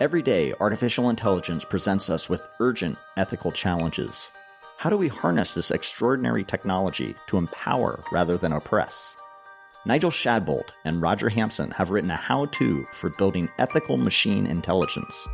Every 0.00 0.22
day, 0.22 0.52
artificial 0.58 1.08
intelligence 1.08 1.64
presents 1.64 2.10
us 2.10 2.28
with 2.28 2.42
urgent 2.58 2.98
ethical 3.16 3.52
challenges. 3.52 4.32
How 4.78 4.90
do 4.90 4.96
we 4.96 5.06
harness 5.06 5.54
this 5.54 5.70
extraordinary 5.70 6.42
technology 6.42 7.14
to 7.28 7.38
empower 7.38 8.02
rather 8.10 8.36
than 8.36 8.52
oppress? 8.52 9.16
Nigel 9.86 10.10
Shadbolt 10.10 10.70
and 10.86 11.02
Roger 11.02 11.28
Hampson 11.28 11.70
have 11.72 11.90
written 11.90 12.10
a 12.10 12.16
how 12.16 12.46
to 12.46 12.84
for 12.86 13.10
building 13.10 13.50
ethical 13.58 13.98
machine 13.98 14.46
intelligence. 14.46 15.28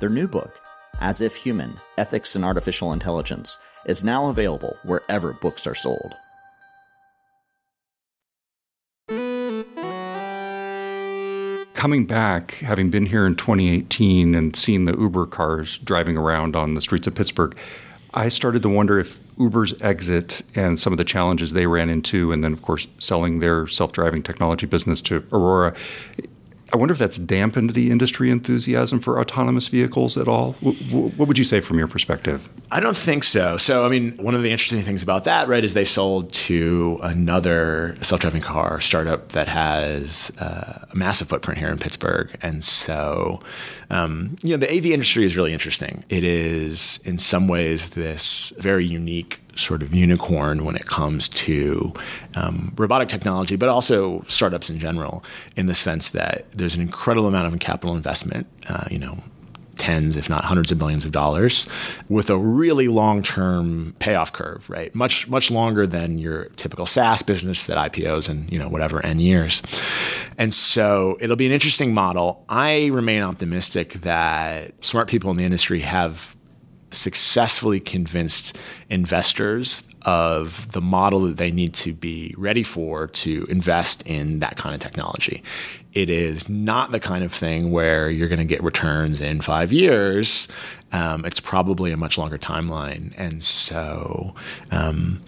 Their 0.00 0.10
new 0.10 0.28
book, 0.28 0.60
As 1.00 1.22
If 1.22 1.34
Human 1.34 1.78
Ethics 1.96 2.36
and 2.36 2.44
Artificial 2.44 2.92
Intelligence, 2.92 3.56
is 3.86 4.04
now 4.04 4.28
available 4.28 4.76
wherever 4.84 5.32
books 5.32 5.66
are 5.66 5.74
sold. 5.74 6.14
Coming 11.72 12.04
back, 12.04 12.52
having 12.56 12.90
been 12.90 13.06
here 13.06 13.26
in 13.26 13.34
2018 13.34 14.34
and 14.34 14.54
seen 14.54 14.84
the 14.84 14.96
Uber 14.98 15.24
cars 15.26 15.78
driving 15.78 16.18
around 16.18 16.54
on 16.54 16.74
the 16.74 16.82
streets 16.82 17.06
of 17.06 17.14
Pittsburgh, 17.14 17.56
I 18.16 18.30
started 18.30 18.62
to 18.62 18.70
wonder 18.70 18.98
if 18.98 19.20
Uber's 19.38 19.74
exit 19.82 20.40
and 20.54 20.80
some 20.80 20.90
of 20.90 20.96
the 20.96 21.04
challenges 21.04 21.52
they 21.52 21.66
ran 21.66 21.90
into, 21.90 22.32
and 22.32 22.42
then, 22.42 22.54
of 22.54 22.62
course, 22.62 22.86
selling 22.98 23.40
their 23.40 23.66
self 23.66 23.92
driving 23.92 24.22
technology 24.22 24.64
business 24.64 25.02
to 25.02 25.22
Aurora, 25.30 25.74
I 26.72 26.76
wonder 26.76 26.92
if 26.92 26.98
that's 26.98 27.16
dampened 27.16 27.70
the 27.70 27.92
industry 27.92 28.28
enthusiasm 28.28 28.98
for 28.98 29.20
autonomous 29.20 29.68
vehicles 29.68 30.16
at 30.16 30.26
all. 30.26 30.54
What 30.54 31.28
would 31.28 31.38
you 31.38 31.44
say 31.44 31.60
from 31.60 31.78
your 31.78 31.86
perspective? 31.86 32.48
I 32.72 32.80
don't 32.80 32.96
think 32.96 33.22
so. 33.22 33.56
So, 33.56 33.86
I 33.86 33.88
mean, 33.88 34.16
one 34.16 34.34
of 34.34 34.42
the 34.42 34.50
interesting 34.50 34.82
things 34.82 35.02
about 35.02 35.24
that, 35.24 35.46
right, 35.46 35.62
is 35.62 35.74
they 35.74 35.84
sold 35.84 36.32
to 36.32 36.98
another 37.02 37.96
self 38.00 38.20
driving 38.20 38.42
car 38.42 38.80
startup 38.80 39.30
that 39.30 39.46
has 39.46 40.32
uh, 40.40 40.86
a 40.90 40.96
massive 40.96 41.28
footprint 41.28 41.58
here 41.58 41.68
in 41.68 41.78
Pittsburgh. 41.78 42.36
And 42.42 42.64
so, 42.64 43.40
um, 43.90 44.34
you 44.42 44.50
know, 44.50 44.56
the 44.56 44.70
AV 44.70 44.86
industry 44.86 45.24
is 45.24 45.36
really 45.36 45.52
interesting. 45.52 46.04
It 46.08 46.24
is, 46.24 46.98
in 47.04 47.18
some 47.18 47.46
ways, 47.46 47.90
this 47.90 48.52
very 48.58 48.84
unique 48.84 49.40
sort 49.56 49.82
of 49.82 49.94
unicorn 49.94 50.64
when 50.64 50.76
it 50.76 50.86
comes 50.86 51.28
to 51.28 51.92
um, 52.34 52.72
robotic 52.76 53.08
technology, 53.08 53.56
but 53.56 53.68
also 53.68 54.22
startups 54.22 54.70
in 54.70 54.78
general, 54.78 55.24
in 55.56 55.66
the 55.66 55.74
sense 55.74 56.10
that 56.10 56.50
there's 56.52 56.74
an 56.74 56.82
incredible 56.82 57.28
amount 57.28 57.52
of 57.52 57.58
capital 57.60 57.96
investment. 57.96 58.46
Uh, 58.68 58.84
you 58.90 58.98
know, 58.98 59.18
tens, 59.76 60.16
if 60.16 60.28
not 60.28 60.44
hundreds 60.44 60.72
of 60.72 60.78
billions 60.78 61.04
of 61.04 61.12
dollars, 61.12 61.66
with 62.08 62.30
a 62.30 62.36
really 62.36 62.88
long-term 62.88 63.94
payoff 63.98 64.32
curve, 64.32 64.68
right? 64.68 64.94
Much 64.94 65.28
much 65.28 65.50
longer 65.50 65.86
than 65.86 66.18
your 66.18 66.46
typical 66.56 66.86
SaaS 66.86 67.22
business 67.22 67.66
that 67.66 67.92
IPOs 67.92 68.28
in 68.28 68.48
you 68.48 68.58
know 68.58 68.68
whatever 68.68 69.04
n 69.04 69.20
years. 69.20 69.62
And 70.38 70.52
so 70.52 71.16
it'll 71.20 71.36
be 71.36 71.46
an 71.46 71.52
interesting 71.52 71.94
model. 71.94 72.44
I 72.48 72.86
remain 72.86 73.22
optimistic 73.22 73.94
that 73.94 74.84
smart 74.84 75.08
people 75.08 75.30
in 75.30 75.36
the 75.36 75.44
industry 75.44 75.80
have 75.80 76.34
successfully 76.90 77.80
convinced 77.80 78.56
investors 78.88 79.84
of 80.02 80.70
the 80.72 80.80
model 80.80 81.20
that 81.20 81.36
they 81.36 81.50
need 81.50 81.74
to 81.74 81.92
be 81.92 82.32
ready 82.38 82.62
for 82.62 83.08
to 83.08 83.44
invest 83.48 84.06
in 84.06 84.38
that 84.38 84.56
kind 84.56 84.74
of 84.74 84.80
technology. 84.80 85.42
It 85.94 86.10
is 86.10 86.48
not 86.48 86.92
the 86.92 87.00
kind 87.00 87.24
of 87.24 87.32
thing 87.32 87.70
where 87.72 88.08
you're 88.08 88.28
going 88.28 88.38
to 88.38 88.44
get 88.44 88.62
returns 88.62 89.20
in 89.20 89.40
five 89.40 89.72
years. 89.72 90.46
Um, 90.92 91.24
it's 91.24 91.40
probably 91.40 91.90
a 91.90 91.96
much 91.96 92.18
longer 92.18 92.38
timeline. 92.38 93.14
And 93.16 93.42
so, 93.42 94.34
um, 94.70 95.20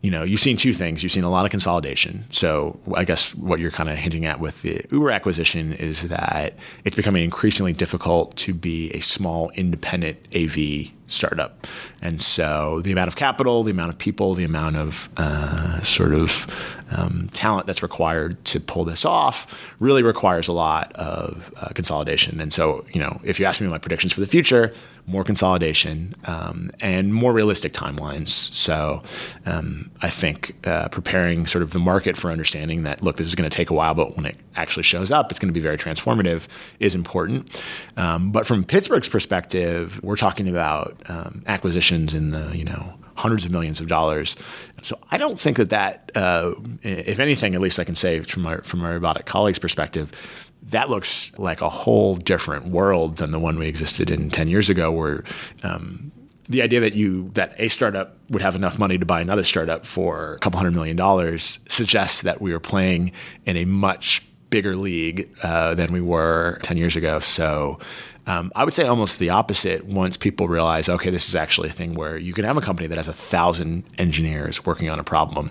you 0.00 0.10
know, 0.10 0.22
you've 0.22 0.40
seen 0.40 0.56
two 0.56 0.72
things. 0.72 1.02
You've 1.02 1.12
seen 1.12 1.24
a 1.24 1.30
lot 1.30 1.44
of 1.44 1.50
consolidation. 1.50 2.24
So 2.30 2.78
I 2.94 3.04
guess 3.04 3.34
what 3.34 3.58
you're 3.58 3.70
kind 3.70 3.88
of 3.88 3.96
hinting 3.96 4.26
at 4.26 4.38
with 4.38 4.62
the 4.62 4.84
Uber 4.90 5.10
acquisition 5.10 5.72
is 5.72 6.08
that 6.08 6.54
it's 6.84 6.94
becoming 6.94 7.24
increasingly 7.24 7.72
difficult 7.72 8.36
to 8.36 8.54
be 8.54 8.90
a 8.92 9.00
small 9.00 9.50
independent 9.50 10.18
AV 10.34 10.92
startup. 11.08 11.66
And 12.00 12.20
so 12.20 12.80
the 12.82 12.92
amount 12.92 13.08
of 13.08 13.16
capital, 13.16 13.64
the 13.64 13.72
amount 13.72 13.88
of 13.88 13.98
people, 13.98 14.34
the 14.34 14.44
amount 14.44 14.76
of 14.76 15.08
uh, 15.16 15.82
sort 15.82 16.12
of 16.12 16.46
um, 16.90 17.28
talent 17.32 17.66
that's 17.66 17.82
required 17.82 18.44
to 18.46 18.60
pull 18.60 18.84
this 18.84 19.04
off 19.04 19.72
really 19.80 20.02
requires 20.02 20.48
a 20.48 20.52
lot 20.52 20.92
of 20.92 21.52
uh, 21.56 21.68
consolidation. 21.74 22.40
And 22.40 22.52
so, 22.52 22.84
you 22.92 23.00
know, 23.00 23.20
if 23.24 23.40
you 23.40 23.46
ask 23.46 23.60
me 23.60 23.66
my 23.66 23.78
predictions 23.78 24.12
for 24.12 24.20
the 24.20 24.26
future, 24.26 24.72
more 25.08 25.24
consolidation 25.24 26.14
um, 26.24 26.70
and 26.80 27.14
more 27.14 27.32
realistic 27.32 27.72
timelines. 27.72 28.28
So 28.28 29.02
um, 29.46 29.90
I 30.02 30.10
think 30.10 30.54
uh, 30.66 30.88
preparing 30.88 31.46
sort 31.46 31.62
of 31.62 31.70
the 31.72 31.78
market 31.78 32.16
for 32.16 32.30
understanding 32.30 32.82
that, 32.82 33.02
look, 33.02 33.16
this 33.16 33.26
is 33.26 33.34
going 33.34 33.48
to 33.48 33.56
take 33.56 33.70
a 33.70 33.74
while, 33.74 33.94
but 33.94 34.16
when 34.16 34.26
it 34.26 34.36
actually 34.54 34.82
shows 34.82 35.10
up, 35.10 35.30
it's 35.30 35.38
going 35.38 35.48
to 35.48 35.52
be 35.54 35.60
very 35.60 35.78
transformative 35.78 36.46
is 36.78 36.94
important. 36.94 37.62
Um, 37.96 38.30
but 38.30 38.46
from 38.46 38.64
Pittsburgh's 38.64 39.08
perspective, 39.08 40.00
we're 40.02 40.16
talking 40.16 40.48
about 40.48 41.02
um, 41.08 41.42
acquisitions 41.46 42.14
in 42.14 42.30
the 42.30 42.56
you 42.56 42.64
know 42.64 42.94
hundreds 43.18 43.44
of 43.44 43.50
millions 43.50 43.80
of 43.80 43.88
dollars. 43.88 44.36
So 44.80 44.96
I 45.10 45.18
don't 45.18 45.40
think 45.40 45.56
that 45.56 45.70
that, 45.70 46.10
uh, 46.14 46.54
if 46.82 47.18
anything, 47.18 47.56
at 47.56 47.60
least 47.60 47.80
I 47.80 47.84
can 47.84 47.96
say 47.96 48.20
from 48.20 48.42
my 48.42 48.58
from 48.58 48.80
my 48.80 48.92
robotic 48.92 49.26
colleagues' 49.26 49.58
perspective, 49.58 50.47
that 50.62 50.90
looks 50.90 51.36
like 51.38 51.60
a 51.60 51.68
whole 51.68 52.16
different 52.16 52.66
world 52.66 53.16
than 53.16 53.30
the 53.30 53.38
one 53.38 53.58
we 53.58 53.66
existed 53.66 54.10
in 54.10 54.30
ten 54.30 54.48
years 54.48 54.70
ago, 54.70 54.90
where. 54.90 55.24
Um, 55.62 56.12
the 56.50 56.62
idea 56.62 56.80
that 56.80 56.94
you 56.94 57.30
that 57.34 57.54
a 57.58 57.68
startup 57.68 58.16
would 58.30 58.40
have 58.40 58.56
enough 58.56 58.78
money 58.78 58.96
to 58.96 59.04
buy 59.04 59.20
another 59.20 59.44
startup 59.44 59.84
for 59.84 60.32
a 60.32 60.38
couple 60.38 60.56
hundred 60.56 60.72
million 60.72 60.96
dollars 60.96 61.60
suggests 61.68 62.22
that 62.22 62.40
we 62.40 62.52
were 62.52 62.58
playing 62.58 63.12
in 63.44 63.58
a 63.58 63.66
much 63.66 64.22
bigger 64.50 64.76
league 64.76 65.28
uh, 65.42 65.74
than 65.74 65.92
we 65.92 66.00
were 66.00 66.58
10 66.62 66.76
years 66.76 66.96
ago. 66.96 67.20
So 67.20 67.78
um, 68.28 68.52
I 68.54 68.62
would 68.62 68.74
say 68.74 68.86
almost 68.86 69.18
the 69.18 69.30
opposite 69.30 69.86
once 69.86 70.18
people 70.18 70.48
realize, 70.48 70.90
okay, 70.90 71.08
this 71.08 71.26
is 71.26 71.34
actually 71.34 71.70
a 71.70 71.72
thing 71.72 71.94
where 71.94 72.18
you 72.18 72.34
can 72.34 72.44
have 72.44 72.58
a 72.58 72.60
company 72.60 72.86
that 72.86 72.96
has 72.96 73.08
a 73.08 73.12
thousand 73.14 73.84
engineers 73.96 74.66
working 74.66 74.90
on 74.90 75.00
a 75.00 75.02
problem. 75.02 75.50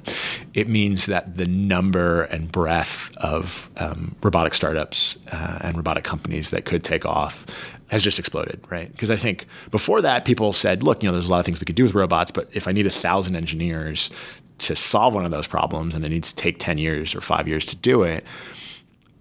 It 0.53 0.69
means 0.69 1.07
that 1.07 1.37
the 1.37 1.47
number 1.47 2.23
and 2.25 2.51
breadth 2.51 3.17
of 3.17 3.67
um, 3.77 4.15
robotic 4.21 4.53
startups 4.53 5.17
uh, 5.31 5.57
and 5.61 5.75
robotic 5.75 6.03
companies 6.03 6.51
that 6.51 6.65
could 6.65 6.83
take 6.83 7.03
off 7.03 7.47
has 7.89 8.03
just 8.03 8.19
exploded, 8.19 8.63
right? 8.69 8.91
Because 8.91 9.09
I 9.09 9.15
think 9.15 9.47
before 9.71 10.03
that, 10.03 10.23
people 10.23 10.53
said, 10.53 10.83
look, 10.83 11.01
you 11.01 11.09
know, 11.09 11.13
there's 11.13 11.29
a 11.29 11.31
lot 11.31 11.39
of 11.39 11.45
things 11.45 11.59
we 11.59 11.65
could 11.65 11.75
do 11.75 11.83
with 11.83 11.95
robots, 11.95 12.29
but 12.29 12.47
if 12.53 12.67
I 12.67 12.73
need 12.73 12.85
a 12.85 12.91
thousand 12.91 13.35
engineers 13.35 14.11
to 14.59 14.75
solve 14.75 15.15
one 15.15 15.25
of 15.25 15.31
those 15.31 15.47
problems 15.47 15.95
and 15.95 16.05
it 16.05 16.09
needs 16.09 16.31
to 16.31 16.35
take 16.35 16.59
10 16.59 16.77
years 16.77 17.15
or 17.15 17.21
five 17.21 17.47
years 17.47 17.65
to 17.67 17.75
do 17.75 18.03
it, 18.03 18.23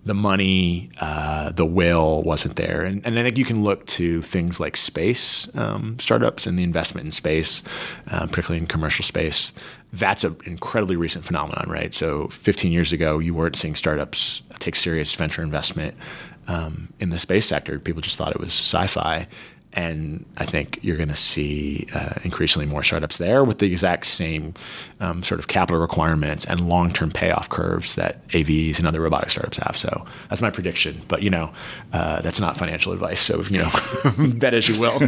the 0.06 0.14
money, 0.14 0.88
uh, 1.00 1.50
the 1.50 1.66
will 1.66 2.22
wasn't 2.22 2.54
there. 2.54 2.82
And, 2.82 3.04
and 3.04 3.18
I 3.18 3.24
think 3.24 3.36
you 3.36 3.44
can 3.44 3.64
look 3.64 3.84
to 3.86 4.22
things 4.22 4.60
like 4.60 4.76
space 4.76 5.54
um, 5.56 5.98
startups 5.98 6.46
and 6.46 6.56
the 6.56 6.62
investment 6.62 7.06
in 7.06 7.12
space, 7.12 7.64
uh, 8.10 8.26
particularly 8.28 8.58
in 8.58 8.68
commercial 8.68 9.02
space. 9.02 9.52
That's 9.92 10.22
an 10.22 10.36
incredibly 10.44 10.94
recent 10.94 11.24
phenomenon, 11.24 11.66
right? 11.68 11.92
So 11.92 12.28
15 12.28 12.70
years 12.70 12.92
ago, 12.92 13.18
you 13.18 13.34
weren't 13.34 13.56
seeing 13.56 13.74
startups 13.74 14.42
take 14.60 14.76
serious 14.76 15.12
venture 15.12 15.42
investment 15.42 15.96
um, 16.46 16.92
in 17.00 17.10
the 17.10 17.18
space 17.18 17.46
sector. 17.46 17.80
People 17.80 18.00
just 18.00 18.16
thought 18.16 18.30
it 18.30 18.40
was 18.40 18.52
sci 18.52 18.86
fi. 18.86 19.26
And 19.76 20.24
I 20.38 20.46
think 20.46 20.78
you're 20.82 20.96
going 20.96 21.10
to 21.10 21.14
see 21.14 21.86
uh, 21.94 22.14
increasingly 22.24 22.66
more 22.66 22.82
startups 22.82 23.18
there 23.18 23.44
with 23.44 23.58
the 23.58 23.70
exact 23.70 24.06
same 24.06 24.54
um, 25.00 25.22
sort 25.22 25.38
of 25.38 25.48
capital 25.48 25.80
requirements 25.80 26.46
and 26.46 26.68
long-term 26.68 27.10
payoff 27.10 27.50
curves 27.50 27.94
that 27.94 28.26
AVs 28.28 28.78
and 28.78 28.88
other 28.88 29.02
robotic 29.02 29.30
startups 29.30 29.58
have. 29.58 29.76
So 29.76 30.06
that's 30.30 30.40
my 30.42 30.50
prediction. 30.50 31.02
But 31.08 31.22
you 31.22 31.30
know, 31.30 31.52
uh, 31.92 32.22
that's 32.22 32.40
not 32.40 32.56
financial 32.56 32.92
advice. 32.92 33.20
So 33.20 33.42
you 33.42 33.58
know, 33.58 33.70
bet 34.34 34.54
as 34.54 34.68
you 34.68 34.80
will. 34.80 34.98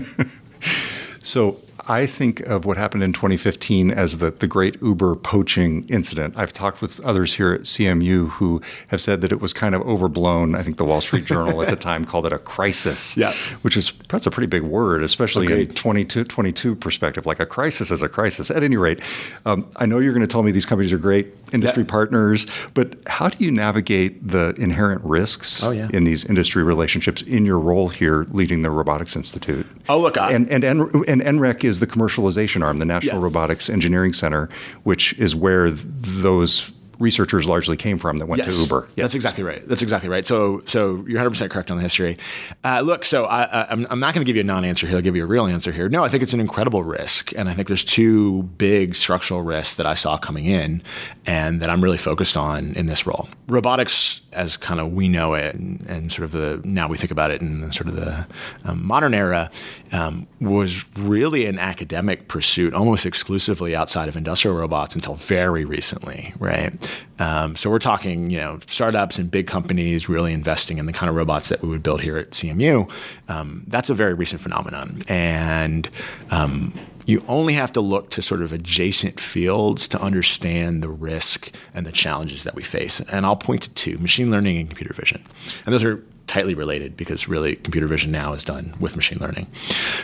so 1.22 1.58
I 1.88 2.04
think 2.04 2.40
of 2.40 2.66
what 2.66 2.76
happened 2.76 3.02
in 3.02 3.14
2015 3.14 3.90
as 3.90 4.18
the, 4.18 4.30
the 4.30 4.46
great 4.46 4.80
Uber 4.82 5.16
poaching 5.16 5.86
incident. 5.88 6.36
I've 6.36 6.52
talked 6.52 6.82
with 6.82 7.00
others 7.00 7.34
here 7.34 7.54
at 7.54 7.62
CMU 7.62 8.28
who 8.28 8.60
have 8.88 9.00
said 9.00 9.22
that 9.22 9.32
it 9.32 9.40
was 9.40 9.54
kind 9.54 9.74
of 9.74 9.80
overblown. 9.82 10.54
I 10.54 10.62
think 10.62 10.76
the 10.76 10.84
Wall 10.84 11.00
Street 11.00 11.24
Journal 11.24 11.62
at 11.62 11.70
the 11.70 11.76
time 11.88 12.04
called 12.04 12.26
it 12.26 12.32
a 12.32 12.38
crisis, 12.38 13.16
yeah. 13.16 13.32
which 13.62 13.76
is 13.76 13.92
that's 14.08 14.26
a 14.26 14.30
pretty 14.30 14.48
big 14.48 14.62
word, 14.62 15.02
especially 15.02 15.46
Agreed. 15.46 15.70
in 15.70 15.74
22, 15.74 16.24
22 16.24 16.74
perspective. 16.76 17.24
Like 17.24 17.40
a 17.40 17.46
crisis 17.46 17.90
is 17.90 18.02
a 18.02 18.08
crisis. 18.08 18.50
At 18.50 18.62
any 18.62 18.76
rate, 18.76 19.02
um, 19.46 19.66
I 19.76 19.86
know 19.86 19.98
you're 19.98 20.12
going 20.12 20.26
to 20.26 20.30
tell 20.30 20.42
me 20.42 20.52
these 20.52 20.66
companies 20.66 20.92
are 20.92 20.98
great 20.98 21.28
industry 21.52 21.82
yeah. 21.84 21.90
partners, 21.90 22.46
but 22.74 22.96
how 23.06 23.30
do 23.30 23.42
you 23.42 23.50
navigate 23.50 24.28
the 24.28 24.54
inherent 24.58 25.02
risks 25.04 25.64
oh, 25.64 25.70
yeah. 25.70 25.88
in 25.92 26.04
these 26.04 26.24
industry 26.24 26.62
relationships 26.62 27.22
in 27.22 27.46
your 27.46 27.58
role 27.58 27.88
here 27.88 28.26
leading 28.30 28.60
the 28.60 28.70
Robotics 28.70 29.16
Institute? 29.16 29.66
Oh, 29.88 29.98
look, 29.98 30.18
I- 30.18 30.32
and, 30.32 30.48
and, 30.50 30.64
and, 30.64 30.80
and 31.08 31.22
NREC 31.22 31.64
is 31.64 31.77
the 31.80 31.86
commercialization 31.86 32.62
arm, 32.62 32.78
the 32.78 32.84
National 32.84 33.18
yeah. 33.18 33.24
Robotics 33.24 33.68
Engineering 33.68 34.12
Center, 34.12 34.48
which 34.82 35.18
is 35.18 35.34
where 35.34 35.70
those 35.70 36.70
researchers 36.98 37.46
largely 37.46 37.76
came 37.76 37.98
from 37.98 38.18
that 38.18 38.26
went 38.26 38.42
yes, 38.44 38.54
to 38.54 38.62
Uber. 38.62 38.88
Yes. 38.88 39.04
That's 39.04 39.14
exactly 39.14 39.44
right. 39.44 39.66
That's 39.68 39.82
exactly 39.82 40.08
right. 40.08 40.26
So, 40.26 40.62
so 40.66 40.96
you're 41.06 41.18
100 41.18 41.30
percent 41.30 41.52
correct 41.52 41.70
on 41.70 41.76
the 41.76 41.82
history. 41.82 42.18
Uh, 42.64 42.80
look, 42.80 43.04
so 43.04 43.24
I, 43.24 43.70
am 43.72 43.82
not 43.82 44.14
going 44.14 44.24
to 44.24 44.24
give 44.24 44.36
you 44.36 44.40
a 44.40 44.44
non-answer 44.44 44.86
here. 44.86 44.96
I'll 44.96 45.02
give 45.02 45.16
you 45.16 45.24
a 45.24 45.26
real 45.26 45.46
answer 45.46 45.72
here. 45.72 45.88
No, 45.88 46.04
I 46.04 46.08
think 46.08 46.22
it's 46.22 46.32
an 46.32 46.40
incredible 46.40 46.82
risk, 46.82 47.32
and 47.36 47.48
I 47.48 47.54
think 47.54 47.68
there's 47.68 47.84
two 47.84 48.42
big 48.42 48.94
structural 48.94 49.42
risks 49.42 49.74
that 49.74 49.86
I 49.86 49.94
saw 49.94 50.18
coming 50.18 50.46
in, 50.46 50.82
and 51.26 51.60
that 51.60 51.70
I'm 51.70 51.82
really 51.82 51.98
focused 51.98 52.36
on 52.36 52.74
in 52.74 52.86
this 52.86 53.06
role. 53.06 53.28
Robotics, 53.46 54.17
as 54.38 54.56
kind 54.56 54.78
of 54.78 54.92
we 54.92 55.08
know 55.08 55.34
it, 55.34 55.54
and, 55.56 55.84
and 55.88 56.12
sort 56.12 56.24
of 56.24 56.32
the 56.32 56.60
now 56.64 56.86
we 56.86 56.96
think 56.96 57.10
about 57.10 57.32
it 57.32 57.42
in 57.42 57.70
sort 57.72 57.88
of 57.88 57.96
the 57.96 58.26
um, 58.64 58.86
modern 58.86 59.12
era, 59.12 59.50
um, 59.92 60.28
was 60.40 60.84
really 60.96 61.46
an 61.46 61.58
academic 61.58 62.28
pursuit, 62.28 62.72
almost 62.72 63.04
exclusively 63.04 63.74
outside 63.74 64.08
of 64.08 64.16
industrial 64.16 64.56
robots 64.56 64.94
until 64.94 65.16
very 65.16 65.64
recently, 65.64 66.32
right? 66.38 66.72
Um, 67.18 67.56
so 67.56 67.68
we're 67.68 67.80
talking, 67.80 68.30
you 68.30 68.40
know, 68.40 68.60
startups 68.68 69.18
and 69.18 69.28
big 69.28 69.48
companies 69.48 70.08
really 70.08 70.32
investing 70.32 70.78
in 70.78 70.86
the 70.86 70.92
kind 70.92 71.10
of 71.10 71.16
robots 71.16 71.48
that 71.48 71.60
we 71.60 71.68
would 71.68 71.82
build 71.82 72.00
here 72.00 72.16
at 72.16 72.30
CMU. 72.30 72.88
Um, 73.28 73.64
that's 73.66 73.90
a 73.90 73.94
very 73.94 74.14
recent 74.14 74.40
phenomenon, 74.40 75.02
and 75.08 75.88
um, 76.30 76.72
you 77.08 77.24
only 77.26 77.54
have 77.54 77.72
to 77.72 77.80
look 77.80 78.10
to 78.10 78.20
sort 78.20 78.42
of 78.42 78.52
adjacent 78.52 79.18
fields 79.18 79.88
to 79.88 80.00
understand 80.00 80.82
the 80.82 80.90
risk 80.90 81.50
and 81.72 81.86
the 81.86 81.90
challenges 81.90 82.44
that 82.44 82.54
we 82.54 82.62
face. 82.62 83.00
And 83.00 83.24
I'll 83.24 83.34
point 83.34 83.62
to 83.62 83.74
two: 83.74 83.98
machine 83.98 84.30
learning 84.30 84.58
and 84.58 84.68
computer 84.68 84.92
vision, 84.92 85.24
and 85.64 85.74
those 85.74 85.84
are 85.84 86.04
tightly 86.26 86.52
related 86.52 86.94
because 86.94 87.26
really 87.26 87.56
computer 87.56 87.86
vision 87.86 88.12
now 88.12 88.34
is 88.34 88.44
done 88.44 88.74
with 88.78 88.94
machine 88.94 89.18
learning. 89.18 89.46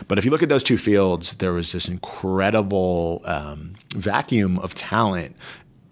But 0.08 0.16
if 0.16 0.24
you 0.24 0.30
look 0.30 0.42
at 0.42 0.48
those 0.48 0.62
two 0.62 0.78
fields, 0.78 1.34
there 1.34 1.52
was 1.52 1.72
this 1.72 1.86
incredible 1.86 3.20
um, 3.26 3.74
vacuum 3.94 4.58
of 4.58 4.72
talent 4.72 5.36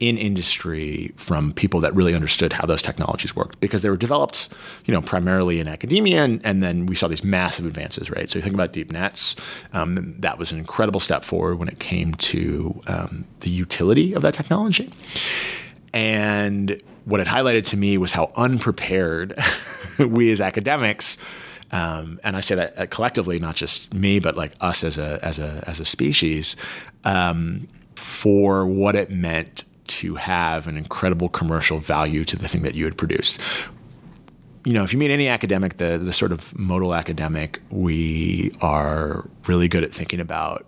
in 0.02 0.18
industry 0.18 1.12
from 1.14 1.52
people 1.52 1.78
that 1.78 1.94
really 1.94 2.12
understood 2.12 2.52
how 2.52 2.66
those 2.66 2.82
technologies 2.82 3.36
worked 3.36 3.60
because 3.60 3.82
they 3.82 3.88
were 3.88 3.96
developed, 3.96 4.48
you 4.84 4.92
know, 4.92 5.00
primarily 5.00 5.60
in 5.60 5.68
academia, 5.68 6.24
and, 6.24 6.44
and 6.44 6.60
then 6.60 6.86
we 6.86 6.96
saw 6.96 7.06
these 7.06 7.22
massive 7.22 7.64
advances, 7.64 8.10
right? 8.10 8.28
So 8.28 8.40
you 8.40 8.42
think 8.42 8.52
about 8.52 8.72
deep 8.72 8.90
nets, 8.90 9.36
um, 9.72 10.16
that 10.18 10.38
was 10.38 10.50
an 10.50 10.58
incredible 10.58 10.98
step 10.98 11.22
forward 11.22 11.60
when 11.60 11.68
it 11.68 11.78
came 11.78 12.14
to 12.14 12.82
um, 12.88 13.26
the 13.40 13.50
utility 13.50 14.12
of 14.12 14.22
that 14.22 14.34
technology. 14.34 14.90
And 15.94 16.82
what 17.04 17.20
it 17.20 17.28
highlighted 17.28 17.62
to 17.66 17.76
me 17.76 17.96
was 17.96 18.10
how 18.10 18.32
unprepared 18.34 19.38
we 20.00 20.32
as 20.32 20.40
academics 20.40 21.16
um, 21.70 22.20
and 22.22 22.36
I 22.36 22.40
say 22.40 22.54
that 22.56 22.78
uh, 22.78 22.84
collectively, 22.84 23.38
not 23.38 23.56
just 23.56 23.94
me, 23.94 24.18
but 24.18 24.36
like 24.36 24.52
us 24.60 24.84
as 24.84 24.98
a 24.98 25.18
as 25.22 25.38
a 25.38 25.64
as 25.66 25.80
a 25.80 25.86
species, 25.86 26.54
um, 27.02 27.66
for 27.94 28.66
what 28.66 28.94
it 28.94 29.10
meant 29.10 29.64
to 30.02 30.16
have 30.16 30.66
an 30.66 30.76
incredible 30.76 31.28
commercial 31.28 31.78
value 31.78 32.24
to 32.24 32.36
the 32.36 32.48
thing 32.48 32.62
that 32.62 32.74
you 32.74 32.84
had 32.84 32.98
produced. 32.98 33.40
You 34.64 34.72
know, 34.72 34.82
if 34.82 34.92
you 34.92 34.98
meet 34.98 35.12
any 35.12 35.28
academic, 35.28 35.78
the 35.78 35.96
the 35.96 36.12
sort 36.12 36.32
of 36.32 36.56
modal 36.58 36.92
academic, 36.94 37.60
we 37.70 38.52
are 38.60 39.28
really 39.46 39.68
good 39.68 39.84
at 39.84 39.92
thinking 39.94 40.20
about 40.20 40.64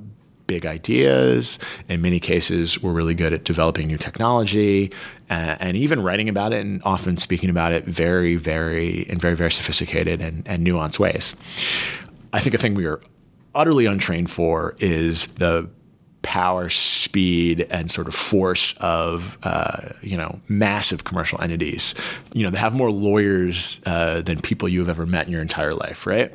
big 0.46 0.66
ideas. 0.66 1.58
In 1.88 2.00
many 2.00 2.20
cases, 2.20 2.82
we're 2.82 2.92
really 2.92 3.14
good 3.14 3.32
at 3.32 3.44
developing 3.44 3.88
new 3.88 3.98
technology 3.98 4.92
uh, 5.30 5.56
and 5.58 5.76
even 5.76 6.02
writing 6.02 6.28
about 6.28 6.52
it 6.52 6.60
and 6.60 6.80
often 6.84 7.16
speaking 7.16 7.50
about 7.50 7.72
it 7.72 7.84
very, 7.86 8.36
very 8.36 9.02
in 9.02 9.18
very, 9.18 9.34
very 9.34 9.50
sophisticated 9.50 10.20
and, 10.20 10.46
and 10.46 10.66
nuanced 10.66 10.98
ways. 10.98 11.34
I 12.32 12.40
think 12.40 12.54
a 12.54 12.58
thing 12.58 12.74
we 12.74 12.86
are 12.86 13.00
utterly 13.54 13.86
untrained 13.86 14.30
for 14.30 14.76
is 14.78 15.28
the 15.28 15.68
power, 16.24 16.68
speed, 16.70 17.66
and 17.70 17.88
sort 17.88 18.08
of 18.08 18.14
force 18.14 18.74
of 18.78 19.38
uh, 19.44 19.90
you 20.02 20.16
know 20.16 20.40
massive 20.48 21.04
commercial 21.04 21.40
entities. 21.40 21.94
You 22.32 22.42
know, 22.42 22.50
they 22.50 22.58
have 22.58 22.74
more 22.74 22.90
lawyers 22.90 23.80
uh, 23.86 24.22
than 24.22 24.40
people 24.40 24.68
you 24.68 24.80
have 24.80 24.88
ever 24.88 25.06
met 25.06 25.26
in 25.26 25.32
your 25.32 25.42
entire 25.42 25.74
life, 25.74 26.06
right? 26.06 26.32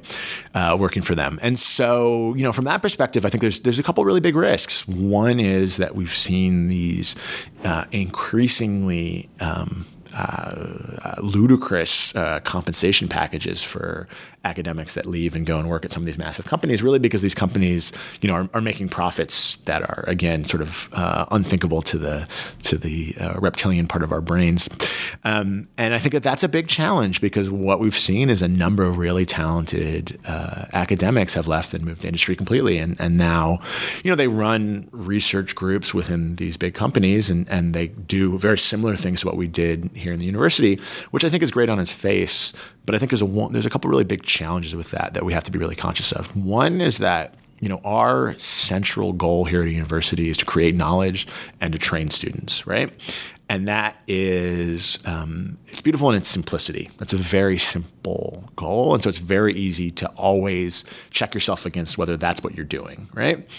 Uh, 0.54 0.78
working 0.80 1.02
for 1.02 1.16
them, 1.16 1.40
and 1.42 1.60
so 1.60 2.34
you 2.36 2.44
know, 2.44 2.54
from 2.54 2.66
that 2.66 2.82
perspective, 2.82 3.26
I 3.26 3.30
think 3.30 3.42
there's 3.42 3.60
there's 3.60 3.80
a 3.80 3.84
couple 3.84 4.06
really 4.06 4.22
big 4.22 4.36
risks. 4.36 4.88
One 4.88 5.42
is 5.42 5.78
that 5.78 5.96
we've 5.96 6.16
seen 6.16 6.70
these 6.70 7.16
uh, 7.66 7.86
increasingly 7.92 9.30
um, 9.42 9.86
uh, 10.14 11.16
ludicrous 11.20 12.16
uh, 12.16 12.39
compensation 12.41 13.07
packages 13.07 13.64
for 13.64 14.07
academics 14.45 14.93
that 14.93 15.05
leave 15.05 15.36
and 15.36 15.45
go 15.45 15.60
and 15.60 15.70
work 15.70 15.84
at 15.84 15.91
some 15.91 16.01
of 16.01 16.05
these 16.05 16.18
massive 16.18 16.45
companies, 16.45 16.82
really 16.82 16.99
because 16.99 17.22
these 17.22 17.36
companies, 17.36 17.91
you 18.22 18.30
know, 18.30 18.36
are, 18.36 18.49
are 18.53 18.62
making 18.62 18.88
profits 18.89 19.57
that 19.57 19.82
are 19.82 20.03
again 20.07 20.43
sort 20.45 20.62
of 20.62 20.89
uh, 20.93 21.26
unthinkable 21.32 21.82
to 21.82 21.97
the 21.97 22.28
to 22.64 22.78
the 22.78 23.16
uh, 23.20 23.39
reptilian 23.39 23.88
part 23.88 24.03
of 24.03 24.12
our 24.12 24.22
brains. 24.22 24.70
Um, 25.24 25.68
and 25.78 25.93
I 25.93 25.99
think 25.99 26.14
that 26.14 26.24
that's 26.24 26.43
a 26.43 26.49
big 26.49 26.68
challenge 26.68 27.22
because 27.22 27.49
what 27.49 27.80
we've 27.80 27.97
seen 27.97 28.30
is 28.30 28.41
a 28.41 28.47
number 28.47 28.84
of 28.84 28.97
really 28.97 29.26
talented 29.26 30.20
uh, 30.26 30.66
academics 30.74 31.34
have 31.34 31.47
left 31.47 31.74
and 31.74 31.84
moved 31.84 32.01
to 32.01 32.07
industry 32.07 32.36
completely, 32.36 32.78
and 32.78 32.99
and 32.99 33.18
now, 33.18 33.60
you 34.03 34.10
know, 34.10 34.16
they 34.16 34.28
run 34.28 34.88
research 34.91 35.55
groups 35.55 35.93
within 35.93 36.38
these 36.38 36.55
big 36.57 36.74
companies, 36.74 37.30
and 37.30 37.47
and 37.49 37.74
they 37.74 37.88
do 37.88 38.38
very 38.39 38.57
similar 38.57 38.95
things 38.95 39.22
to 39.22 39.28
what 39.28 39.36
we 39.36 39.47
did 39.47 39.89
here 40.00 40.12
in 40.12 40.20
the 40.20 40.26
university, 40.26 40.80
which 41.12 41.24
I 41.24 41.30
think 41.30 41.43
is 41.43 41.52
great 41.52 41.70
on 41.70 41.80
its 41.80 41.91
face. 41.91 42.54
But 42.86 42.95
I 42.95 42.97
think 42.97 43.12
there's 43.12 43.22
a 43.22 43.47
there's 43.52 43.66
a 43.66 43.70
couple 43.70 43.89
really 43.89 44.04
big 44.04 44.24
challenges 44.24 44.76
with 44.76 44.91
that 44.91 45.14
that 45.14 45.26
we 45.26 45.34
have 45.34 45.43
to 45.43 45.52
be 45.52 45.60
really 45.60 45.76
conscious 45.76 46.12
of. 46.12 46.36
One 46.36 46.82
is 46.82 46.97
that 47.00 47.36
you 47.60 47.68
know, 47.68 47.82
our 47.84 48.34
central 48.38 49.14
goal 49.14 49.45
here 49.45 49.62
at 49.62 49.68
a 49.68 49.72
university 49.72 50.30
is 50.30 50.38
to 50.38 50.45
create 50.45 50.76
knowledge 50.76 51.28
and 51.60 51.74
to 51.74 51.80
train 51.80 52.10
students, 52.10 52.66
right? 52.66 52.89
And 53.50 53.68
that 53.68 53.97
is, 54.08 55.00
um, 55.06 55.58
it's 55.68 55.82
beautiful 55.82 56.08
in 56.12 56.16
its 56.16 56.30
simplicity. 56.30 56.91
That's 57.00 57.14
a 57.14 57.18
very 57.18 57.58
simple 57.58 58.47
goal. 58.56 58.93
And 58.93 59.02
so 59.02 59.10
it's 59.10 59.18
very 59.18 59.56
easy 59.56 59.89
to 59.91 60.08
always 60.10 60.86
check 61.10 61.34
yourself 61.34 61.66
against 61.66 61.97
whether 61.97 62.16
that's 62.16 62.43
what 62.43 62.56
you're 62.56 62.64
doing, 62.64 63.10
right? 63.12 63.50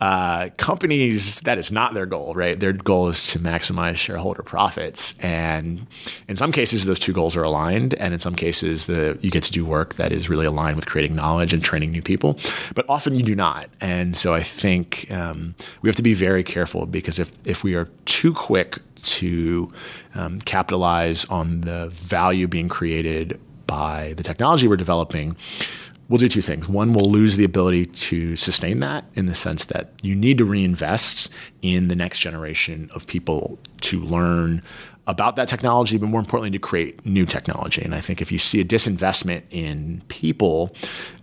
Uh, 0.00 0.48
companies, 0.56 1.40
that 1.40 1.58
is 1.58 1.70
not 1.70 1.92
their 1.92 2.06
goal, 2.06 2.32
right? 2.34 2.58
Their 2.58 2.72
goal 2.72 3.08
is 3.08 3.26
to 3.28 3.38
maximize 3.38 3.96
shareholder 3.96 4.42
profits. 4.42 5.14
And 5.20 5.86
in 6.26 6.36
some 6.36 6.50
cases, 6.50 6.86
those 6.86 6.98
two 6.98 7.12
goals 7.12 7.36
are 7.36 7.42
aligned. 7.42 7.92
And 7.94 8.14
in 8.14 8.20
some 8.20 8.34
cases, 8.34 8.86
the, 8.86 9.18
you 9.20 9.30
get 9.30 9.42
to 9.42 9.52
do 9.52 9.66
work 9.66 9.94
that 9.96 10.10
is 10.10 10.30
really 10.30 10.46
aligned 10.46 10.76
with 10.76 10.86
creating 10.86 11.14
knowledge 11.14 11.52
and 11.52 11.62
training 11.62 11.90
new 11.90 12.02
people. 12.02 12.38
But 12.74 12.88
often 12.88 13.14
you 13.14 13.22
do 13.22 13.34
not. 13.34 13.68
And 13.82 14.16
so 14.16 14.32
I 14.32 14.42
think 14.42 15.10
um, 15.10 15.54
we 15.82 15.88
have 15.90 15.96
to 15.96 16.02
be 16.02 16.14
very 16.14 16.42
careful 16.42 16.86
because 16.86 17.18
if, 17.18 17.30
if 17.46 17.62
we 17.62 17.74
are 17.74 17.90
too 18.06 18.32
quick 18.32 18.78
to 19.04 19.70
um, 20.14 20.40
capitalize 20.40 21.24
on 21.26 21.62
the 21.62 21.88
value 21.90 22.48
being 22.48 22.68
created 22.68 23.40
by 23.66 24.14
the 24.16 24.22
technology 24.22 24.68
we're 24.68 24.76
developing, 24.76 25.36
we'll 26.08 26.18
do 26.18 26.28
two 26.28 26.42
things. 26.42 26.68
One, 26.68 26.92
we'll 26.92 27.10
lose 27.10 27.36
the 27.36 27.44
ability 27.44 27.86
to 27.86 28.36
sustain 28.36 28.80
that 28.80 29.04
in 29.14 29.26
the 29.26 29.34
sense 29.34 29.64
that 29.66 29.92
you 30.02 30.14
need 30.14 30.38
to 30.38 30.44
reinvest 30.44 31.30
in 31.62 31.88
the 31.88 31.96
next 31.96 32.18
generation 32.18 32.90
of 32.94 33.06
people 33.06 33.58
to 33.82 34.00
learn 34.00 34.62
about 35.06 35.36
that 35.36 35.48
technology, 35.48 35.98
but 35.98 36.06
more 36.06 36.20
importantly, 36.20 36.50
to 36.50 36.58
create 36.58 37.04
new 37.04 37.26
technology. 37.26 37.82
And 37.82 37.94
I 37.94 38.00
think 38.00 38.22
if 38.22 38.32
you 38.32 38.38
see 38.38 38.60
a 38.60 38.64
disinvestment 38.64 39.42
in 39.50 40.02
people 40.08 40.74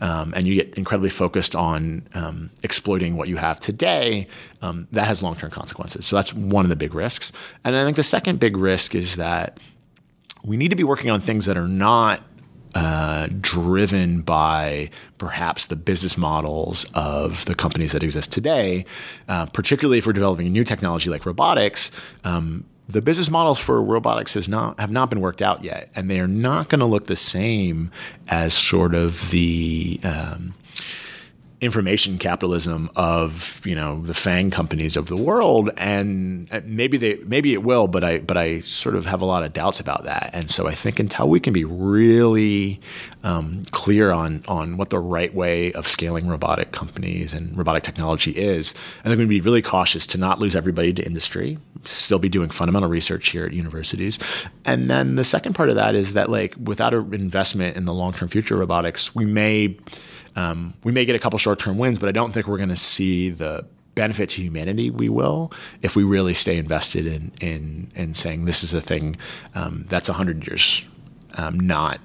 um, 0.01 0.33
and 0.35 0.47
you 0.47 0.55
get 0.55 0.73
incredibly 0.75 1.09
focused 1.09 1.55
on 1.55 2.07
um, 2.13 2.51
exploiting 2.63 3.17
what 3.17 3.27
you 3.27 3.37
have 3.37 3.59
today, 3.59 4.27
um, 4.61 4.87
that 4.91 5.05
has 5.05 5.23
long 5.23 5.35
term 5.35 5.49
consequences. 5.49 6.05
So 6.05 6.15
that's 6.15 6.33
one 6.33 6.65
of 6.65 6.69
the 6.69 6.75
big 6.75 6.93
risks. 6.93 7.31
And 7.63 7.75
I 7.75 7.83
think 7.83 7.97
the 7.97 8.03
second 8.03 8.39
big 8.39 8.55
risk 8.55 8.93
is 8.93 9.15
that 9.15 9.59
we 10.43 10.57
need 10.57 10.69
to 10.69 10.75
be 10.75 10.83
working 10.83 11.09
on 11.09 11.19
things 11.19 11.45
that 11.45 11.57
are 11.57 11.67
not 11.67 12.21
uh, 12.73 13.27
driven 13.41 14.21
by 14.21 14.89
perhaps 15.17 15.65
the 15.65 15.75
business 15.75 16.17
models 16.17 16.85
of 16.93 17.43
the 17.45 17.55
companies 17.55 17.91
that 17.91 18.01
exist 18.01 18.31
today, 18.31 18.85
uh, 19.27 19.45
particularly 19.47 19.97
if 19.97 20.07
we're 20.07 20.13
developing 20.13 20.51
new 20.51 20.63
technology 20.63 21.09
like 21.09 21.25
robotics. 21.25 21.91
Um, 22.23 22.65
the 22.87 23.01
business 23.01 23.29
models 23.29 23.59
for 23.59 23.81
robotics 23.81 24.33
has 24.33 24.49
not 24.49 24.79
have 24.79 24.91
not 24.91 25.09
been 25.09 25.21
worked 25.21 25.41
out 25.41 25.63
yet, 25.63 25.89
and 25.95 26.09
they 26.09 26.19
are 26.19 26.27
not 26.27 26.69
going 26.69 26.79
to 26.79 26.85
look 26.85 27.07
the 27.07 27.15
same 27.15 27.91
as 28.27 28.53
sort 28.53 28.93
of 28.95 29.29
the 29.31 29.99
um, 30.03 30.53
information 31.61 32.17
capitalism 32.17 32.89
of 32.95 33.61
you 33.63 33.75
know 33.75 34.01
the 34.01 34.15
FANG 34.15 34.49
companies 34.49 34.97
of 34.97 35.05
the 35.05 35.15
world, 35.15 35.69
and 35.77 36.49
maybe 36.65 36.97
they 36.97 37.17
maybe 37.17 37.53
it 37.53 37.63
will, 37.63 37.87
but 37.87 38.03
I 38.03 38.19
but 38.19 38.35
I 38.35 38.61
sort 38.61 38.95
of 38.95 39.05
have 39.05 39.21
a 39.21 39.25
lot 39.25 39.43
of 39.43 39.53
doubts 39.53 39.79
about 39.79 40.03
that. 40.03 40.31
And 40.33 40.49
so 40.49 40.67
I 40.67 40.73
think 40.73 40.99
until 40.99 41.29
we 41.29 41.39
can 41.39 41.53
be 41.53 41.63
really 41.63 42.81
um, 43.23 43.61
clear 43.71 44.11
on 44.11 44.43
on 44.47 44.77
what 44.77 44.89
the 44.89 44.99
right 44.99 45.33
way 45.33 45.71
of 45.73 45.87
scaling 45.87 46.27
robotic 46.27 46.71
companies 46.71 47.33
and 47.33 47.55
robotic 47.55 47.83
technology 47.83 48.31
is, 48.31 48.73
I 49.05 49.09
think 49.09 49.19
we 49.19 49.25
be 49.25 49.41
really 49.41 49.61
cautious 49.61 50.07
to 50.07 50.17
not 50.17 50.39
lose 50.39 50.55
everybody 50.55 50.93
to 50.93 51.05
industry. 51.05 51.59
Still 51.83 52.19
be 52.19 52.29
doing 52.29 52.49
fundamental 52.49 52.89
research 52.89 53.29
here 53.29 53.45
at 53.45 53.53
universities, 53.53 54.17
and 54.65 54.89
then 54.89 55.15
the 55.15 55.23
second 55.23 55.53
part 55.53 55.69
of 55.69 55.75
that 55.75 55.93
is 55.95 56.13
that 56.13 56.29
like 56.29 56.55
without 56.63 56.93
an 56.93 57.13
investment 57.13 57.77
in 57.77 57.85
the 57.85 57.93
long 57.93 58.13
term 58.13 58.27
future 58.29 58.55
of 58.55 58.59
robotics, 58.59 59.15
we 59.15 59.25
may 59.25 59.77
um, 60.35 60.73
we 60.83 60.91
may 60.91 61.05
get 61.05 61.15
a 61.15 61.19
couple 61.19 61.37
short 61.39 61.59
term 61.59 61.77
wins, 61.77 61.99
but 61.99 62.09
I 62.09 62.11
don't 62.11 62.31
think 62.31 62.47
we're 62.47 62.57
going 62.57 62.69
to 62.69 62.75
see 62.75 63.29
the 63.29 63.65
benefit 63.95 64.29
to 64.29 64.41
humanity 64.41 64.89
we 64.89 65.09
will 65.09 65.51
if 65.81 65.95
we 65.97 66.03
really 66.03 66.33
stay 66.33 66.57
invested 66.57 67.05
in 67.05 67.31
in 67.41 67.91
in 67.93 68.13
saying 68.13 68.45
this 68.45 68.63
is 68.63 68.73
a 68.73 68.79
thing 68.79 69.17
um, 69.53 69.85
that's 69.89 70.07
100 70.07 70.47
years 70.47 70.83
um, 71.33 71.59
not 71.59 71.99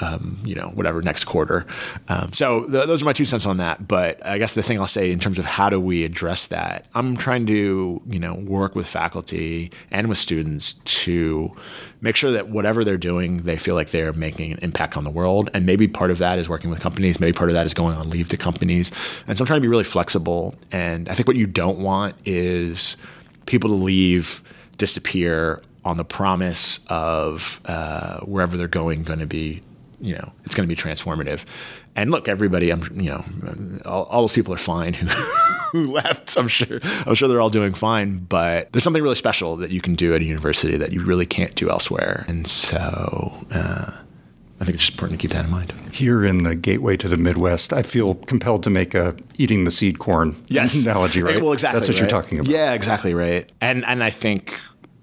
um, 0.00 0.38
you 0.44 0.54
know, 0.54 0.68
whatever 0.68 1.02
next 1.02 1.24
quarter. 1.24 1.66
Um, 2.08 2.32
so 2.32 2.64
th- 2.64 2.86
those 2.86 3.02
are 3.02 3.04
my 3.04 3.12
two 3.12 3.24
cents 3.24 3.46
on 3.46 3.58
that. 3.58 3.86
But 3.86 4.24
I 4.26 4.38
guess 4.38 4.54
the 4.54 4.62
thing 4.62 4.80
I'll 4.80 4.86
say 4.86 5.10
in 5.10 5.18
terms 5.18 5.38
of 5.38 5.44
how 5.44 5.70
do 5.70 5.80
we 5.80 6.04
address 6.04 6.46
that, 6.48 6.86
I'm 6.94 7.16
trying 7.16 7.46
to, 7.46 8.02
you 8.06 8.18
know, 8.18 8.34
work 8.34 8.74
with 8.74 8.86
faculty 8.86 9.70
and 9.90 10.08
with 10.08 10.18
students 10.18 10.74
to 10.74 11.54
make 12.00 12.16
sure 12.16 12.32
that 12.32 12.48
whatever 12.48 12.84
they're 12.84 12.96
doing, 12.96 13.38
they 13.38 13.58
feel 13.58 13.74
like 13.74 13.90
they're 13.90 14.12
making 14.12 14.52
an 14.52 14.58
impact 14.62 14.96
on 14.96 15.04
the 15.04 15.10
world. 15.10 15.50
And 15.54 15.66
maybe 15.66 15.86
part 15.88 16.10
of 16.10 16.18
that 16.18 16.38
is 16.38 16.48
working 16.48 16.70
with 16.70 16.80
companies. 16.80 17.20
Maybe 17.20 17.32
part 17.32 17.50
of 17.50 17.54
that 17.54 17.66
is 17.66 17.74
going 17.74 17.96
on 17.96 18.08
leave 18.10 18.28
to 18.30 18.36
companies. 18.36 18.90
And 19.26 19.36
so 19.36 19.42
I'm 19.42 19.46
trying 19.46 19.60
to 19.60 19.62
be 19.62 19.68
really 19.68 19.84
flexible. 19.84 20.54
And 20.72 21.08
I 21.08 21.14
think 21.14 21.28
what 21.28 21.36
you 21.36 21.46
don't 21.46 21.78
want 21.78 22.16
is 22.24 22.96
people 23.46 23.70
to 23.70 23.76
leave, 23.76 24.42
disappear 24.78 25.62
on 25.84 25.96
the 25.96 26.04
promise 26.04 26.80
of 26.88 27.60
uh, 27.64 28.20
wherever 28.20 28.56
they're 28.56 28.68
going 28.68 29.02
going 29.02 29.18
to 29.18 29.26
be 29.26 29.62
you 30.00 30.14
know 30.14 30.32
it's 30.44 30.54
going 30.54 30.68
to 30.68 30.74
be 30.74 30.80
transformative. 30.80 31.44
And 31.96 32.10
look, 32.10 32.28
everybody, 32.28 32.70
I'm 32.70 32.82
you 33.00 33.10
know, 33.10 33.24
all, 33.84 34.04
all 34.04 34.20
those 34.22 34.32
people 34.32 34.54
are 34.54 34.58
fine 34.58 34.94
who 34.94 35.06
who 35.72 35.92
left. 35.92 36.36
I'm 36.36 36.48
sure 36.48 36.80
I'm 36.82 37.14
sure 37.14 37.28
they're 37.28 37.40
all 37.40 37.50
doing 37.50 37.74
fine. 37.74 38.18
But 38.18 38.72
there's 38.72 38.84
something 38.84 39.02
really 39.02 39.14
special 39.14 39.56
that 39.56 39.70
you 39.70 39.80
can 39.80 39.94
do 39.94 40.14
at 40.14 40.20
a 40.20 40.24
university 40.24 40.76
that 40.76 40.92
you 40.92 41.04
really 41.04 41.26
can't 41.26 41.54
do 41.54 41.70
elsewhere. 41.70 42.24
And 42.28 42.46
so. 42.46 43.46
Uh, 43.50 43.92
I 44.60 44.66
think 44.66 44.74
it's 44.74 44.84
just 44.84 44.92
important 44.92 45.18
to 45.18 45.26
keep 45.26 45.34
that 45.34 45.46
in 45.46 45.50
mind. 45.50 45.72
Here 45.90 46.22
in 46.22 46.42
the 46.42 46.54
gateway 46.54 46.98
to 46.98 47.08
the 47.08 47.16
Midwest, 47.16 47.72
I 47.72 47.82
feel 47.82 48.14
compelled 48.14 48.62
to 48.64 48.70
make 48.70 48.94
a 48.94 49.16
eating 49.38 49.64
the 49.64 49.70
seed 49.70 49.98
corn 49.98 50.36
yes. 50.48 50.74
analogy, 50.82 51.22
right? 51.22 51.40
Well, 51.40 51.54
exactly. 51.54 51.78
That's 51.78 51.88
what 51.88 51.94
right? 51.94 52.00
you're 52.00 52.22
talking 52.22 52.40
about. 52.40 52.52
Yeah, 52.52 52.74
exactly 52.74 53.14
right. 53.14 53.50
And 53.62 53.86
and 53.86 54.04
I 54.04 54.10
think 54.10 54.54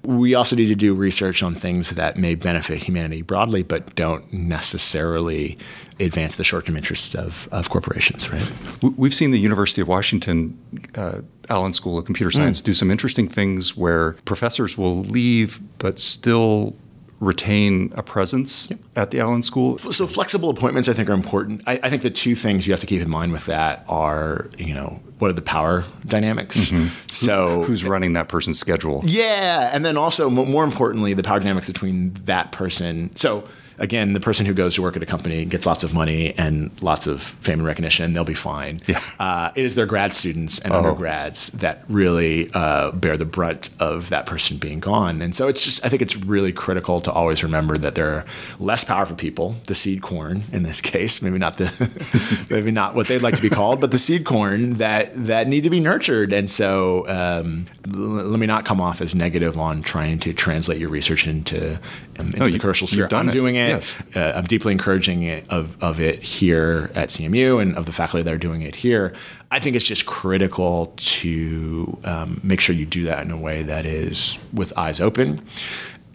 we 0.08 0.36
also 0.36 0.56
need 0.56 0.68
to 0.68 0.76
do 0.76 0.94
research 0.94 1.44
on 1.44 1.54
things 1.54 1.90
that 1.90 2.16
may 2.16 2.34
benefit 2.34 2.82
humanity 2.82 3.22
broadly, 3.22 3.62
but 3.62 3.94
don't 3.96 4.32
necessarily 4.32 5.58
advance 6.00 6.36
the 6.36 6.46
short-term 6.46 6.78
interests 6.78 7.14
of, 7.14 7.50
of 7.52 7.70
corporations, 7.70 8.32
right? 8.32 8.50
We've 8.82 9.14
seen 9.14 9.32
the 9.32 9.40
University 9.40 9.82
of 9.82 9.90
Washington 9.90 10.58
uh, 10.96 11.22
Allen 11.50 11.74
School 11.74 11.98
of 11.98 12.06
Computer 12.06 12.32
Science 12.32 12.62
mm. 12.62 12.66
do 12.66 12.74
some 12.74 12.90
interesting 12.90 13.28
things 13.28 13.76
where 13.76 14.14
professors 14.24 14.78
will 14.78 15.00
leave 15.00 15.60
but 15.78 16.00
still 16.00 16.74
retain 17.20 17.92
a 17.96 18.04
presence 18.04 18.70
yep. 18.70 18.80
at 18.96 19.12
the 19.12 19.20
Allen 19.20 19.42
School. 19.42 19.78
So 19.78 20.06
flexible 20.06 20.50
appointments, 20.50 20.88
I 20.88 20.94
think, 20.94 21.10
are 21.10 21.14
important. 21.14 21.64
I, 21.66 21.80
I, 21.82 21.90
think 21.90 22.04
the 22.04 22.12
two 22.12 22.36
things 22.36 22.68
you 22.68 22.74
have 22.74 22.80
to 22.82 22.86
keep 22.86 23.02
in 23.02 23.10
mind 23.10 23.32
with 23.32 23.48
that 23.48 23.84
are, 23.90 24.50
you 24.58 24.74
know, 24.74 25.00
what 25.18 25.30
are 25.30 25.34
the 25.34 25.42
power 25.42 25.84
dynamics? 26.06 26.70
Mm-hmm. 26.70 26.88
So 27.12 27.64
who's 27.64 27.84
running 27.84 28.14
that 28.14 28.30
person's 28.30 28.60
schedule? 28.60 29.02
Yeah, 29.04 29.72
and 29.74 29.84
then 29.84 29.98
also 29.98 30.30
more 30.30 30.64
importantly, 30.64 31.14
the 31.14 31.24
power 31.24 31.40
dynamics 31.40 31.68
between 31.68 32.14
that 32.26 32.52
person. 32.52 33.16
So 33.16 33.48
again, 33.80 34.14
the 34.14 34.20
person 34.20 34.46
who 34.46 34.54
goes 34.54 34.76
to 34.76 34.82
work 34.82 34.96
at 34.96 35.04
a 35.04 35.06
company 35.06 35.46
gets 35.46 35.66
lots 35.66 35.84
of 35.84 35.94
money 35.94 36.34
and 36.38 36.72
lots 36.82 37.08
of 37.08 37.22
fame 37.22 37.60
and 37.60 37.68
recognition, 37.68 38.14
they'll 38.14 38.24
be 38.24 38.34
fine. 38.34 38.80
Yeah. 38.88 39.02
Uh, 39.20 39.52
it 39.56 39.66
is 39.66 39.76
their 39.76 39.86
grad 39.86 40.14
students 40.14 40.60
and 40.60 40.74
oh. 40.74 40.78
undergrads 40.78 41.50
that 41.50 41.84
really 41.88 42.50
uh, 42.54 42.92
bear 42.92 43.16
the 43.16 43.26
brunt 43.26 43.70
of 43.80 44.10
that 44.10 44.26
person 44.26 44.58
being 44.58 44.80
gone. 44.80 45.22
And 45.22 45.36
so 45.36 45.48
it's 45.48 45.64
just, 45.64 45.86
I 45.86 45.90
think 45.90 46.02
it's 46.02 46.16
really 46.16 46.52
critical 46.52 47.02
to 47.02 47.12
always 47.12 47.44
remember 47.44 47.78
that 47.78 47.96
there 47.96 48.10
are 48.10 48.26
less 48.60 48.84
powerful 48.84 49.16
people, 49.16 49.56
the 49.66 49.76
seed 49.76 50.02
corn 50.02 50.44
in 50.52 50.64
this 50.64 50.82
case, 50.82 51.22
maybe 51.28 51.38
not 51.38 51.58
the, 51.58 52.48
maybe 52.50 52.72
not 52.72 52.96
what 52.96 53.08
they'd 53.08 53.22
like 53.22 53.36
to 53.36 53.42
be 53.42 53.50
called, 53.50 53.80
but 53.82 53.92
the 53.92 54.00
seed 54.00 54.26
corn 54.26 54.76
that 54.76 55.12
that 55.28 55.48
need 55.48 55.64
to 55.64 55.70
be 55.70 55.80
nurtured. 55.80 56.34
And 56.34 56.50
so 56.50 57.08
um, 57.08 57.68
l- 57.94 58.00
let 58.00 58.40
me 58.40 58.48
not 58.48 58.66
come 58.66 58.82
off 58.82 59.02
as 59.02 59.14
negative 59.14 59.60
on 59.60 59.82
trying 59.82 60.20
to 60.20 60.34
translate 60.34 60.80
your 60.80 60.90
research 60.90 61.28
into, 61.28 61.80
um, 62.20 62.28
into 62.28 62.40
no, 62.40 62.50
the 62.50 62.60
commercial 62.60 62.88
sphere. 62.88 63.08
I'm 63.12 63.30
doing 63.30 63.56
it. 63.56 63.70
Yes. 63.70 64.04
Uh, 64.16 64.34
I'm 64.36 64.46
deeply 64.46 64.72
encouraging 64.72 65.24
it 65.24 65.48
of, 65.50 65.82
of 65.84 66.00
it 66.00 66.24
here 66.24 66.92
at 66.96 67.10
CMU 67.10 67.62
and 67.62 67.76
of 67.76 67.86
the 67.86 67.92
faculty 67.92 68.24
that 68.24 68.34
are 68.34 68.38
doing 68.38 68.62
it 68.62 68.76
here. 68.76 69.14
I 69.52 69.60
think 69.60 69.76
it's 69.76 69.86
just 69.86 70.06
critical 70.06 70.94
to 70.96 71.98
um, 72.04 72.42
make 72.44 72.60
sure 72.60 72.76
you 72.76 72.86
do 72.86 73.04
that 73.06 73.26
in 73.26 73.32
a 73.32 73.38
way 73.38 73.64
that 73.64 73.86
is 73.86 74.38
with 74.54 74.78
eyes 74.78 75.00
open 75.00 75.42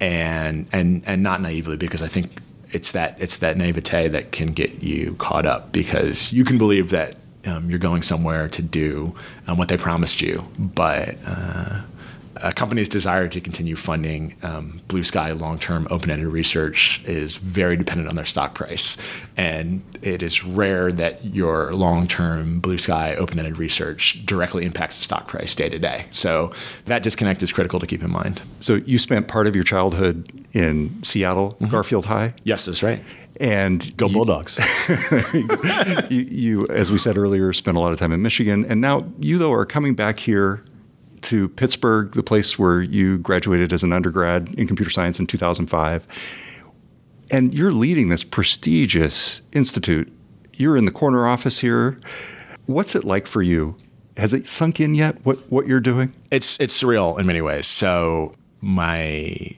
and 0.00 0.66
and 0.72 1.03
and 1.07 1.22
not 1.22 1.40
naively 1.40 1.76
because 1.76 2.03
I 2.03 2.09
think 2.09 2.40
it's 2.72 2.92
that 2.92 3.20
it's 3.20 3.38
that 3.38 3.57
naivete 3.57 4.09
that 4.09 4.32
can 4.32 4.48
get 4.48 4.82
you 4.82 5.14
caught 5.14 5.46
up 5.46 5.72
because 5.72 6.32
you 6.32 6.44
can 6.44 6.59
believe 6.59 6.90
that 6.90 7.16
um, 7.46 7.70
you're 7.70 7.78
going 7.78 8.03
somewhere 8.03 8.48
to 8.48 8.62
do 8.62 9.14
um, 9.46 9.59
what 9.59 9.68
they 9.68 9.76
promised 9.76 10.22
you, 10.22 10.46
but 10.59 11.16
uh, 11.26 11.82
a 12.43 12.53
company's 12.53 12.88
desire 12.88 13.28
to 13.28 13.40
continue 13.40 13.76
funding 13.76 14.36
um, 14.43 14.80
blue 14.88 15.05
sky 15.05 15.30
long-term 15.30 15.86
open-ended 15.90 16.26
research 16.26 17.03
is 17.07 17.36
very 17.36 17.76
dependent 17.76 18.09
on 18.09 18.16
their 18.16 18.24
stock 18.24 18.55
price. 18.55 18.97
And 19.36 19.82
it 20.03 20.22
is 20.22 20.45
rare 20.45 20.90
that 20.93 21.24
your 21.24 21.72
long-term 21.72 22.61
blue 22.61 22.78
sky 22.78 23.14
open-ended 23.14 23.59
research 23.59 24.26
directly 24.26 24.64
impacts 24.64 24.99
the 24.99 25.05
stock 25.05 25.28
price 25.28 25.55
day 25.55 25.68
to 25.68 25.78
day. 25.78 26.07
So 26.11 26.53
that 26.86 27.03
disconnect 27.03 27.43
is 27.43 27.53
critical 27.53 27.78
to 27.78 27.86
keep 27.86 28.03
in 28.03 28.11
mind. 28.11 28.43
So 28.61 28.74
you 28.74 28.99
spent 28.99 29.28
part 29.28 29.47
of 29.47 29.55
your 29.55 29.64
childhood 29.64 30.28
in 30.53 31.03
seattle 31.03 31.53
mm-hmm. 31.53 31.66
garfield 31.66 32.07
high? 32.07 32.34
Yes 32.43 32.66
that's 32.66 32.82
right. 32.82 33.03
And 33.40 33.97
go 33.97 34.09
Bulldogs. 34.09 34.61
you, 36.11 36.20
you, 36.30 36.66
as 36.68 36.93
we 36.93 36.99
said 36.99 37.16
earlier, 37.16 37.53
spent 37.53 37.76
a 37.76 37.80
lot 37.80 37.93
of 37.93 37.99
time 37.99 38.12
in 38.12 38.20
Michigan, 38.20 38.64
and 38.66 38.80
now 38.80 39.11
you 39.18 39.38
though 39.38 39.53
are 39.53 39.64
coming 39.64 39.95
back 39.95 40.20
here 40.20 40.62
to 41.23 41.49
Pittsburgh, 41.49 42.12
the 42.12 42.23
place 42.23 42.59
where 42.59 42.81
you 42.81 43.18
graduated 43.18 43.73
as 43.73 43.83
an 43.83 43.93
undergrad 43.93 44.55
in 44.55 44.66
computer 44.66 44.91
science 44.91 45.18
in 45.18 45.27
2005. 45.27 46.07
And 47.31 47.55
you're 47.55 47.73
leading 47.73 48.09
this 48.09 48.25
prestigious 48.25 49.41
institute. 49.53 50.12
You're 50.57 50.77
in 50.77 50.85
the 50.85 50.93
corner 50.93 51.27
office 51.27 51.61
here. 51.61 51.99
What's 52.66 52.95
it 52.95 53.05
like 53.05 53.27
for 53.27 53.43
you? 53.43 53.77
Has 54.16 54.33
it 54.33 54.47
sunk 54.47 54.81
in 54.81 54.95
yet 54.95 55.25
what, 55.25 55.39
what 55.51 55.66
you're 55.66 55.81
doing? 55.81 56.12
It's 56.31 56.61
it's 56.61 56.81
surreal 56.81 57.18
in 57.18 57.27
many 57.27 57.41
ways. 57.41 57.66
So 57.66 58.35
my 58.61 59.57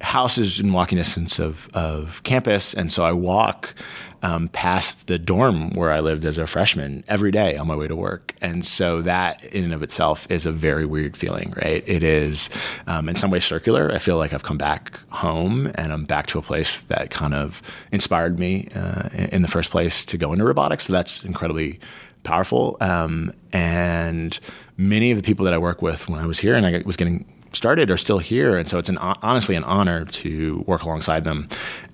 house 0.00 0.38
is 0.38 0.58
in 0.58 0.72
walking 0.72 0.96
distance 0.96 1.38
of, 1.38 1.68
of 1.74 2.22
campus, 2.22 2.72
and 2.72 2.90
so 2.90 3.04
I 3.04 3.12
walk 3.12 3.74
um, 4.22 4.48
past 4.48 5.06
the 5.06 5.18
dorm 5.18 5.70
where 5.74 5.90
I 5.90 6.00
lived 6.00 6.24
as 6.24 6.38
a 6.38 6.46
freshman 6.46 7.04
every 7.08 7.30
day 7.30 7.56
on 7.56 7.66
my 7.66 7.74
way 7.74 7.88
to 7.88 7.96
work. 7.96 8.34
And 8.40 8.64
so 8.64 9.02
that 9.02 9.42
in 9.44 9.64
and 9.64 9.72
of 9.72 9.82
itself 9.82 10.26
is 10.30 10.46
a 10.46 10.52
very 10.52 10.84
weird 10.84 11.16
feeling, 11.16 11.52
right? 11.56 11.82
It 11.86 12.02
is 12.02 12.50
um, 12.86 13.08
in 13.08 13.16
some 13.16 13.30
ways 13.30 13.44
circular. 13.44 13.92
I 13.92 13.98
feel 13.98 14.18
like 14.18 14.32
I've 14.32 14.42
come 14.42 14.58
back 14.58 15.00
home 15.10 15.72
and 15.74 15.92
I'm 15.92 16.04
back 16.04 16.26
to 16.28 16.38
a 16.38 16.42
place 16.42 16.80
that 16.82 17.10
kind 17.10 17.34
of 17.34 17.62
inspired 17.92 18.38
me 18.38 18.68
uh, 18.74 19.08
in 19.32 19.42
the 19.42 19.48
first 19.48 19.70
place 19.70 20.04
to 20.06 20.18
go 20.18 20.32
into 20.32 20.44
robotics. 20.44 20.84
So 20.84 20.92
that's 20.92 21.24
incredibly 21.24 21.80
powerful. 22.22 22.76
Um, 22.80 23.32
and 23.52 24.38
many 24.76 25.10
of 25.10 25.16
the 25.16 25.22
people 25.22 25.44
that 25.44 25.54
I 25.54 25.58
work 25.58 25.82
with 25.82 26.08
when 26.08 26.20
I 26.20 26.26
was 26.26 26.38
here 26.38 26.54
and 26.54 26.66
I 26.66 26.82
was 26.84 26.96
getting 26.96 27.24
started 27.52 27.90
are 27.90 27.96
still 27.96 28.18
here. 28.18 28.56
And 28.56 28.68
so 28.68 28.78
it's 28.78 28.88
an, 28.88 28.98
honestly 28.98 29.56
an 29.56 29.64
honor 29.64 30.04
to 30.04 30.64
work 30.66 30.82
alongside 30.82 31.24
them. 31.24 31.48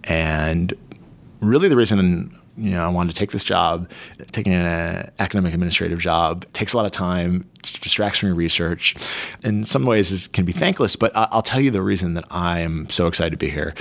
And 0.05 0.75
really 1.49 1.69
the 1.69 1.77
reason 1.77 2.39
you 2.57 2.71
know 2.71 2.85
I 2.85 2.89
wanted 2.89 3.15
to 3.15 3.17
take 3.17 3.33
this 3.33 3.45
job, 3.45 3.91
taking 4.33 4.53
an 4.53 5.11
academic 5.19 5.53
administrative 5.53 5.99
job 5.99 6.51
takes 6.53 6.73
a 6.73 6.77
lot 6.77 6.87
of 6.87 6.93
time, 6.93 7.49
distracts 7.63 8.19
from 8.19 8.29
your 8.29 8.37
research. 8.37 8.95
In 9.45 9.65
some 9.65 9.85
ways, 9.85 10.13
is 10.13 10.29
can 10.29 10.45
be 10.45 10.53
thankless. 10.53 10.97
But 10.97 11.13
I'll 11.15 11.43
tell 11.43 11.61
you 11.61 11.71
the 11.71 11.83
reason 11.83 12.15
that 12.15 12.25
I 12.31 12.61
am 12.61 12.89
so 12.89 13.07
excited 13.07 13.31
to 13.31 13.37
be 13.37 13.51
here. 13.51 13.75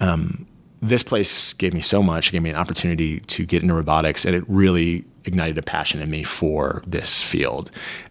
Um, 0.00 0.46
this 0.80 1.02
place 1.02 1.52
gave 1.54 1.74
me 1.74 1.80
so 1.80 2.02
much, 2.02 2.28
it 2.28 2.32
gave 2.32 2.42
me 2.42 2.50
an 2.50 2.56
opportunity 2.56 3.20
to 3.20 3.44
get 3.44 3.62
into 3.62 3.74
robotics, 3.74 4.24
and 4.24 4.34
it 4.34 4.44
really 4.46 5.04
ignited 5.24 5.58
a 5.58 5.62
passion 5.62 6.00
in 6.00 6.10
me 6.10 6.22
for 6.22 6.82
this 6.86 7.22
field. 7.22 7.70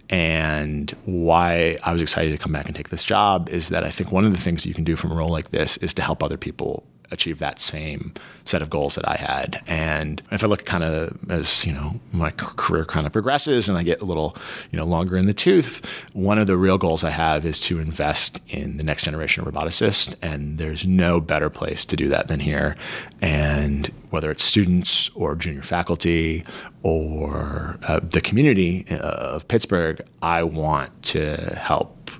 And 0.10 0.92
why 1.06 1.78
I 1.84 1.92
was 1.92 2.02
excited 2.02 2.32
to 2.32 2.38
come 2.38 2.52
back 2.52 2.68
and 2.68 2.76
take 2.76 2.90
this 2.90 3.04
job 3.04 3.50
is 3.50 3.70
that 3.70 3.84
I 3.84 3.90
think 3.90 4.12
one 4.12 4.26
of 4.26 4.34
the 4.34 4.40
things 4.40 4.66
you 4.66 4.74
can 4.74 4.84
do 4.84 4.96
from 4.96 5.12
a 5.12 5.16
role 5.16 5.30
like 5.30 5.52
this 5.52 5.78
is 5.78 5.94
to 5.96 6.02
help 6.02 6.24
other 6.24 6.38
people 6.38 6.86
achieve 7.12 7.40
that 7.40 7.60
same 7.60 8.14
set 8.46 8.62
of 8.62 8.70
goals 8.70 8.96
that 8.96 9.08
I 9.08 9.16
had. 9.16 9.62
And 9.68 10.22
if 10.32 10.44
I 10.44 10.48
look 10.48 10.66
kind 10.66 10.84
of 10.84 11.18
as, 11.30 11.66
you 11.66 11.74
know, 11.74 12.00
my 12.12 12.32
career 12.32 12.86
kind 12.86 13.06
of 13.06 13.14
progresses 13.14 13.68
and 13.70 13.78
I 13.78 13.84
get 13.84 14.02
a 14.02 14.06
little, 14.06 14.36
you 14.72 14.78
know, 14.78 14.86
longer 14.86 15.18
in 15.18 15.26
the 15.26 15.34
tooth, 15.34 16.06
one 16.14 16.40
of 16.40 16.48
the 16.48 16.58
real 16.58 16.78
goals 16.78 17.04
I 17.04 17.10
have 17.10 17.46
is 17.46 17.60
to 17.62 17.80
invest 17.80 18.42
in 18.48 18.78
the 18.78 18.84
next 18.84 19.04
generation 19.04 19.46
of 19.46 19.54
roboticists. 19.54 20.16
And 20.22 20.58
there's 20.58 20.86
no 20.86 21.20
better 21.20 21.50
place 21.50 21.86
to 21.86 21.96
do 21.96 22.08
that 22.10 22.28
than 22.28 22.40
here. 22.40 22.76
And 23.22 23.92
whether 24.10 24.32
it's 24.32 24.44
students 24.44 25.10
or 25.10 25.36
junior 25.36 25.64
faculty 25.64 26.44
or 26.84 27.78
uh, 27.84 28.00
the 28.02 28.22
community 28.22 28.86
uh, 28.90 28.96
of 28.98 29.48
Pittsburgh, 29.48 30.02
I 30.22 30.44
want 30.44 31.04
to 31.04 31.36
help 31.56 32.12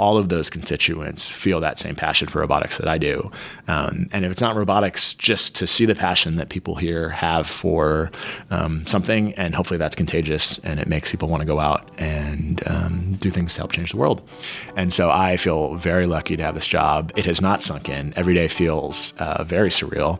all 0.00 0.16
of 0.16 0.30
those 0.30 0.48
constituents 0.48 1.30
feel 1.30 1.60
that 1.60 1.78
same 1.78 1.94
passion 1.94 2.26
for 2.26 2.40
robotics 2.40 2.78
that 2.78 2.88
I 2.88 2.96
do. 2.96 3.30
Um, 3.68 4.08
and 4.12 4.24
if 4.24 4.32
it's 4.32 4.40
not 4.40 4.56
robotics, 4.56 5.12
just 5.12 5.54
to 5.56 5.66
see 5.66 5.84
the 5.84 5.94
passion 5.94 6.36
that 6.36 6.48
people 6.48 6.74
here 6.74 7.10
have 7.10 7.46
for 7.46 8.10
um, 8.50 8.86
something, 8.86 9.34
and 9.34 9.54
hopefully 9.54 9.76
that's 9.76 9.94
contagious 9.94 10.58
and 10.60 10.80
it 10.80 10.88
makes 10.88 11.10
people 11.10 11.28
want 11.28 11.42
to 11.42 11.46
go 11.46 11.60
out 11.60 11.90
and 11.98 12.62
um, 12.66 13.12
do 13.18 13.30
things 13.30 13.52
to 13.54 13.60
help 13.60 13.72
change 13.72 13.90
the 13.92 13.98
world. 13.98 14.26
And 14.74 14.90
so 14.90 15.10
I 15.10 15.36
feel 15.36 15.74
very 15.74 16.06
lucky 16.06 16.34
to 16.36 16.42
have 16.42 16.54
this 16.54 16.66
job. 16.66 17.12
It 17.14 17.26
has 17.26 17.42
not 17.42 17.62
sunk 17.62 17.90
in. 17.90 18.14
Every 18.16 18.32
day 18.34 18.48
feels 18.48 19.12
uh, 19.18 19.44
very 19.44 19.68
surreal, 19.68 20.18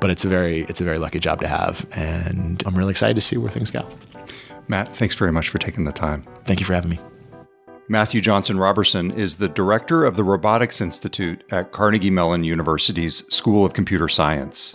but 0.00 0.10
it's 0.10 0.26
a 0.26 0.28
very 0.28 0.64
it's 0.64 0.82
a 0.82 0.84
very 0.84 0.98
lucky 0.98 1.18
job 1.18 1.40
to 1.40 1.48
have, 1.48 1.86
and 1.92 2.62
I'm 2.66 2.76
really 2.76 2.90
excited 2.90 3.14
to 3.14 3.22
see 3.22 3.38
where 3.38 3.50
things 3.50 3.70
go. 3.70 3.88
Matt, 4.68 4.94
thanks 4.94 5.14
very 5.14 5.32
much 5.32 5.48
for 5.48 5.58
taking 5.58 5.84
the 5.84 5.92
time. 5.92 6.24
Thank 6.44 6.60
you 6.60 6.66
for 6.66 6.74
having 6.74 6.90
me. 6.90 7.13
Matthew 7.88 8.22
Johnson 8.22 8.58
Roberson 8.58 9.10
is 9.10 9.36
the 9.36 9.48
director 9.48 10.04
of 10.04 10.16
the 10.16 10.24
Robotics 10.24 10.80
Institute 10.80 11.44
at 11.50 11.72
Carnegie 11.72 12.10
Mellon 12.10 12.42
University's 12.42 13.24
School 13.32 13.66
of 13.66 13.74
Computer 13.74 14.08
Science. 14.08 14.74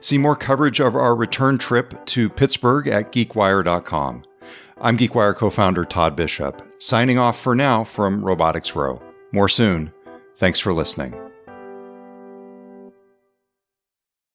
See 0.00 0.18
more 0.18 0.34
coverage 0.34 0.80
of 0.80 0.96
our 0.96 1.14
return 1.14 1.58
trip 1.58 2.04
to 2.06 2.28
Pittsburgh 2.28 2.88
at 2.88 3.12
geekwire.com. 3.12 4.24
I'm 4.80 4.98
GeekWire 4.98 5.36
co 5.36 5.50
founder 5.50 5.84
Todd 5.84 6.16
Bishop, 6.16 6.62
signing 6.80 7.18
off 7.18 7.38
for 7.40 7.54
now 7.54 7.84
from 7.84 8.24
Robotics 8.24 8.74
Row. 8.74 9.00
More 9.32 9.48
soon. 9.48 9.92
Thanks 10.36 10.58
for 10.58 10.72
listening. 10.72 11.27